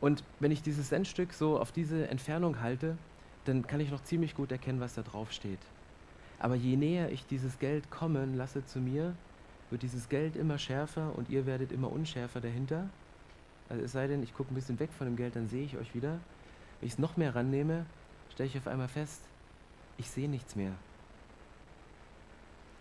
Und 0.00 0.22
wenn 0.38 0.50
ich 0.50 0.62
dieses 0.62 0.88
Centstück 0.88 1.32
so 1.32 1.58
auf 1.58 1.72
diese 1.72 2.08
Entfernung 2.08 2.60
halte, 2.60 2.96
dann 3.44 3.66
kann 3.66 3.80
ich 3.80 3.90
noch 3.90 4.02
ziemlich 4.02 4.34
gut 4.34 4.52
erkennen, 4.52 4.80
was 4.80 4.94
da 4.94 5.02
drauf 5.02 5.32
steht. 5.32 5.60
Aber 6.38 6.54
je 6.54 6.76
näher 6.76 7.10
ich 7.10 7.26
dieses 7.26 7.58
Geld 7.58 7.90
kommen 7.90 8.36
lasse 8.36 8.64
zu 8.64 8.80
mir, 8.80 9.14
wird 9.70 9.82
dieses 9.82 10.08
Geld 10.08 10.36
immer 10.36 10.58
schärfer 10.58 11.16
und 11.16 11.30
ihr 11.30 11.46
werdet 11.46 11.72
immer 11.72 11.90
unschärfer 11.90 12.40
dahinter. 12.40 12.88
Also 13.68 13.82
es 13.82 13.92
sei 13.92 14.06
denn, 14.06 14.22
ich 14.22 14.34
gucke 14.34 14.52
ein 14.52 14.54
bisschen 14.54 14.78
weg 14.78 14.90
von 14.92 15.06
dem 15.06 15.16
Geld, 15.16 15.36
dann 15.36 15.48
sehe 15.48 15.64
ich 15.64 15.76
euch 15.76 15.94
wieder. 15.94 16.20
Wenn 16.80 16.86
ich 16.86 16.92
es 16.92 16.98
noch 16.98 17.16
mehr 17.16 17.34
rannehme, 17.34 17.86
stelle 18.32 18.48
ich 18.48 18.58
auf 18.58 18.66
einmal 18.66 18.88
fest, 18.88 19.22
ich 19.96 20.10
sehe 20.10 20.28
nichts 20.28 20.54
mehr. 20.56 20.72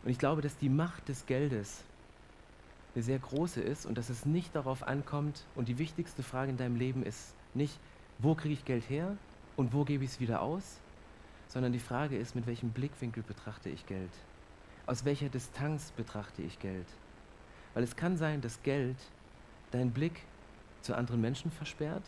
Und 0.04 0.12
ich 0.12 0.20
glaube, 0.20 0.42
dass 0.42 0.58
die 0.58 0.70
Macht 0.70 1.08
des 1.08 1.26
Geldes 1.26 1.84
eine 2.96 3.04
sehr 3.04 3.20
große 3.20 3.62
ist 3.62 3.86
und 3.86 3.98
dass 3.98 4.10
es 4.10 4.26
nicht 4.26 4.56
darauf 4.56 4.84
ankommt 4.84 5.46
und 5.56 5.68
die 5.68 5.80
wichtigste 5.80 6.22
Frage 6.22 6.52
in 6.52 6.58
deinem 6.58 6.76
Leben 6.76 7.04
ist 7.04 7.34
nicht, 7.54 7.80
wo 8.20 8.36
kriege 8.36 8.54
ich 8.54 8.66
Geld 8.66 8.90
her 8.90 9.18
und 9.56 9.74
wo 9.74 9.84
gebe 9.84 10.04
ich 10.04 10.12
es 10.12 10.20
wieder 10.20 10.42
aus, 10.42 10.80
sondern 11.48 11.72
die 11.72 11.80
Frage 11.80 12.18
ist, 12.18 12.36
mit 12.36 12.48
welchem 12.48 12.70
Blickwinkel 12.70 13.24
betrachte 13.24 13.70
ich 13.70 13.86
Geld? 13.86 14.12
Aus 14.86 15.06
welcher 15.06 15.30
Distanz 15.30 15.92
betrachte 15.92 16.42
ich 16.42 16.60
Geld? 16.60 16.88
Weil 17.74 17.84
es 17.84 17.96
kann 17.96 18.18
sein, 18.18 18.42
dass 18.42 18.62
Geld 18.64 18.98
deinen 19.72 19.92
Blick 19.92 20.22
zu 20.82 20.96
anderen 20.96 21.22
Menschen 21.22 21.52
versperrt, 21.52 22.04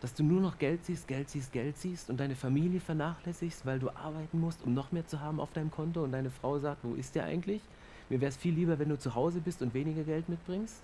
dass 0.00 0.14
du 0.14 0.22
nur 0.22 0.40
noch 0.40 0.58
Geld 0.58 0.84
siehst, 0.84 1.08
Geld 1.08 1.30
siehst, 1.30 1.52
Geld 1.52 1.76
siehst 1.78 2.10
und 2.10 2.18
deine 2.18 2.36
Familie 2.36 2.80
vernachlässigst, 2.80 3.64
weil 3.64 3.78
du 3.78 3.90
arbeiten 3.90 4.40
musst, 4.40 4.62
um 4.62 4.74
noch 4.74 4.92
mehr 4.92 5.06
zu 5.06 5.20
haben 5.20 5.40
auf 5.40 5.52
deinem 5.52 5.70
Konto 5.70 6.04
und 6.04 6.12
deine 6.12 6.30
Frau 6.30 6.58
sagt, 6.58 6.84
wo 6.84 6.94
ist 6.94 7.14
der 7.14 7.24
eigentlich? 7.24 7.62
Mir 8.08 8.20
wäre 8.20 8.28
es 8.28 8.36
viel 8.36 8.54
lieber, 8.54 8.78
wenn 8.78 8.88
du 8.88 8.98
zu 8.98 9.14
Hause 9.14 9.40
bist 9.40 9.62
und 9.62 9.74
weniger 9.74 10.04
Geld 10.04 10.28
mitbringst. 10.28 10.82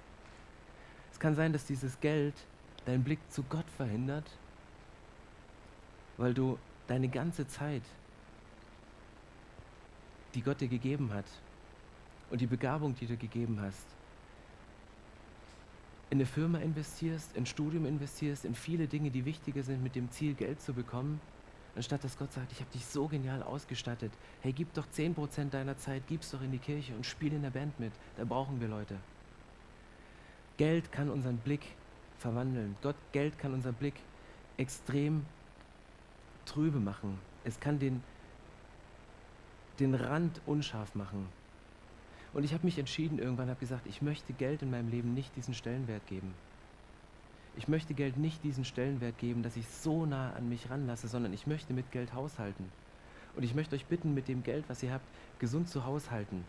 Es 1.13 1.21
kann 1.21 1.35
sein, 1.35 1.53
dass 1.53 1.67
dieses 1.67 2.01
Geld 2.01 2.35
deinen 2.85 3.05
Blick 3.05 3.21
zu 3.31 3.45
Gott 3.45 3.69
verhindert, 3.77 4.29
weil 6.17 6.35
du 6.35 6.59
deine 6.87 7.09
ganze 7.09 7.47
Zeit, 7.47 7.83
die 10.35 10.43
Gott 10.43 10.61
dir 10.61 10.69
gegeben 10.69 11.13
hat 11.13 11.27
und 12.31 12.41
die 12.41 12.47
Begabung, 12.47 12.95
die 12.95 13.07
du 13.07 13.17
gegeben 13.17 13.61
hast, 13.61 13.87
in 16.11 16.19
eine 16.19 16.27
Firma 16.27 16.59
investierst, 16.59 17.35
in 17.37 17.47
Studium 17.47 17.87
investierst, 17.87 18.45
in 18.45 18.55
viele 18.55 18.87
Dinge, 18.87 19.11
die 19.11 19.25
wichtiger 19.25 19.63
sind, 19.63 19.83
mit 19.83 19.95
dem 19.95 20.11
Ziel, 20.11 20.35
Geld 20.35 20.61
zu 20.61 20.75
bekommen, 20.75 21.21
anstatt 21.75 22.05
dass 22.05 22.19
Gott 22.19 22.33
sagt, 22.33 22.53
ich 22.53 22.61
habe 22.61 22.71
dich 22.71 22.85
so 22.85 23.09
genial 23.09 23.43
ausgestattet. 23.43 24.13
Hey, 24.43 24.53
gib 24.53 24.75
doch 24.75 24.87
10% 24.95 25.49
deiner 25.49 25.79
Zeit, 25.79 26.07
gib's 26.09 26.31
doch 26.31 26.43
in 26.43 26.53
die 26.53 26.59
Kirche 26.59 26.95
und 26.95 27.07
spiel 27.07 27.33
in 27.33 27.41
der 27.41 27.51
Band 27.51 27.81
mit. 27.81 27.93
Da 28.19 28.25
brauchen 28.25 28.61
wir 28.61 28.69
Leute. 28.69 28.99
Geld 30.59 30.93
kann 30.93 31.09
unseren 31.09 31.39
Blick 31.39 31.63
verwandeln. 32.19 32.77
Gott, 32.83 32.97
Geld 33.13 33.39
kann 33.39 33.55
unseren 33.55 33.75
Blick 33.75 33.95
extrem 34.59 35.25
trübe 36.45 36.81
machen. 36.81 37.19
Es 37.45 37.61
kann 37.61 37.79
den, 37.79 38.03
den 39.79 39.95
Rand 39.95 40.41
unscharf 40.47 40.95
machen. 40.95 41.29
Und 42.33 42.45
ich 42.45 42.55
habe 42.55 42.65
mich 42.65 42.79
entschieden, 42.79 43.19
irgendwann 43.19 43.49
habe 43.49 43.61
gesagt, 43.61 43.87
ich 43.87 44.01
möchte 44.01 44.33
Geld 44.33 44.63
in 44.63 44.71
meinem 44.71 44.89
Leben 44.89 45.13
nicht 45.15 45.37
diesen 45.37 45.55
Stellenwert 45.55 46.07
geben. 46.07 46.33
Ich 47.57 47.69
möchte 47.69 47.93
Geld 47.93 48.17
nicht 48.17 48.43
diesen 48.45 48.65
Stellenwert 48.65 49.19
geben, 49.19 49.43
dass 49.43 49.57
ich 49.57 49.69
so 49.69 50.07
nah 50.07 50.33
an 50.33 50.49
mich 50.49 50.71
ranlasse, 50.71 51.09
sondern 51.09 51.35
ich 51.35 51.47
möchte 51.47 51.75
mit 51.75 51.91
Geld 51.91 52.15
haushalten. 52.15 52.65
Und 53.37 53.43
ich 53.43 53.55
möchte 53.55 53.77
euch 53.77 53.87
bitten, 53.87 54.15
mit 54.15 54.29
dem 54.29 54.43
Geld, 54.43 54.65
was 54.69 54.83
ihr 54.83 54.93
habt, 54.93 55.05
gesund 55.39 55.69
zu 55.69 55.85
haushalten. 55.85 56.45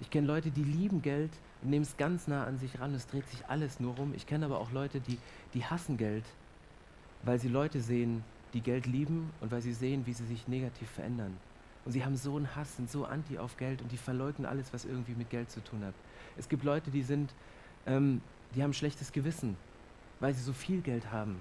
Ich 0.00 0.10
kenne 0.10 0.26
Leute, 0.26 0.50
die 0.50 0.64
lieben 0.64 1.02
Geld 1.02 1.30
und 1.62 1.70
nehmen 1.70 1.84
es 1.84 1.96
ganz 1.96 2.26
nah 2.26 2.44
an 2.44 2.58
sich 2.58 2.80
ran. 2.80 2.94
Es 2.94 3.06
dreht 3.06 3.28
sich 3.28 3.46
alles 3.46 3.80
nur 3.80 3.94
rum. 3.96 4.12
Ich 4.14 4.26
kenne 4.26 4.46
aber 4.46 4.58
auch 4.58 4.72
Leute, 4.72 5.00
die, 5.00 5.18
die 5.52 5.64
hassen 5.64 5.96
Geld, 5.96 6.24
weil 7.22 7.38
sie 7.38 7.48
Leute 7.48 7.80
sehen, 7.80 8.24
die 8.54 8.60
Geld 8.60 8.86
lieben 8.86 9.30
und 9.40 9.50
weil 9.50 9.60
sie 9.60 9.72
sehen, 9.72 10.06
wie 10.06 10.12
sie 10.12 10.24
sich 10.24 10.48
negativ 10.48 10.88
verändern. 10.88 11.36
Und 11.84 11.92
sie 11.92 12.04
haben 12.04 12.16
so 12.16 12.36
einen 12.36 12.56
Hass, 12.56 12.76
sind 12.76 12.90
so 12.90 13.04
anti 13.04 13.38
auf 13.38 13.56
Geld 13.56 13.82
und 13.82 13.92
die 13.92 13.98
verleugnen 13.98 14.46
alles, 14.46 14.72
was 14.72 14.84
irgendwie 14.84 15.14
mit 15.14 15.28
Geld 15.28 15.50
zu 15.50 15.62
tun 15.62 15.84
hat. 15.84 15.94
Es 16.38 16.48
gibt 16.48 16.64
Leute, 16.64 16.90
die 16.90 17.02
sind, 17.02 17.34
ähm, 17.86 18.22
die 18.54 18.62
haben 18.62 18.72
schlechtes 18.72 19.12
Gewissen, 19.12 19.56
weil 20.20 20.32
sie 20.32 20.42
so 20.42 20.52
viel 20.52 20.80
Geld 20.80 21.12
haben 21.12 21.40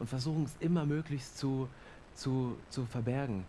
und 0.00 0.08
versuchen 0.08 0.44
es 0.44 0.56
immer 0.58 0.84
möglichst 0.86 1.38
zu, 1.38 1.68
zu, 2.14 2.56
zu 2.70 2.84
verbergen. 2.86 3.44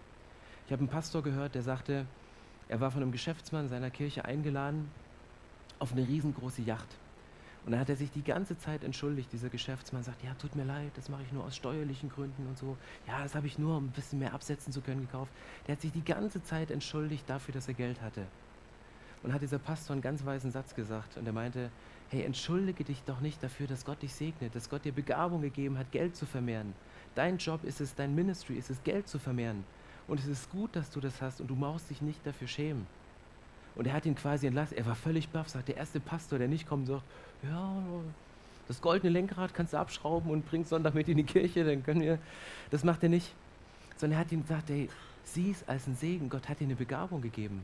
Ich 0.68 0.72
habe 0.72 0.82
einen 0.82 0.90
Pastor 0.90 1.24
gehört, 1.24 1.56
der 1.56 1.64
sagte, 1.64 2.06
er 2.68 2.82
war 2.82 2.92
von 2.92 3.02
einem 3.02 3.12
Geschäftsmann 3.12 3.68
seiner 3.68 3.90
Kirche 3.90 4.26
eingeladen 4.26 4.90
auf 5.80 5.92
eine 5.92 6.08
riesengroße 6.08 6.62
Yacht. 6.62 6.88
Und 7.66 7.72
dann 7.72 7.80
hat 7.80 7.90
er 7.90 7.96
sich 7.96 8.12
die 8.12 8.24
ganze 8.24 8.58
Zeit 8.60 8.84
entschuldigt, 8.84 9.34
dieser 9.34 9.50
Geschäftsmann 9.50 10.04
sagt, 10.04 10.24
ja, 10.24 10.36
tut 10.36 10.56
mir 10.56 10.66
leid, 10.66 10.92
das 10.94 11.10
mache 11.10 11.24
ich 11.24 11.32
nur 11.32 11.44
aus 11.44 11.56
steuerlichen 11.56 12.10
Gründen 12.10 12.46
und 12.46 12.60
so. 12.60 12.78
Ja, 13.08 13.24
das 13.24 13.34
habe 13.34 13.48
ich 13.48 13.58
nur, 13.58 13.78
um 13.78 13.86
ein 13.86 13.92
bisschen 13.92 14.20
mehr 14.20 14.36
absetzen 14.36 14.72
zu 14.72 14.82
können, 14.82 15.02
gekauft. 15.02 15.32
Der 15.66 15.74
hat 15.74 15.82
sich 15.82 15.92
die 15.92 16.06
ganze 16.06 16.44
Zeit 16.44 16.70
entschuldigt 16.70 17.28
dafür, 17.28 17.56
dass 17.56 17.68
er 17.68 17.74
Geld 17.74 18.02
hatte. 18.02 18.28
Und 19.24 19.34
hat 19.34 19.42
dieser 19.42 19.58
Pastor 19.58 19.94
einen 19.94 20.04
ganz 20.04 20.24
weisen 20.24 20.52
Satz 20.52 20.76
gesagt 20.76 21.18
und 21.18 21.26
er 21.26 21.34
meinte, 21.34 21.72
hey, 22.10 22.22
entschuldige 22.22 22.84
dich 22.84 23.02
doch 23.04 23.20
nicht 23.20 23.42
dafür, 23.42 23.66
dass 23.66 23.84
Gott 23.84 24.04
dich 24.04 24.14
segnet, 24.14 24.54
dass 24.54 24.70
Gott 24.70 24.86
dir 24.86 24.92
Begabung 24.92 25.42
gegeben 25.42 25.80
hat, 25.80 25.92
Geld 25.92 26.16
zu 26.16 26.28
vermehren. 26.28 26.76
Dein 27.16 27.40
Job 27.40 27.64
ist 27.64 27.82
es, 27.82 27.96
dein 27.96 28.14
Ministry 28.14 28.58
ist 28.58 28.70
es, 28.70 28.84
Geld 28.84 29.08
zu 29.08 29.18
vermehren. 29.18 29.64
Und 30.08 30.20
es 30.20 30.28
ist 30.28 30.52
gut, 30.52 30.76
dass 30.76 30.92
du 30.92 31.00
das 31.00 31.20
hast 31.20 31.42
und 31.42 31.48
du 31.48 31.56
brauchst 31.56 31.90
dich 31.90 32.04
nicht 32.04 32.24
dafür 32.28 32.48
schämen. 32.48 32.86
Und 33.76 33.88
er 33.88 33.94
hat 33.94 34.06
ihn 34.06 34.16
quasi 34.16 34.48
entlassen. 34.48 34.78
Er 34.78 34.86
war 34.86 34.96
völlig 34.96 35.30
baff, 35.30 35.50
sagt 35.50 35.68
der 35.68 35.78
erste 35.78 36.00
Pastor, 36.00 36.40
der 36.40 36.48
nicht 36.48 36.68
kommt, 36.68 36.88
sagt, 36.88 37.04
ja, 37.44 37.76
das 38.68 38.82
goldene 38.82 39.12
Lenkrad 39.12 39.54
kannst 39.54 39.74
du 39.74 39.78
abschrauben 39.78 40.32
und 40.32 40.48
bringst 40.48 40.70
Sonntag 40.70 40.96
mit 40.96 41.08
in 41.08 41.18
die 41.18 41.24
Kirche, 41.24 41.64
dann 41.64 41.84
können 41.84 42.02
wir. 42.02 42.18
Das 42.72 42.84
macht 42.84 43.04
er 43.04 43.10
nicht. 43.10 43.34
Sondern 43.98 44.18
er 44.18 44.26
hat 44.26 44.32
ihm 44.32 44.42
gesagt, 44.42 44.70
ey, 44.70 44.90
sieh 45.24 45.52
es 45.52 45.68
als 45.68 45.88
ein 45.88 45.96
Segen. 45.96 46.30
Gott 46.30 46.50
hat 46.50 46.60
dir 46.60 46.66
eine 46.66 46.76
Begabung 46.76 47.22
gegeben. 47.22 47.64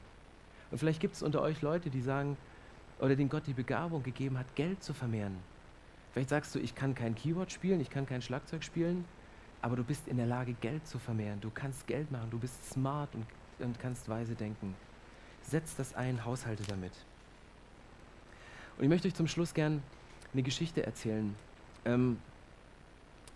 Und 0.69 0.77
vielleicht 0.77 0.99
gibt 0.99 1.15
es 1.15 1.23
unter 1.23 1.41
euch 1.41 1.61
Leute, 1.61 1.89
die 1.89 2.01
sagen, 2.01 2.37
oder 2.99 3.15
denen 3.15 3.29
Gott 3.29 3.47
die 3.47 3.53
Begabung 3.53 4.03
gegeben 4.03 4.37
hat, 4.37 4.55
Geld 4.55 4.83
zu 4.83 4.93
vermehren. 4.93 5.37
Vielleicht 6.13 6.29
sagst 6.29 6.53
du, 6.53 6.59
ich 6.59 6.75
kann 6.75 6.93
kein 6.93 7.15
Keyboard 7.15 7.51
spielen, 7.51 7.81
ich 7.81 7.89
kann 7.89 8.05
kein 8.05 8.21
Schlagzeug 8.21 8.63
spielen, 8.63 9.05
aber 9.61 9.75
du 9.75 9.83
bist 9.83 10.07
in 10.07 10.17
der 10.17 10.27
Lage, 10.27 10.53
Geld 10.53 10.85
zu 10.87 10.99
vermehren. 10.99 11.41
Du 11.41 11.49
kannst 11.49 11.87
Geld 11.87 12.11
machen, 12.11 12.29
du 12.29 12.37
bist 12.37 12.69
smart 12.69 13.09
und, 13.15 13.25
und 13.59 13.79
kannst 13.79 14.07
weise 14.07 14.35
denken. 14.35 14.75
Setz 15.43 15.75
das 15.75 15.95
ein, 15.95 16.23
haushalte 16.25 16.63
damit. 16.63 16.93
Und 18.77 18.83
ich 18.83 18.89
möchte 18.89 19.07
euch 19.07 19.15
zum 19.15 19.27
Schluss 19.27 19.53
gern 19.53 19.83
eine 20.33 20.43
Geschichte 20.43 20.85
erzählen. 20.85 21.35
Ähm, 21.85 22.17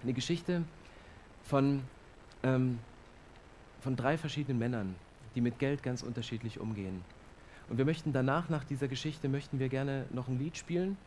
eine 0.04 0.14
Geschichte 0.14 0.64
von, 1.44 1.82
ähm, 2.44 2.80
von 3.82 3.96
drei 3.96 4.18
verschiedenen 4.18 4.60
Männern, 4.60 4.96
die 5.36 5.42
mit 5.42 5.60
Geld 5.60 5.84
ganz 5.84 6.04
unterschiedlich 6.04 6.60
umgehen. 6.60 7.04
Und 7.70 7.78
wir 7.78 7.86
möchten 7.86 8.14
danach, 8.14 8.50
nach 8.50 8.64
dieser 8.64 8.88
Geschichte, 8.88 9.28
möchten 9.28 9.60
wir 9.60 9.70
gerne 9.70 10.06
noch 10.12 10.28
ein 10.28 10.38
Lied 10.38 10.58
spielen. 10.58 10.98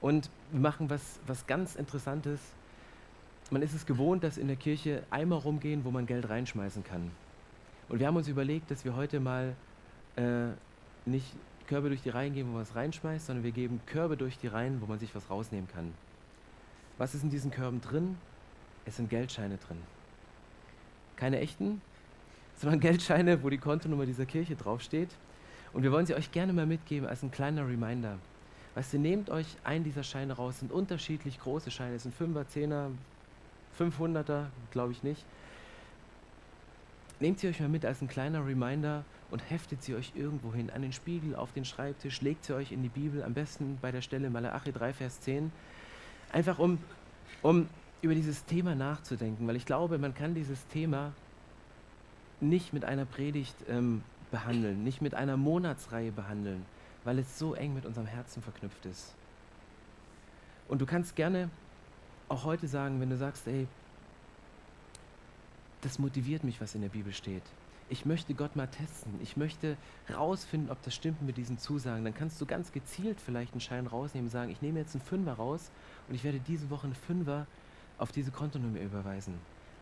Und 0.00 0.30
wir 0.52 0.60
machen 0.60 0.88
was, 0.88 1.18
was 1.26 1.46
ganz 1.46 1.74
Interessantes. 1.74 2.40
Man 3.50 3.62
ist 3.62 3.74
es 3.74 3.86
gewohnt, 3.86 4.22
dass 4.22 4.38
in 4.38 4.46
der 4.46 4.56
Kirche 4.56 5.02
Eimer 5.10 5.36
rumgehen, 5.36 5.84
wo 5.84 5.90
man 5.90 6.06
Geld 6.06 6.28
reinschmeißen 6.28 6.84
kann. 6.84 7.10
Und 7.88 8.00
wir 8.00 8.06
haben 8.06 8.16
uns 8.16 8.28
überlegt, 8.28 8.70
dass 8.70 8.84
wir 8.84 8.96
heute 8.96 9.20
mal 9.20 9.54
äh, 10.16 10.48
nicht 11.04 11.26
Körbe 11.66 11.88
durch 11.88 12.02
die 12.02 12.10
Reihen 12.10 12.34
geben, 12.34 12.50
wo 12.50 12.52
man 12.54 12.62
was 12.62 12.74
reinschmeißt, 12.74 13.26
sondern 13.26 13.44
wir 13.44 13.52
geben 13.52 13.80
Körbe 13.86 14.16
durch 14.16 14.38
die 14.38 14.46
Reihen, 14.46 14.80
wo 14.80 14.86
man 14.86 14.98
sich 14.98 15.14
was 15.14 15.28
rausnehmen 15.30 15.68
kann. 15.68 15.92
Was 16.98 17.14
ist 17.14 17.22
in 17.22 17.30
diesen 17.30 17.50
Körben 17.50 17.80
drin? 17.80 18.16
Es 18.84 18.96
sind 18.96 19.10
Geldscheine 19.10 19.58
drin. 19.58 19.78
Keine 21.16 21.40
echten, 21.40 21.80
sondern 22.56 22.80
Geldscheine, 22.80 23.42
wo 23.42 23.50
die 23.50 23.58
Kontonummer 23.58 24.06
dieser 24.06 24.26
Kirche 24.26 24.56
draufsteht. 24.56 25.10
Und 25.72 25.82
wir 25.82 25.92
wollen 25.92 26.06
sie 26.06 26.14
euch 26.14 26.32
gerne 26.32 26.52
mal 26.52 26.66
mitgeben 26.66 27.08
als 27.08 27.22
ein 27.22 27.30
kleiner 27.30 27.66
Reminder. 27.66 28.18
Weißt 28.74 28.92
du, 28.92 28.98
nehmt 28.98 29.30
euch 29.30 29.46
einen 29.64 29.84
dieser 29.84 30.02
Scheine 30.02 30.34
raus, 30.34 30.60
sind 30.60 30.70
unterschiedlich 30.70 31.40
große 31.40 31.70
Scheine, 31.70 31.96
es 31.96 32.02
sind 32.04 32.14
5er, 32.14 32.44
10er, 32.44 32.90
500er, 33.78 34.46
glaube 34.70 34.92
ich 34.92 35.02
nicht. 35.02 35.24
Nehmt 37.18 37.40
sie 37.40 37.48
euch 37.48 37.60
mal 37.60 37.68
mit 37.68 37.84
als 37.84 38.02
ein 38.02 38.08
kleiner 38.08 38.46
Reminder 38.46 39.04
und 39.30 39.50
heftet 39.50 39.82
sie 39.82 39.94
euch 39.94 40.12
irgendwo 40.14 40.52
hin, 40.52 40.70
an 40.70 40.82
den 40.82 40.92
Spiegel, 40.92 41.34
auf 41.34 41.52
den 41.52 41.64
Schreibtisch, 41.64 42.20
legt 42.20 42.44
sie 42.44 42.54
euch 42.54 42.72
in 42.72 42.82
die 42.82 42.88
Bibel, 42.88 43.22
am 43.22 43.32
besten 43.32 43.78
bei 43.80 43.90
der 43.90 44.02
Stelle 44.02 44.28
Malachi 44.28 44.72
3, 44.72 44.92
Vers 44.92 45.20
10. 45.20 45.50
Einfach 46.32 46.58
um, 46.58 46.78
um 47.42 47.68
über 48.02 48.14
dieses 48.14 48.44
Thema 48.44 48.74
nachzudenken, 48.74 49.46
weil 49.48 49.56
ich 49.56 49.64
glaube, 49.64 49.98
man 49.98 50.14
kann 50.14 50.34
dieses 50.34 50.66
Thema 50.68 51.12
nicht 52.40 52.74
mit 52.74 52.84
einer 52.84 53.06
Predigt 53.06 53.56
ähm, 53.68 54.02
behandeln, 54.30 54.84
nicht 54.84 55.00
mit 55.00 55.14
einer 55.14 55.38
Monatsreihe 55.38 56.12
behandeln, 56.12 56.66
weil 57.04 57.18
es 57.18 57.38
so 57.38 57.54
eng 57.54 57.74
mit 57.74 57.86
unserem 57.86 58.06
Herzen 58.06 58.42
verknüpft 58.42 58.84
ist. 58.84 59.14
Und 60.68 60.80
du 60.80 60.86
kannst 60.86 61.16
gerne 61.16 61.48
auch 62.28 62.44
heute 62.44 62.68
sagen, 62.68 63.00
wenn 63.00 63.08
du 63.08 63.16
sagst, 63.16 63.46
ey, 63.46 63.66
das 65.82 65.98
motiviert 65.98 66.44
mich, 66.44 66.60
was 66.60 66.74
in 66.74 66.82
der 66.82 66.88
Bibel 66.88 67.12
steht. 67.12 67.42
Ich 67.88 68.04
möchte 68.04 68.34
Gott 68.34 68.56
mal 68.56 68.66
testen. 68.66 69.12
Ich 69.22 69.36
möchte 69.36 69.76
rausfinden, 70.12 70.70
ob 70.70 70.82
das 70.82 70.94
stimmt 70.94 71.22
mit 71.22 71.36
diesen 71.36 71.58
Zusagen. 71.58 72.04
Dann 72.04 72.14
kannst 72.14 72.40
du 72.40 72.46
ganz 72.46 72.72
gezielt 72.72 73.20
vielleicht 73.20 73.52
einen 73.52 73.60
Schein 73.60 73.86
rausnehmen 73.86 74.26
und 74.26 74.32
sagen, 74.32 74.50
ich 74.50 74.60
nehme 74.60 74.80
jetzt 74.80 74.94
einen 74.96 75.04
Fünfer 75.04 75.34
raus 75.34 75.70
und 76.08 76.16
ich 76.16 76.24
werde 76.24 76.40
diese 76.40 76.68
Woche 76.70 76.86
einen 76.86 76.96
Fünfer 76.96 77.46
auf 77.98 78.10
diese 78.10 78.32
Kontonummer 78.32 78.80
überweisen. 78.80 79.34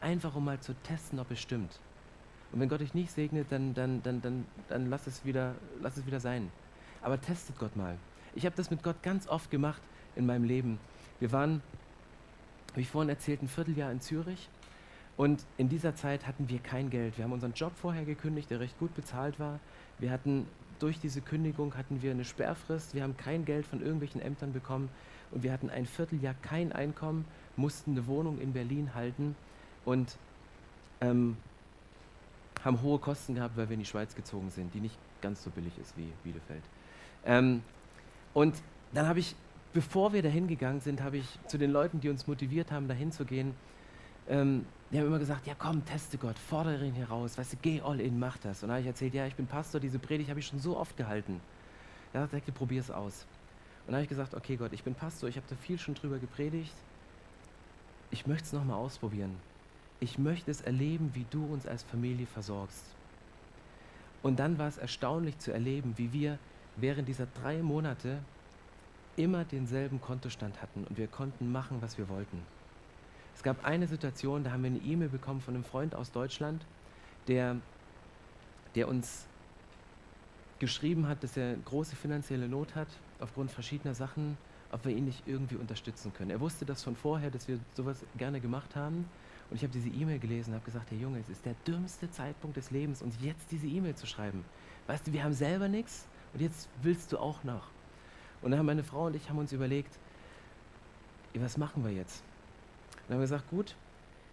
Einfach 0.02 0.34
um 0.34 0.44
mal 0.44 0.60
zu 0.60 0.74
testen, 0.82 1.18
ob 1.18 1.30
es 1.30 1.40
stimmt. 1.40 1.80
Und 2.52 2.60
wenn 2.60 2.68
Gott 2.68 2.80
dich 2.80 2.94
nicht 2.94 3.10
segnet, 3.10 3.46
dann, 3.50 3.74
dann, 3.74 4.02
dann, 4.02 4.20
dann, 4.20 4.46
dann 4.68 4.90
lass, 4.90 5.06
es 5.06 5.24
wieder, 5.24 5.54
lass 5.80 5.96
es 5.96 6.06
wieder 6.06 6.20
sein. 6.20 6.52
Aber 7.02 7.20
testet 7.20 7.58
Gott 7.58 7.74
mal. 7.74 7.96
Ich 8.34 8.44
habe 8.44 8.54
das 8.54 8.70
mit 8.70 8.82
Gott 8.82 9.02
ganz 9.02 9.26
oft 9.26 9.50
gemacht 9.50 9.80
in 10.14 10.26
meinem 10.26 10.44
Leben. 10.44 10.78
Wir 11.20 11.32
waren, 11.32 11.62
wie 12.74 12.82
ich 12.82 12.88
vorhin 12.88 13.08
erzählt, 13.08 13.42
ein 13.42 13.48
Vierteljahr 13.48 13.90
in 13.90 14.00
Zürich. 14.00 14.48
Und 15.16 15.44
in 15.58 15.68
dieser 15.68 15.94
Zeit 15.94 16.26
hatten 16.26 16.48
wir 16.48 16.58
kein 16.58 16.90
Geld. 16.90 17.16
Wir 17.16 17.24
haben 17.24 17.32
unseren 17.32 17.52
Job 17.52 17.72
vorher 17.76 18.04
gekündigt, 18.04 18.50
der 18.50 18.60
recht 18.60 18.78
gut 18.78 18.94
bezahlt 18.94 19.38
war. 19.38 19.60
Wir 19.98 20.10
hatten 20.10 20.46
durch 20.80 20.98
diese 20.98 21.20
Kündigung 21.20 21.76
hatten 21.76 22.02
wir 22.02 22.10
eine 22.10 22.24
Sperrfrist. 22.24 22.94
Wir 22.94 23.02
haben 23.04 23.16
kein 23.16 23.44
Geld 23.44 23.66
von 23.66 23.80
irgendwelchen 23.80 24.20
Ämtern 24.20 24.52
bekommen 24.52 24.88
und 25.30 25.42
wir 25.42 25.52
hatten 25.52 25.70
ein 25.70 25.86
Vierteljahr 25.86 26.34
kein 26.42 26.72
Einkommen, 26.72 27.24
mussten 27.56 27.92
eine 27.92 28.06
Wohnung 28.06 28.40
in 28.40 28.52
Berlin 28.52 28.94
halten 28.94 29.36
und 29.84 30.16
ähm, 31.00 31.36
haben 32.64 32.82
hohe 32.82 32.98
Kosten 32.98 33.34
gehabt, 33.34 33.56
weil 33.56 33.68
wir 33.68 33.74
in 33.74 33.80
die 33.80 33.86
Schweiz 33.86 34.14
gezogen 34.14 34.50
sind, 34.50 34.74
die 34.74 34.80
nicht 34.80 34.96
ganz 35.20 35.42
so 35.42 35.50
billig 35.50 35.72
ist 35.78 35.96
wie 35.96 36.10
Bielefeld. 36.22 36.62
Ähm, 37.24 37.62
und 38.32 38.54
dann 38.92 39.06
habe 39.06 39.20
ich, 39.20 39.34
bevor 39.72 40.12
wir 40.12 40.22
dahin 40.22 40.48
gegangen 40.48 40.80
sind, 40.80 41.02
habe 41.02 41.18
ich 41.18 41.38
zu 41.46 41.58
den 41.58 41.70
Leuten, 41.70 42.00
die 42.00 42.08
uns 42.08 42.26
motiviert 42.26 42.72
haben, 42.72 42.88
dahin 42.88 43.12
zu 43.12 43.24
gehen, 43.24 43.54
ähm, 44.28 44.66
die 44.94 45.00
haben 45.00 45.08
immer 45.08 45.18
gesagt, 45.18 45.46
ja 45.46 45.54
komm, 45.58 45.84
teste 45.84 46.16
Gott, 46.16 46.38
fordere 46.38 46.86
ihn 46.86 46.94
heraus, 46.94 47.36
weißt 47.36 47.54
du, 47.54 47.56
geh 47.60 47.80
all 47.80 48.00
in, 48.00 48.18
mach 48.18 48.38
das. 48.38 48.62
Und 48.62 48.68
dann 48.68 48.76
habe 48.76 48.80
ich 48.82 48.86
erzählt, 48.86 49.12
ja, 49.12 49.26
ich 49.26 49.34
bin 49.34 49.46
Pastor, 49.46 49.80
diese 49.80 49.98
Predigt 49.98 50.30
habe 50.30 50.40
ich 50.40 50.46
schon 50.46 50.60
so 50.60 50.76
oft 50.76 50.96
gehalten. 50.96 51.40
Er 52.12 52.26
sagte, 52.28 52.52
probier 52.52 52.80
es 52.80 52.90
aus. 52.90 53.26
Und 53.80 53.88
dann 53.88 53.96
habe 53.96 54.04
ich 54.04 54.08
gesagt, 54.08 54.34
okay 54.34 54.56
Gott, 54.56 54.72
ich 54.72 54.84
bin 54.84 54.94
Pastor, 54.94 55.28
ich 55.28 55.36
habe 55.36 55.46
da 55.50 55.56
viel 55.56 55.78
schon 55.78 55.94
drüber 55.94 56.18
gepredigt. 56.18 56.72
Ich 58.10 58.26
möchte 58.26 58.44
es 58.46 58.52
nochmal 58.52 58.76
ausprobieren 58.76 59.36
ich 60.04 60.18
möchte 60.18 60.50
es 60.50 60.60
erleben, 60.60 61.10
wie 61.14 61.24
du 61.30 61.44
uns 61.46 61.66
als 61.66 61.82
Familie 61.82 62.26
versorgst. 62.26 62.84
Und 64.22 64.38
dann 64.38 64.58
war 64.58 64.68
es 64.68 64.76
erstaunlich 64.76 65.38
zu 65.38 65.50
erleben, 65.50 65.94
wie 65.96 66.12
wir 66.12 66.38
während 66.76 67.08
dieser 67.08 67.26
drei 67.42 67.62
Monate 67.62 68.18
immer 69.16 69.44
denselben 69.44 70.00
Kontostand 70.00 70.60
hatten 70.60 70.84
und 70.84 70.98
wir 70.98 71.06
konnten 71.06 71.52
machen, 71.52 71.78
was 71.80 71.96
wir 71.96 72.08
wollten. 72.08 72.42
Es 73.34 73.42
gab 73.42 73.64
eine 73.64 73.86
Situation, 73.86 74.44
da 74.44 74.52
haben 74.52 74.62
wir 74.62 74.70
eine 74.70 74.78
E-Mail 74.78 75.08
bekommen 75.08 75.40
von 75.40 75.54
einem 75.54 75.64
Freund 75.64 75.94
aus 75.94 76.12
Deutschland, 76.12 76.64
der, 77.28 77.56
der 78.74 78.88
uns 78.88 79.26
geschrieben 80.58 81.08
hat, 81.08 81.22
dass 81.22 81.36
er 81.36 81.56
große 81.56 81.96
finanzielle 81.96 82.48
Not 82.48 82.74
hat, 82.74 82.88
aufgrund 83.20 83.50
verschiedener 83.50 83.94
Sachen, 83.94 84.36
ob 84.70 84.84
wir 84.84 84.96
ihn 84.96 85.04
nicht 85.04 85.22
irgendwie 85.26 85.56
unterstützen 85.56 86.12
können. 86.14 86.30
Er 86.30 86.40
wusste 86.40 86.64
das 86.64 86.82
von 86.82 86.96
vorher, 86.96 87.30
dass 87.30 87.48
wir 87.48 87.58
sowas 87.74 88.04
gerne 88.16 88.40
gemacht 88.40 88.76
haben 88.76 89.08
und 89.50 89.56
ich 89.56 89.62
habe 89.62 89.72
diese 89.72 89.88
E-Mail 89.88 90.18
gelesen 90.18 90.50
und 90.50 90.56
habe 90.56 90.64
gesagt, 90.64 90.90
Herr 90.90 90.98
Junge, 90.98 91.20
es 91.20 91.28
ist 91.28 91.44
der 91.44 91.54
dümmste 91.66 92.10
Zeitpunkt 92.10 92.56
des 92.56 92.70
Lebens, 92.70 93.02
uns 93.02 93.16
jetzt 93.20 93.50
diese 93.50 93.66
E-Mail 93.66 93.94
zu 93.94 94.06
schreiben. 94.06 94.44
Weißt 94.86 95.06
du, 95.06 95.12
wir 95.12 95.22
haben 95.22 95.34
selber 95.34 95.68
nichts 95.68 96.06
und 96.32 96.40
jetzt 96.40 96.68
willst 96.82 97.12
du 97.12 97.18
auch 97.18 97.44
noch. 97.44 97.68
Und 98.42 98.50
dann 98.50 98.58
haben 98.58 98.66
meine 98.66 98.84
Frau 98.84 99.06
und 99.06 99.16
ich 99.16 99.28
haben 99.28 99.38
uns 99.38 99.52
überlegt, 99.52 99.98
was 101.34 101.56
machen 101.56 101.84
wir 101.84 101.92
jetzt? 101.92 102.22
Dann 103.06 103.14
haben 103.14 103.20
wir 103.20 103.26
gesagt, 103.26 103.50
gut, 103.50 103.76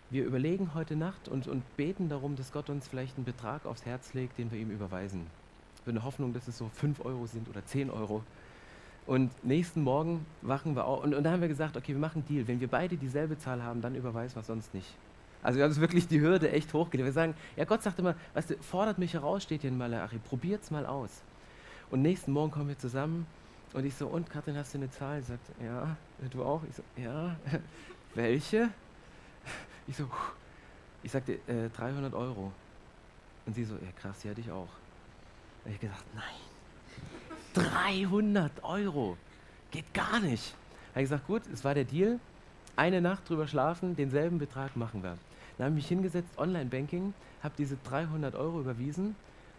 wir 0.09 0.26
überlegen 0.26 0.74
heute 0.74 0.95
Nacht 0.95 1.28
und, 1.28 1.47
und 1.47 1.63
beten 1.78 2.09
darum, 2.09 2.36
dass 2.36 2.51
Gott 2.51 2.69
uns 2.69 2.88
vielleicht 2.88 3.15
einen 3.17 3.26
Betrag 3.26 3.65
aufs 3.65 3.86
Herz 3.86 4.13
legt, 4.13 4.38
den 4.38 4.51
wir 4.51 4.59
ihm 4.59 4.72
überweisen. 4.72 5.28
In 5.86 5.95
der 5.95 6.03
Hoffnung, 6.03 6.34
dass 6.34 6.47
es 6.47 6.57
so 6.57 6.69
5 6.69 7.03
Euro 7.05 7.26
sind 7.28 7.49
oder 7.49 7.65
10 7.65 7.89
Euro. 7.89 8.24
Und 9.07 9.32
nächsten 9.43 9.82
Morgen 9.82 10.26
wachen 10.41 10.76
wir 10.76 10.86
auf 10.86 11.03
und, 11.03 11.15
und 11.15 11.24
da 11.24 11.32
haben 11.32 11.41
wir 11.41 11.47
gesagt, 11.47 11.76
okay, 11.76 11.93
wir 11.93 11.99
machen 11.99 12.19
einen 12.19 12.28
Deal. 12.28 12.47
Wenn 12.47 12.59
wir 12.59 12.67
beide 12.67 12.97
dieselbe 12.97 13.38
Zahl 13.38 13.63
haben, 13.63 13.82
dann 13.82 13.95
überweisen 13.95 14.36
wir 14.36 14.43
sonst 14.43 14.74
nicht. 14.74 14.93
Also 15.41 15.57
wir 15.57 15.63
haben 15.63 15.72
uns 15.72 15.80
wirklich 15.80 16.07
die 16.07 16.22
Hürde 16.22 16.51
echt 16.51 16.74
hochgelegt. 16.74 17.05
Wir 17.05 17.13
sagen, 17.13 17.34
ja 17.55 17.65
Gott 17.65 17.82
sagt 17.82 17.97
immer, 17.97 18.15
weißt 18.36 18.51
du, 18.51 18.57
fordert 18.57 18.99
mich 18.99 19.13
heraus, 19.13 19.43
steht 19.43 19.61
hier 19.61 19.72
in 19.72 19.78
Malachi, 19.78 20.19
probiert's 20.19 20.69
mal 20.69 20.86
aus. 20.86 21.24
Und 21.89 22.03
nächsten 22.03 22.32
Morgen 22.32 22.51
kommen 22.51 22.67
wir 22.67 22.78
zusammen 22.78 23.26
und 23.74 23.86
ich 23.86 23.95
so, 23.95 24.07
und 24.07 24.30
Katrin, 24.30 24.57
hast 24.57 24.74
du 24.74 24.78
eine 24.78 24.91
Zahl? 24.91 25.22
Sie 25.22 25.30
sagt, 25.30 25.51
ja, 25.63 25.95
du 26.30 26.43
auch? 26.43 26.61
Ich 26.69 26.76
so, 26.76 26.84
ja, 26.95 27.36
welche? 28.16 28.70
Ich 29.88 29.97
so, 29.97 30.09
ich 31.03 31.12
sagte, 31.12 31.34
äh, 31.47 31.70
300 31.76 32.14
Euro. 32.14 32.51
Und 33.45 33.55
sie 33.55 33.64
so, 33.64 33.76
ja 33.76 33.91
krass, 33.99 34.20
die 34.20 34.30
hatte 34.30 34.41
ich 34.41 34.51
auch. 34.51 34.70
Und 35.66 35.72
ich 35.72 35.80
gesagt, 35.80 36.03
nein, 36.16 36.24
300 37.53 38.64
Euro, 38.64 39.18
geht 39.72 39.93
gar 39.93 40.20
nicht. 40.20 40.55
Habe 40.91 41.01
ich 41.01 41.09
gesagt, 41.09 41.28
gut, 41.28 41.41
es 41.51 41.64
war 41.64 41.74
der 41.74 41.86
Deal, 41.86 42.20
eine 42.76 43.01
Nacht 43.01 43.30
drüber 43.30 43.47
schlafen, 43.47 43.95
denselben 43.95 44.38
Betrag 44.38 44.76
machen 44.76 45.03
wir. 45.03 45.18
Dann 45.57 45.66
habe 45.66 45.78
ich 45.78 45.84
mich 45.84 45.88
hingesetzt, 45.88 46.38
Online-Banking, 46.38 47.14
habe 47.43 47.53
diese 47.57 47.78
300 47.84 48.36
Euro 48.36 48.62
überwiesen 48.62 49.16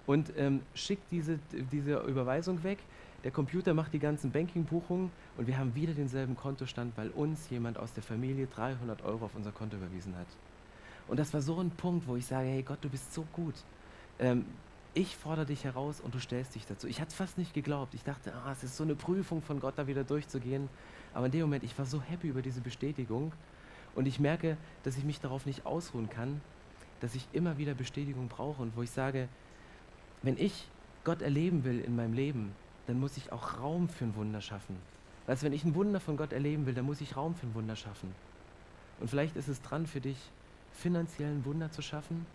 und 0.06 0.32
ähm, 0.36 0.62
schickt 0.74 1.10
diese, 1.10 1.38
diese 1.70 1.98
Überweisung 2.00 2.62
weg. 2.62 2.78
Der 3.24 3.30
Computer 3.30 3.72
macht 3.72 3.92
die 3.92 4.00
ganzen 4.00 4.32
Banking-Buchungen 4.32 5.10
und 5.36 5.46
wir 5.46 5.56
haben 5.56 5.74
wieder 5.74 5.94
denselben 5.94 6.36
Kontostand, 6.36 6.96
weil 6.96 7.10
uns 7.10 7.50
jemand 7.50 7.78
aus 7.78 7.92
der 7.92 8.02
Familie 8.02 8.46
300 8.46 9.02
Euro 9.02 9.26
auf 9.26 9.36
unser 9.36 9.52
Konto 9.52 9.76
überwiesen 9.76 10.16
hat. 10.16 10.26
Und 11.06 11.20
das 11.20 11.32
war 11.32 11.40
so 11.40 11.58
ein 11.60 11.70
Punkt, 11.70 12.06
wo 12.08 12.16
ich 12.16 12.26
sage, 12.26 12.48
hey 12.48 12.62
Gott, 12.62 12.78
du 12.80 12.88
bist 12.88 13.14
so 13.14 13.24
gut. 13.32 13.54
Ähm, 14.18 14.44
ich 14.94 15.16
fordere 15.16 15.46
dich 15.46 15.64
heraus 15.64 16.00
und 16.00 16.14
du 16.14 16.18
stellst 16.18 16.54
dich 16.54 16.66
dazu. 16.66 16.86
Ich 16.86 17.00
hatte 17.00 17.14
fast 17.14 17.38
nicht 17.38 17.54
geglaubt. 17.54 17.94
Ich 17.94 18.04
dachte, 18.04 18.32
ah, 18.34 18.52
es 18.52 18.62
ist 18.62 18.76
so 18.76 18.84
eine 18.84 18.94
Prüfung 18.94 19.40
von 19.40 19.60
Gott, 19.60 19.74
da 19.76 19.86
wieder 19.86 20.04
durchzugehen. 20.04 20.68
Aber 21.14 21.26
in 21.26 21.32
dem 21.32 21.42
Moment, 21.42 21.64
ich 21.64 21.78
war 21.78 21.86
so 21.86 22.02
happy 22.02 22.28
über 22.28 22.42
diese 22.42 22.60
Bestätigung 22.60 23.32
und 23.94 24.06
ich 24.06 24.20
merke, 24.20 24.56
dass 24.82 24.96
ich 24.96 25.04
mich 25.04 25.20
darauf 25.20 25.46
nicht 25.46 25.64
ausruhen 25.64 26.10
kann, 26.10 26.40
dass 27.00 27.14
ich 27.14 27.26
immer 27.32 27.56
wieder 27.56 27.74
Bestätigung 27.74 28.28
brauche 28.28 28.62
und 28.62 28.76
wo 28.76 28.82
ich 28.82 28.90
sage, 28.90 29.28
wenn 30.22 30.36
ich 30.36 30.68
Gott 31.04 31.22
erleben 31.22 31.64
will 31.64 31.80
in 31.80 31.96
meinem 31.96 32.14
Leben, 32.14 32.54
dann 32.92 33.00
muss 33.00 33.16
ich 33.16 33.32
auch 33.32 33.58
Raum 33.58 33.88
für 33.88 34.04
ein 34.04 34.14
Wunder 34.16 34.42
schaffen. 34.42 34.76
Du, 35.26 35.40
wenn 35.40 35.54
ich 35.54 35.64
ein 35.64 35.74
Wunder 35.74 35.98
von 35.98 36.18
Gott 36.18 36.34
erleben 36.34 36.66
will, 36.66 36.74
dann 36.74 36.84
muss 36.84 37.00
ich 37.00 37.16
Raum 37.16 37.34
für 37.34 37.46
ein 37.46 37.54
Wunder 37.54 37.74
schaffen. 37.74 38.14
Und 39.00 39.08
vielleicht 39.08 39.34
ist 39.34 39.48
es 39.48 39.62
dran 39.62 39.86
für 39.86 40.02
dich, 40.02 40.18
finanziellen 40.74 41.46
Wunder 41.46 41.70
zu 41.70 41.80
schaffen 41.80 42.26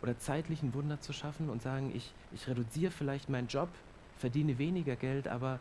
oder 0.00 0.18
zeitlichen 0.18 0.72
Wunder 0.72 1.00
zu 1.00 1.12
schaffen 1.12 1.50
und 1.50 1.60
sagen, 1.60 1.92
ich, 1.94 2.14
ich 2.32 2.48
reduziere 2.48 2.90
vielleicht 2.90 3.28
meinen 3.28 3.48
Job, 3.48 3.68
verdiene 4.16 4.56
weniger 4.56 4.96
Geld, 4.96 5.28
aber 5.28 5.60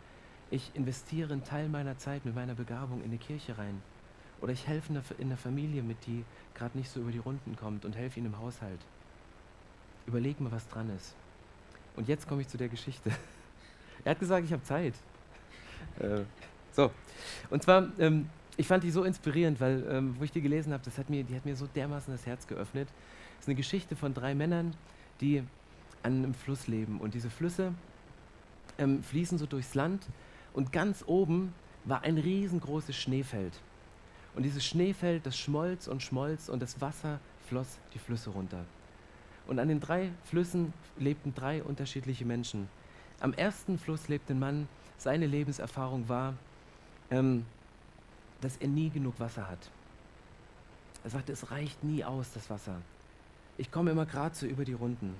ich 0.51 0.71
investiere 0.73 1.33
einen 1.33 1.43
Teil 1.43 1.67
meiner 1.67 1.97
Zeit 1.97 2.23
mit 2.23 2.33
meiner 2.33 2.55
Begabung 2.55 3.03
in 3.03 3.11
die 3.11 3.17
Kirche 3.17 3.57
rein. 3.57 3.81
Oder 4.39 4.53
ich 4.53 4.65
helfe 4.67 4.93
in 5.17 5.27
der 5.27 5.37
Familie 5.37 5.83
mit, 5.83 5.97
die 6.07 6.23
gerade 6.55 6.77
nicht 6.77 6.89
so 6.89 7.01
über 7.01 7.11
die 7.11 7.19
Runden 7.19 7.57
kommt 7.57 7.83
und 7.83 7.97
helfe 7.97 8.21
ihnen 8.21 8.27
im 8.27 8.39
Haushalt. 8.39 8.79
Überleg 10.07 10.39
mal, 10.39 10.53
was 10.53 10.65
dran 10.69 10.89
ist. 10.95 11.13
Und 11.97 12.07
jetzt 12.07 12.25
komme 12.25 12.39
ich 12.39 12.47
zu 12.47 12.57
der 12.57 12.69
Geschichte. 12.69 13.11
er 14.03 14.11
hat 14.11 14.19
gesagt, 14.19 14.45
ich 14.45 14.53
habe 14.53 14.63
Zeit. 14.63 14.93
Äh, 15.99 16.21
so. 16.71 16.89
Und 17.51 17.61
zwar, 17.61 17.87
ähm, 17.99 18.27
ich 18.57 18.65
fand 18.65 18.83
die 18.83 18.89
so 18.89 19.03
inspirierend, 19.03 19.59
weil, 19.61 19.85
ähm, 19.87 20.15
wo 20.17 20.23
ich 20.23 20.31
die 20.31 20.41
gelesen 20.41 20.73
habe, 20.73 20.81
das 20.83 20.97
hat 20.97 21.07
mir, 21.07 21.23
die 21.23 21.35
hat 21.35 21.45
mir 21.45 21.55
so 21.55 21.67
dermaßen 21.67 22.11
das 22.11 22.25
Herz 22.25 22.47
geöffnet. 22.47 22.87
Das 23.35 23.41
ist 23.41 23.47
eine 23.47 23.55
Geschichte 23.55 23.95
von 23.95 24.15
drei 24.15 24.33
Männern, 24.33 24.73
die 25.21 25.43
an 26.01 26.13
einem 26.13 26.33
Fluss 26.33 26.67
leben. 26.67 26.99
Und 26.99 27.13
diese 27.13 27.29
Flüsse 27.29 27.73
ähm, 28.79 29.03
fließen 29.03 29.37
so 29.37 29.45
durchs 29.45 29.75
Land 29.75 30.07
und 30.53 30.71
ganz 30.71 31.03
oben 31.05 31.53
war 31.85 32.01
ein 32.03 32.17
riesengroßes 32.17 32.95
Schneefeld. 32.95 33.53
Und 34.35 34.43
dieses 34.43 34.65
Schneefeld, 34.65 35.25
das 35.25 35.37
schmolz 35.37 35.87
und 35.87 36.01
schmolz 36.01 36.49
und 36.49 36.61
das 36.61 36.81
Wasser 36.81 37.19
floss 37.47 37.77
die 37.93 37.99
Flüsse 37.99 38.31
runter. 38.31 38.65
Und 39.47 39.59
an 39.59 39.67
den 39.67 39.79
drei 39.79 40.09
Flüssen 40.23 40.73
lebten 40.97 41.35
drei 41.35 41.61
unterschiedliche 41.63 42.25
Menschen. 42.25 42.69
Am 43.23 43.33
ersten 43.33 43.77
Fluss 43.77 44.09
lebte 44.09 44.33
ein 44.33 44.39
Mann, 44.39 44.67
seine 44.97 45.27
Lebenserfahrung 45.27 46.09
war, 46.09 46.33
ähm, 47.09 47.45
dass 48.41 48.57
er 48.57 48.67
nie 48.67 48.89
genug 48.89 49.17
Wasser 49.17 49.49
hat. 49.49 49.71
Er 51.05 51.09
sagte, 51.09 51.31
es 51.31 51.49
reicht 51.49 51.85
nie 51.85 52.03
aus, 52.03 52.33
das 52.33 52.49
Wasser. 52.49 52.75
Ich 53.57 53.71
komme 53.71 53.91
immer 53.91 54.05
gerade 54.05 54.35
so 54.35 54.45
über 54.45 54.65
die 54.65 54.73
Runden. 54.73 55.15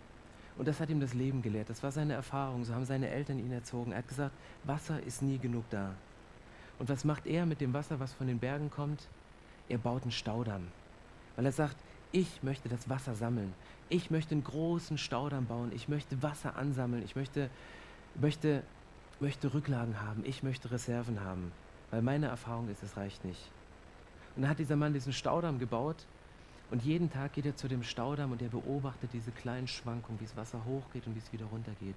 Und 0.57 0.67
das 0.67 0.81
hat 0.81 0.89
ihm 0.89 0.99
das 0.99 1.13
Leben 1.13 1.41
gelehrt. 1.41 1.69
Das 1.69 1.81
war 1.81 1.93
seine 1.93 2.11
Erfahrung. 2.11 2.65
So 2.65 2.75
haben 2.75 2.83
seine 2.83 3.07
Eltern 3.07 3.39
ihn 3.39 3.53
erzogen. 3.53 3.93
Er 3.93 3.99
hat 3.99 4.09
gesagt, 4.09 4.35
Wasser 4.65 5.01
ist 5.01 5.21
nie 5.21 5.37
genug 5.37 5.63
da. 5.69 5.95
Und 6.79 6.89
was 6.89 7.05
macht 7.05 7.25
er 7.25 7.45
mit 7.45 7.61
dem 7.61 7.73
Wasser, 7.73 8.01
was 8.01 8.11
von 8.11 8.27
den 8.27 8.39
Bergen 8.39 8.69
kommt? 8.69 9.07
Er 9.69 9.77
baut 9.77 10.01
einen 10.01 10.11
Staudamm. 10.11 10.67
Weil 11.37 11.45
er 11.45 11.53
sagt, 11.53 11.77
ich 12.11 12.43
möchte 12.43 12.67
das 12.67 12.89
Wasser 12.89 13.15
sammeln. 13.15 13.53
Ich 13.87 14.11
möchte 14.11 14.35
einen 14.35 14.43
großen 14.43 14.97
Staudamm 14.97 15.45
bauen. 15.45 15.71
Ich 15.73 15.87
möchte 15.87 16.21
Wasser 16.21 16.57
ansammeln. 16.57 17.03
Ich 17.03 17.15
möchte, 17.15 17.49
möchte, 18.15 18.63
möchte 19.19 19.53
Rücklagen 19.53 20.01
haben. 20.01 20.23
Ich 20.25 20.43
möchte 20.43 20.71
Reserven 20.71 21.21
haben. 21.21 21.51
Weil 21.91 22.01
meine 22.01 22.27
Erfahrung 22.27 22.69
ist, 22.69 22.83
es 22.83 22.97
reicht 22.97 23.23
nicht. 23.25 23.51
Und 24.35 24.43
dann 24.43 24.49
hat 24.49 24.59
dieser 24.59 24.75
Mann 24.75 24.93
diesen 24.93 25.13
Staudamm 25.13 25.59
gebaut 25.59 26.05
und 26.71 26.83
jeden 26.83 27.11
Tag 27.11 27.33
geht 27.33 27.45
er 27.45 27.55
zu 27.55 27.67
dem 27.67 27.83
Staudamm 27.83 28.31
und 28.31 28.41
er 28.41 28.49
beobachtet 28.49 29.11
diese 29.13 29.31
kleinen 29.31 29.67
Schwankungen, 29.67 30.19
wie 30.19 30.25
das 30.25 30.35
Wasser 30.35 30.65
hochgeht 30.65 31.05
und 31.05 31.13
wie 31.13 31.19
es 31.19 31.31
wieder 31.31 31.45
runtergeht. 31.45 31.95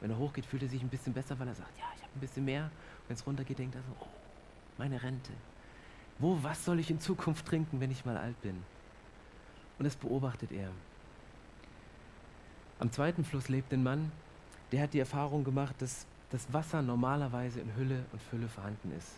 Wenn 0.00 0.10
er 0.10 0.18
hochgeht, 0.18 0.46
fühlt 0.46 0.62
er 0.62 0.68
sich 0.68 0.82
ein 0.82 0.88
bisschen 0.88 1.12
besser, 1.12 1.38
weil 1.40 1.48
er 1.48 1.54
sagt, 1.54 1.76
ja, 1.76 1.86
ich 1.96 2.02
habe 2.02 2.12
ein 2.14 2.20
bisschen 2.20 2.44
mehr. 2.44 2.70
Wenn 3.08 3.16
es 3.16 3.26
runtergeht, 3.26 3.58
denkt 3.58 3.74
er 3.74 3.82
so, 3.82 3.96
oh, 3.98 4.06
meine 4.78 5.02
Rente. 5.02 5.32
Wo, 6.18 6.38
was 6.42 6.64
soll 6.64 6.78
ich 6.78 6.90
in 6.90 7.00
Zukunft 7.00 7.46
trinken, 7.46 7.80
wenn 7.80 7.90
ich 7.90 8.04
mal 8.04 8.16
alt 8.16 8.40
bin? 8.42 8.62
Und 9.78 9.84
das 9.84 9.96
beobachtet 9.96 10.52
er. 10.52 10.70
Am 12.78 12.92
zweiten 12.92 13.24
Fluss 13.24 13.48
lebt 13.48 13.72
ein 13.72 13.82
Mann, 13.82 14.12
der 14.76 14.82
hat 14.82 14.92
die 14.92 14.98
Erfahrung 14.98 15.42
gemacht, 15.42 15.74
dass 15.78 16.04
das 16.28 16.52
Wasser 16.52 16.82
normalerweise 16.82 17.60
in 17.60 17.74
Hülle 17.76 18.04
und 18.12 18.20
Fülle 18.20 18.46
vorhanden 18.46 18.92
ist. 18.94 19.10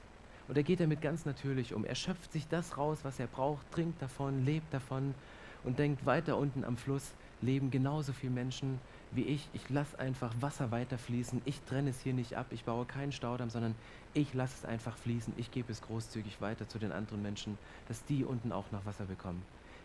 Und 0.46 0.56
er 0.56 0.62
geht 0.62 0.78
damit 0.78 1.02
ganz 1.02 1.24
natürlich 1.24 1.74
um. 1.74 1.84
Er 1.84 1.96
schöpft 1.96 2.30
sich 2.30 2.46
das 2.46 2.78
raus, 2.78 3.00
was 3.02 3.18
er 3.18 3.26
braucht, 3.26 3.68
trinkt 3.72 4.00
davon, 4.00 4.44
lebt 4.44 4.72
davon 4.72 5.16
und 5.64 5.80
denkt, 5.80 6.06
weiter 6.06 6.36
unten 6.36 6.62
am 6.62 6.76
Fluss 6.76 7.12
leben 7.42 7.72
genauso 7.72 8.12
viele 8.12 8.30
Menschen 8.30 8.78
wie 9.11 9.24
ich. 9.24 9.48
Ich 9.52 9.68
lasse 9.68 9.98
einfach 9.98 10.32
Wasser 10.38 10.70
weiterfließen. 10.70 11.42
Ich 11.44 11.61
trenne 11.62 11.90
es 11.90 12.02
hier 12.02 12.14
nicht 12.14 12.36
ab. 12.36 12.46
Ich 12.50 12.62
baue 12.62 12.84
keinen 12.84 13.11
Staudamm, 13.11 13.50
sondern 13.50 13.74
ich 14.14 14.34
lasse 14.34 14.54
es 14.59 14.64
einfach 14.64 14.96
fließen. 14.96 15.34
Ich 15.38 15.50
gebe 15.50 15.72
es 15.72 15.82
großzügig 15.82 16.40
weiter 16.40 16.68
zu 16.68 16.78
den 16.78 16.92
anderen 16.92 17.20
Menschen, 17.20 17.59
dass 17.88 18.04
die 18.04 18.24
unten 18.24 18.52
auch 18.52 18.70
noch 18.70 18.86
Wasser 18.86 19.06
bekommen. 19.06 19.42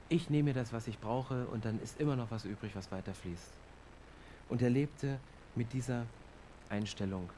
Ich 0.08 0.30
nehme 0.30 0.50
mir 0.50 0.54
das, 0.54 0.72
was 0.72 0.86
ich 0.86 1.00
brauche 1.00 1.48
und 1.48 1.66
dann 1.66 1.82
ist 1.82 2.00
immer 2.00 2.16
noch 2.16 2.30
was 2.30 2.46
übrig, 2.46 2.76
was 2.76 2.92
weiterfließt. 2.92 3.54
Und 4.50 4.62
er 4.62 4.70
lebte 4.70 5.20
mit 5.56 5.74
dieser 5.74 6.06
Einstellung. 6.70 7.30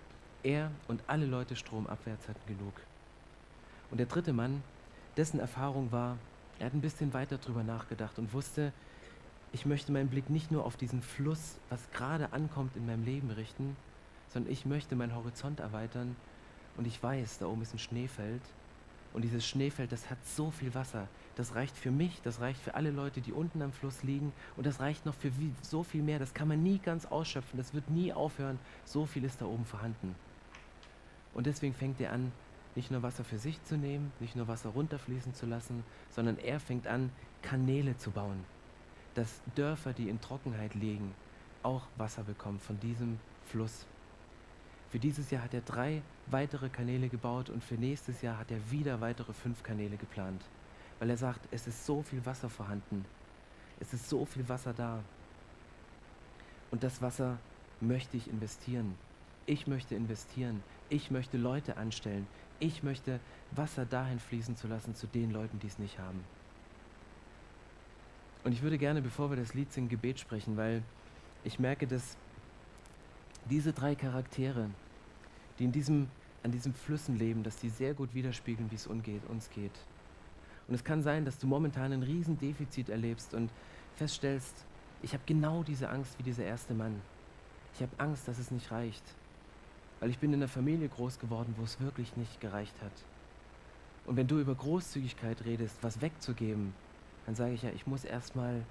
Er 0.44 0.72
und 0.88 1.02
alle 1.08 1.26
Leute 1.26 1.56
stromabwärts 1.56 2.28
hatten 2.28 2.48
genug. 2.48 2.74
Und 3.92 3.98
der 3.98 4.06
dritte 4.08 4.34
Mann, 4.34 4.64
dessen 5.18 5.40
Erfahrung 5.40 5.92
war, 5.92 6.18
er 6.60 6.68
hat 6.68 6.74
ein 6.74 6.82
bisschen 6.82 7.14
weiter 7.14 7.38
drüber 7.38 7.64
nachgedacht 7.64 8.18
und 8.20 8.34
wusste, 8.34 8.72
ich 9.52 9.66
möchte 9.66 9.92
meinen 9.92 10.10
Blick 10.10 10.30
nicht 10.30 10.52
nur 10.52 10.66
auf 10.66 10.78
diesen 10.78 11.02
Fluss, 11.02 11.56
was 11.70 11.80
gerade 11.92 12.34
ankommt, 12.34 12.76
in 12.76 12.86
meinem 12.86 13.06
Leben 13.06 13.32
richten, 13.32 13.76
sondern 14.30 14.52
ich 14.52 14.66
möchte 14.66 14.96
meinen 14.96 15.16
Horizont 15.16 15.60
erweitern 15.60 16.16
und 16.78 16.86
ich 16.88 17.02
weiß, 17.02 17.40
da 17.40 17.48
oben 17.48 17.62
ist 17.62 17.74
ein 17.74 17.80
Schneefeld 17.80 18.42
und 19.16 19.22
dieses 19.22 19.48
Schneefeld, 19.48 19.94
das 19.94 20.10
hat 20.10 20.18
so 20.26 20.52
viel 20.52 20.76
Wasser, 20.76 21.08
das 21.38 21.56
reicht 21.56 21.78
für 21.78 21.90
mich, 21.90 22.22
das 22.24 22.42
reicht 22.42 22.60
für 22.60 22.76
alle 22.76 22.92
Leute, 22.92 23.22
die 23.22 23.32
unten 23.32 23.62
am 23.62 23.72
Fluss 23.72 24.04
liegen. 24.04 24.34
Und 24.58 24.66
das 24.66 24.82
reicht 24.82 25.06
noch 25.06 25.16
für 25.16 25.32
so 25.62 25.84
viel 25.84 26.04
mehr, 26.04 26.20
das 26.20 26.34
kann 26.34 26.50
man 26.50 26.62
nie 26.62 26.80
ganz 26.80 27.06
ausschöpfen, 27.06 27.58
das 27.58 27.74
wird 27.74 27.90
nie 27.90 28.12
aufhören, 28.12 28.60
so 28.84 29.06
viel 29.06 29.24
ist 29.24 29.40
da 29.40 29.46
oben 29.46 29.64
vorhanden. 29.64 30.16
Und 31.34 31.48
deswegen 31.48 31.74
fängt 31.74 32.02
er 32.02 32.12
an, 32.12 32.34
nicht 32.76 32.92
nur 32.92 33.04
Wasser 33.04 33.24
für 33.24 33.38
sich 33.38 33.64
zu 33.64 33.78
nehmen, 33.78 34.12
nicht 34.20 34.36
nur 34.36 34.50
Wasser 34.50 34.70
runterfließen 34.70 35.34
zu 35.34 35.46
lassen, 35.46 35.86
sondern 36.12 36.38
er 36.38 36.60
fängt 36.60 36.86
an, 36.86 37.10
Kanäle 37.42 37.98
zu 37.98 38.12
bauen, 38.12 38.44
dass 39.14 39.42
Dörfer, 39.56 39.94
die 39.94 40.10
in 40.10 40.20
Trockenheit 40.20 40.76
liegen, 40.76 41.16
auch 41.64 41.84
Wasser 41.96 42.24
bekommen 42.24 42.60
von 42.60 42.82
diesem 42.82 43.18
Fluss. 43.46 43.86
Für 44.96 45.00
dieses 45.00 45.30
Jahr 45.30 45.44
hat 45.44 45.54
er 45.54 45.60
drei 45.60 46.02
weitere 46.28 46.70
Kanäle 46.70 47.10
gebaut 47.10 47.50
und 47.50 47.62
für 47.62 47.76
nächstes 47.76 48.22
Jahr 48.22 48.38
hat 48.38 48.50
er 48.50 48.72
wieder 48.72 49.02
weitere 49.02 49.34
fünf 49.34 49.62
Kanäle 49.62 49.98
geplant, 49.98 50.42
weil 51.00 51.10
er 51.10 51.18
sagt, 51.18 51.50
es 51.52 51.68
ist 51.68 51.86
so 51.86 52.02
viel 52.02 52.26
Wasser 52.26 52.48
vorhanden, 52.48 53.04
es 53.82 53.94
ist 53.94 54.08
so 54.08 54.24
viel 54.24 54.48
Wasser 54.48 54.72
da. 54.72 55.04
Und 56.72 56.82
das 56.82 57.02
Wasser 57.02 57.38
möchte 57.82 58.16
ich 58.16 58.30
investieren. 58.30 58.96
Ich 59.46 59.68
möchte 59.68 59.96
investieren. 59.96 60.64
Ich 60.88 61.12
möchte 61.12 61.36
Leute 61.36 61.76
anstellen. 61.76 62.26
Ich 62.62 62.82
möchte 62.82 63.20
Wasser 63.52 63.86
dahin 63.86 64.20
fließen 64.20 64.56
zu 64.56 64.70
lassen 64.70 64.96
zu 64.96 65.08
den 65.08 65.32
Leuten, 65.32 65.60
die 65.60 65.68
es 65.68 65.78
nicht 65.78 66.00
haben. 66.00 66.24
Und 68.46 68.54
ich 68.54 68.62
würde 68.62 68.78
gerne, 68.78 69.02
bevor 69.02 69.30
wir 69.30 69.36
das 69.36 69.54
Lied 69.54 69.74
singen, 69.74 69.90
Gebet 69.90 70.22
sprechen, 70.22 70.56
weil 70.56 70.84
ich 71.44 71.60
merke, 71.60 71.86
dass 71.86 72.16
diese 73.50 73.74
drei 73.74 73.94
Charaktere, 73.94 74.70
die 75.60 75.66
in 75.66 75.72
diesem, 75.72 76.08
an 76.44 76.52
diesen 76.52 76.74
Flüssen 76.74 77.18
leben, 77.18 77.44
dass 77.44 77.58
die 77.58 77.70
sehr 77.70 77.94
gut 77.94 78.14
widerspiegeln, 78.14 78.70
wie 78.72 78.76
es 78.76 78.88
uns 78.88 79.50
geht. 79.50 79.72
Und 80.68 80.76
es 80.76 80.84
kann 80.84 81.04
sein, 81.04 81.26
dass 81.26 81.38
du 81.38 81.48
momentan 81.48 81.92
ein 81.92 82.04
Riesendefizit 82.04 82.90
erlebst 82.90 83.34
und 83.34 83.52
feststellst, 83.96 84.66
ich 85.02 85.14
habe 85.14 85.24
genau 85.26 85.64
diese 85.64 85.90
Angst 85.90 86.18
wie 86.18 86.24
dieser 86.24 86.44
erste 86.44 86.74
Mann. 86.74 87.02
Ich 87.76 87.82
habe 87.82 87.92
Angst, 87.98 88.28
dass 88.28 88.40
es 88.40 88.52
nicht 88.52 88.72
reicht. 88.72 89.04
Weil 90.00 90.10
ich 90.10 90.20
bin 90.20 90.34
in 90.34 90.40
einer 90.40 90.48
Familie 90.48 90.90
groß 90.90 91.20
geworden, 91.20 91.54
wo 91.58 91.64
es 91.64 91.80
wirklich 91.80 92.18
nicht 92.18 92.42
gereicht 92.42 92.76
hat. 92.82 92.92
Und 94.06 94.18
wenn 94.18 94.28
du 94.28 94.40
über 94.40 94.56
Großzügigkeit 94.56 95.46
redest, 95.46 95.78
was 95.82 96.02
wegzugeben, 96.02 96.74
dann 97.26 97.36
sage 97.36 97.54
ich 97.54 97.64
ja, 97.64 97.70
ich 97.72 97.88
muss 97.88 98.06
erstmal 98.06 98.64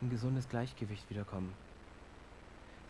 ein 0.00 0.10
gesundes 0.10 0.48
Gleichgewicht 0.48 1.08
wiederkommen. 1.10 1.52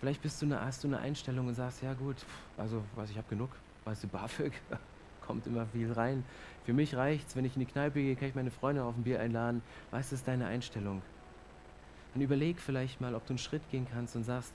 Vielleicht 0.01 0.23
bist 0.23 0.41
du 0.41 0.47
eine, 0.47 0.65
hast 0.65 0.83
du 0.83 0.89
eine 0.89 0.99
Einstellung 0.99 1.47
und 1.47 1.55
sagst, 1.55 1.83
ja 1.83 1.93
gut, 1.93 2.17
also 2.57 2.83
was 2.97 3.11
ich 3.11 3.19
habe 3.19 3.29
genug, 3.29 3.51
weißt 3.85 4.05
du, 4.05 4.09
BAföG, 4.09 4.53
kommt 5.27 5.47
immer 5.47 5.67
viel 5.67 5.93
rein. 5.93 6.25
Für 6.65 6.73
mich 6.73 6.97
reicht's, 6.97 7.37
wenn 7.37 7.45
ich 7.45 7.55
in 7.55 7.61
die 7.61 7.67
Kneipe 7.67 8.01
gehe, 8.01 8.17
kann 8.17 8.29
ich 8.29 8.35
meine 8.35 8.51
Freunde 8.51 8.83
auf 8.83 8.97
ein 8.97 9.03
Bier 9.03 9.21
einladen. 9.21 9.63
Weißt 9.91 10.11
du, 10.11 10.15
ist 10.15 10.27
deine 10.27 10.47
Einstellung. 10.47 11.03
Dann 12.15 12.23
überleg 12.23 12.61
vielleicht 12.61 13.01
mal, 13.01 13.15
ob 13.15 13.27
du 13.27 13.33
einen 13.33 13.39
Schritt 13.39 13.63
gehen 13.71 13.87
kannst 13.93 14.17
und 14.17 14.25
sagst, 14.25 14.55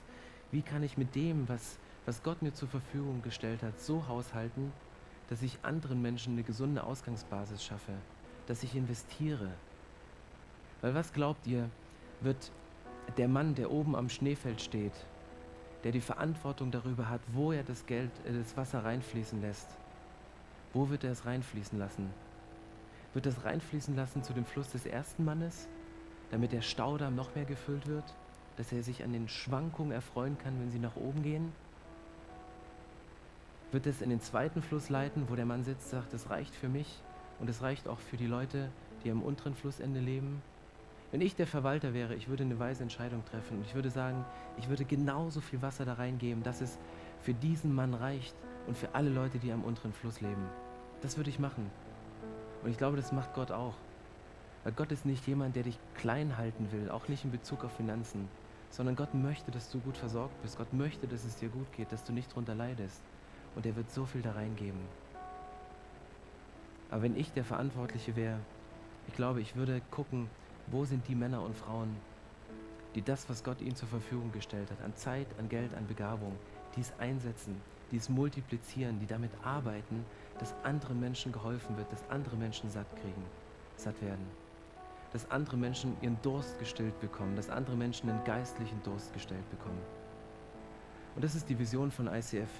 wie 0.50 0.62
kann 0.62 0.82
ich 0.82 0.98
mit 0.98 1.14
dem, 1.14 1.48
was, 1.48 1.78
was 2.06 2.22
Gott 2.22 2.42
mir 2.42 2.52
zur 2.52 2.68
Verfügung 2.68 3.22
gestellt 3.22 3.62
hat, 3.62 3.80
so 3.80 4.06
haushalten, 4.08 4.72
dass 5.28 5.42
ich 5.42 5.58
anderen 5.62 6.02
Menschen 6.02 6.34
eine 6.34 6.42
gesunde 6.42 6.82
Ausgangsbasis 6.82 7.64
schaffe, 7.64 7.92
dass 8.46 8.62
ich 8.64 8.74
investiere. 8.74 9.50
Weil 10.80 10.94
was 10.94 11.12
glaubt 11.12 11.46
ihr, 11.46 11.70
wird 12.20 12.50
der 13.16 13.28
Mann, 13.28 13.54
der 13.54 13.70
oben 13.70 13.96
am 13.96 14.08
Schneefeld 14.08 14.60
steht, 14.60 15.06
der 15.86 15.92
die 15.92 16.00
Verantwortung 16.00 16.72
darüber 16.72 17.08
hat, 17.08 17.20
wo 17.32 17.52
er 17.52 17.62
das 17.62 17.86
Geld, 17.86 18.10
äh, 18.24 18.32
das 18.36 18.56
Wasser 18.56 18.84
reinfließen 18.84 19.40
lässt, 19.40 19.68
wo 20.72 20.88
wird 20.88 21.04
er 21.04 21.12
es 21.12 21.26
reinfließen 21.26 21.78
lassen? 21.78 22.10
Wird 23.14 23.26
es 23.26 23.44
reinfließen 23.44 23.94
lassen 23.94 24.24
zu 24.24 24.32
dem 24.32 24.44
Fluss 24.44 24.68
des 24.70 24.84
ersten 24.84 25.24
Mannes, 25.24 25.68
damit 26.32 26.50
der 26.50 26.62
Staudamm 26.62 27.14
noch 27.14 27.36
mehr 27.36 27.44
gefüllt 27.44 27.86
wird, 27.86 28.16
dass 28.56 28.72
er 28.72 28.82
sich 28.82 29.04
an 29.04 29.12
den 29.12 29.28
Schwankungen 29.28 29.92
erfreuen 29.92 30.36
kann, 30.38 30.58
wenn 30.58 30.72
sie 30.72 30.80
nach 30.80 30.96
oben 30.96 31.22
gehen? 31.22 31.52
Wird 33.70 33.86
es 33.86 34.02
in 34.02 34.10
den 34.10 34.20
zweiten 34.20 34.62
Fluss 34.62 34.88
leiten, 34.88 35.28
wo 35.28 35.36
der 35.36 35.46
Mann 35.46 35.62
sitzt, 35.62 35.90
sagt, 35.90 36.12
es 36.14 36.30
reicht 36.30 36.56
für 36.56 36.68
mich 36.68 37.00
und 37.38 37.48
es 37.48 37.62
reicht 37.62 37.86
auch 37.86 38.00
für 38.00 38.16
die 38.16 38.26
Leute, 38.26 38.70
die 39.04 39.10
am 39.12 39.22
unteren 39.22 39.54
Flussende 39.54 40.00
leben? 40.00 40.42
Wenn 41.16 41.26
ich 41.26 41.34
der 41.34 41.46
Verwalter 41.46 41.94
wäre, 41.94 42.14
ich 42.14 42.28
würde 42.28 42.44
eine 42.44 42.58
weise 42.58 42.82
Entscheidung 42.82 43.24
treffen. 43.24 43.62
Ich 43.64 43.74
würde 43.74 43.88
sagen, 43.88 44.26
ich 44.58 44.68
würde 44.68 44.84
genauso 44.84 45.40
viel 45.40 45.62
Wasser 45.62 45.86
da 45.86 45.94
reingeben, 45.94 46.42
dass 46.42 46.60
es 46.60 46.78
für 47.22 47.32
diesen 47.32 47.74
Mann 47.74 47.94
reicht 47.94 48.34
und 48.66 48.76
für 48.76 48.94
alle 48.94 49.08
Leute, 49.08 49.38
die 49.38 49.50
am 49.50 49.64
unteren 49.64 49.94
Fluss 49.94 50.20
leben. 50.20 50.46
Das 51.00 51.16
würde 51.16 51.30
ich 51.30 51.38
machen. 51.38 51.70
Und 52.62 52.70
ich 52.70 52.76
glaube, 52.76 52.98
das 52.98 53.12
macht 53.12 53.32
Gott 53.32 53.50
auch. 53.50 53.72
Weil 54.62 54.74
Gott 54.74 54.92
ist 54.92 55.06
nicht 55.06 55.26
jemand, 55.26 55.56
der 55.56 55.62
dich 55.62 55.78
klein 55.94 56.36
halten 56.36 56.70
will, 56.70 56.90
auch 56.90 57.08
nicht 57.08 57.24
in 57.24 57.30
Bezug 57.30 57.64
auf 57.64 57.74
Finanzen, 57.74 58.28
sondern 58.68 58.94
Gott 58.94 59.14
möchte, 59.14 59.50
dass 59.50 59.70
du 59.70 59.78
gut 59.80 59.96
versorgt 59.96 60.42
bist. 60.42 60.58
Gott 60.58 60.74
möchte, 60.74 61.06
dass 61.06 61.24
es 61.24 61.36
dir 61.36 61.48
gut 61.48 61.72
geht, 61.78 61.92
dass 61.92 62.04
du 62.04 62.12
nicht 62.12 62.34
drunter 62.34 62.54
leidest. 62.54 63.00
Und 63.54 63.64
er 63.64 63.74
wird 63.74 63.90
so 63.90 64.04
viel 64.04 64.20
da 64.20 64.32
reingeben. 64.32 64.82
Aber 66.90 67.00
wenn 67.00 67.16
ich 67.16 67.32
der 67.32 67.46
Verantwortliche 67.46 68.16
wäre, 68.16 68.38
ich 69.08 69.14
glaube, 69.14 69.40
ich 69.40 69.56
würde 69.56 69.80
gucken, 69.90 70.28
wo 70.68 70.84
sind 70.84 71.06
die 71.08 71.14
Männer 71.14 71.42
und 71.42 71.56
Frauen, 71.56 71.96
die 72.94 73.02
das, 73.02 73.28
was 73.28 73.44
Gott 73.44 73.60
ihnen 73.60 73.76
zur 73.76 73.88
Verfügung 73.88 74.32
gestellt 74.32 74.70
hat, 74.70 74.82
an 74.82 74.94
Zeit, 74.96 75.26
an 75.38 75.48
Geld, 75.48 75.74
an 75.74 75.86
Begabung, 75.86 76.32
dies 76.76 76.92
einsetzen, 76.98 77.60
dies 77.90 78.08
multiplizieren, 78.08 78.98
die 78.98 79.06
damit 79.06 79.30
arbeiten, 79.44 80.04
dass 80.38 80.54
anderen 80.64 80.98
Menschen 80.98 81.32
geholfen 81.32 81.76
wird, 81.76 81.90
dass 81.92 82.08
andere 82.10 82.36
Menschen 82.36 82.70
satt 82.70 82.86
kriegen, 82.96 83.22
satt 83.76 84.00
werden. 84.02 84.26
Dass 85.12 85.30
andere 85.30 85.56
Menschen 85.56 85.96
ihren 86.00 86.20
Durst 86.22 86.58
gestillt 86.58 86.98
bekommen, 87.00 87.36
dass 87.36 87.48
andere 87.48 87.76
Menschen 87.76 88.10
einen 88.10 88.24
geistlichen 88.24 88.82
Durst 88.82 89.12
gestellt 89.12 89.48
bekommen. 89.50 89.80
Und 91.14 91.24
das 91.24 91.34
ist 91.34 91.48
die 91.48 91.58
Vision 91.58 91.90
von 91.90 92.08
ICF. 92.08 92.50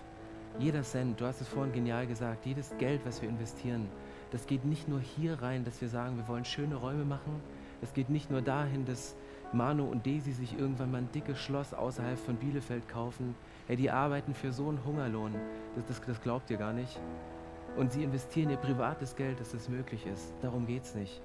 Jeder 0.58 0.82
Cent, 0.82 1.20
du 1.20 1.26
hast 1.26 1.40
es 1.40 1.48
vorhin 1.48 1.74
genial 1.74 2.06
gesagt, 2.06 2.46
jedes 2.46 2.72
Geld, 2.78 3.04
was 3.04 3.20
wir 3.20 3.28
investieren, 3.28 3.88
das 4.30 4.46
geht 4.46 4.64
nicht 4.64 4.88
nur 4.88 5.00
hier 5.00 5.42
rein, 5.42 5.64
dass 5.64 5.80
wir 5.80 5.88
sagen, 5.88 6.16
wir 6.16 6.28
wollen 6.28 6.44
schöne 6.44 6.76
Räume 6.76 7.04
machen, 7.04 7.42
es 7.82 7.92
geht 7.92 8.10
nicht 8.10 8.30
nur 8.30 8.42
dahin, 8.42 8.84
dass 8.84 9.16
Manu 9.52 9.84
und 9.84 10.06
Desi 10.06 10.32
sich 10.32 10.58
irgendwann 10.58 10.90
mal 10.90 10.98
ein 10.98 11.12
dickes 11.12 11.38
Schloss 11.38 11.72
außerhalb 11.72 12.18
von 12.18 12.36
Bielefeld 12.36 12.88
kaufen. 12.88 13.34
Hey, 13.66 13.76
die 13.76 13.90
arbeiten 13.90 14.34
für 14.34 14.52
so 14.52 14.68
einen 14.68 14.84
Hungerlohn. 14.84 15.34
Das, 15.76 15.84
das, 15.86 16.00
das 16.00 16.20
glaubt 16.20 16.50
ihr 16.50 16.56
gar 16.56 16.72
nicht. 16.72 16.98
Und 17.76 17.92
sie 17.92 18.02
investieren 18.02 18.50
ihr 18.50 18.56
privates 18.56 19.14
Geld, 19.14 19.38
dass 19.38 19.52
das 19.52 19.68
möglich 19.68 20.06
ist. 20.06 20.32
Darum 20.42 20.66
geht 20.66 20.84
es 20.84 20.94
nicht. 20.94 21.20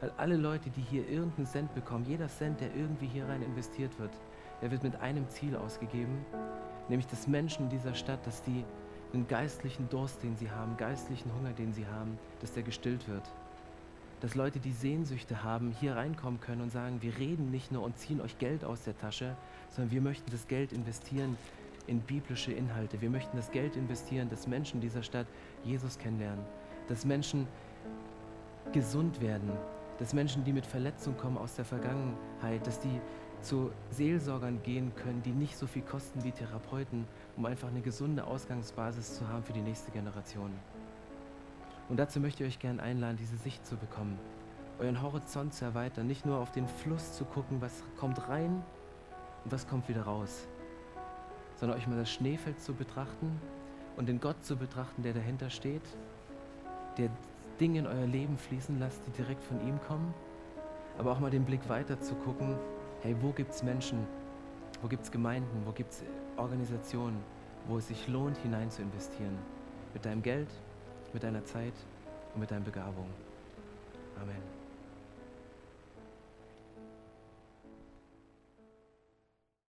Weil 0.00 0.12
alle 0.16 0.36
Leute, 0.36 0.68
die 0.70 0.80
hier 0.80 1.08
irgendeinen 1.08 1.46
Cent 1.46 1.74
bekommen, 1.74 2.04
jeder 2.04 2.28
Cent, 2.28 2.60
der 2.60 2.74
irgendwie 2.74 3.06
hier 3.06 3.28
rein 3.28 3.42
investiert 3.42 3.98
wird, 4.00 4.10
der 4.60 4.70
wird 4.70 4.82
mit 4.82 4.96
einem 4.96 5.28
Ziel 5.28 5.56
ausgegeben, 5.56 6.24
nämlich 6.88 7.06
dass 7.06 7.28
Menschen 7.28 7.64
in 7.64 7.70
dieser 7.70 7.94
Stadt, 7.94 8.26
dass 8.26 8.42
die 8.42 8.64
einen 9.12 9.28
geistlichen 9.28 9.88
Durst, 9.88 10.22
den 10.22 10.36
sie 10.36 10.50
haben, 10.50 10.76
geistlichen 10.76 11.32
Hunger, 11.34 11.52
den 11.52 11.72
sie 11.72 11.86
haben, 11.86 12.18
dass 12.40 12.52
der 12.52 12.64
gestillt 12.64 13.08
wird 13.08 13.30
dass 14.22 14.36
Leute, 14.36 14.60
die 14.60 14.70
Sehnsüchte 14.70 15.42
haben, 15.42 15.74
hier 15.80 15.96
reinkommen 15.96 16.40
können 16.40 16.60
und 16.62 16.70
sagen, 16.70 17.02
wir 17.02 17.18
reden 17.18 17.50
nicht 17.50 17.72
nur 17.72 17.82
und 17.82 17.98
ziehen 17.98 18.20
euch 18.20 18.38
Geld 18.38 18.64
aus 18.64 18.84
der 18.84 18.96
Tasche, 18.96 19.36
sondern 19.70 19.90
wir 19.90 20.00
möchten 20.00 20.30
das 20.30 20.46
Geld 20.46 20.72
investieren 20.72 21.36
in 21.88 22.00
biblische 22.00 22.52
Inhalte. 22.52 23.00
Wir 23.00 23.10
möchten 23.10 23.36
das 23.36 23.50
Geld 23.50 23.74
investieren, 23.74 24.30
dass 24.30 24.46
Menschen 24.46 24.80
dieser 24.80 25.02
Stadt 25.02 25.26
Jesus 25.64 25.98
kennenlernen, 25.98 26.44
dass 26.86 27.04
Menschen 27.04 27.48
gesund 28.72 29.20
werden, 29.20 29.50
dass 29.98 30.14
Menschen, 30.14 30.44
die 30.44 30.52
mit 30.52 30.66
Verletzungen 30.66 31.18
kommen 31.18 31.36
aus 31.36 31.56
der 31.56 31.64
Vergangenheit, 31.64 32.64
dass 32.64 32.78
die 32.78 33.00
zu 33.40 33.72
Seelsorgern 33.90 34.62
gehen 34.62 34.94
können, 34.94 35.20
die 35.24 35.32
nicht 35.32 35.58
so 35.58 35.66
viel 35.66 35.82
kosten 35.82 36.22
wie 36.22 36.30
Therapeuten, 36.30 37.06
um 37.36 37.44
einfach 37.44 37.66
eine 37.66 37.80
gesunde 37.80 38.24
Ausgangsbasis 38.24 39.16
zu 39.16 39.26
haben 39.26 39.42
für 39.42 39.52
die 39.52 39.62
nächste 39.62 39.90
Generation. 39.90 40.52
Und 41.92 41.98
dazu 41.98 42.20
möchte 42.20 42.42
ich 42.42 42.54
euch 42.54 42.58
gerne 42.58 42.82
einladen, 42.82 43.18
diese 43.18 43.36
Sicht 43.36 43.66
zu 43.66 43.76
bekommen, 43.76 44.18
euren 44.78 45.02
Horizont 45.02 45.52
zu 45.52 45.66
erweitern, 45.66 46.06
nicht 46.06 46.24
nur 46.24 46.38
auf 46.38 46.50
den 46.50 46.66
Fluss 46.66 47.12
zu 47.12 47.26
gucken, 47.26 47.60
was 47.60 47.82
kommt 47.98 48.30
rein 48.30 48.64
und 49.44 49.52
was 49.52 49.68
kommt 49.68 49.90
wieder 49.90 50.04
raus, 50.04 50.48
sondern 51.56 51.76
euch 51.76 51.86
mal 51.86 51.98
das 51.98 52.10
Schneefeld 52.10 52.58
zu 52.62 52.72
betrachten 52.72 53.38
und 53.98 54.08
den 54.08 54.20
Gott 54.20 54.42
zu 54.42 54.56
betrachten, 54.56 55.02
der 55.02 55.12
dahinter 55.12 55.50
steht, 55.50 55.82
der 56.96 57.10
Dinge 57.60 57.80
in 57.80 57.86
euer 57.86 58.06
Leben 58.06 58.38
fließen 58.38 58.78
lasst, 58.78 59.06
die 59.06 59.10
direkt 59.10 59.44
von 59.44 59.60
ihm 59.60 59.78
kommen, 59.86 60.14
aber 60.96 61.12
auch 61.12 61.20
mal 61.20 61.30
den 61.30 61.44
Blick 61.44 61.68
weiter 61.68 62.00
zu 62.00 62.14
gucken, 62.14 62.56
hey, 63.02 63.14
wo 63.20 63.32
gibt 63.32 63.52
es 63.52 63.62
Menschen, 63.62 63.98
wo 64.80 64.88
gibt 64.88 65.02
es 65.04 65.10
Gemeinden, 65.10 65.60
wo 65.66 65.72
gibt 65.72 65.92
es 65.92 66.02
Organisationen, 66.38 67.18
wo 67.68 67.76
es 67.76 67.88
sich 67.88 68.08
lohnt, 68.08 68.38
hinein 68.38 68.70
zu 68.70 68.80
investieren. 68.80 69.36
Mit 69.92 70.06
deinem 70.06 70.22
Geld, 70.22 70.48
mit 71.12 71.22
deiner 71.22 71.44
Zeit 71.44 71.74
und 72.34 72.40
mit 72.40 72.50
deinen 72.50 72.64
Begabungen. 72.64 73.12
Amen. 74.20 74.61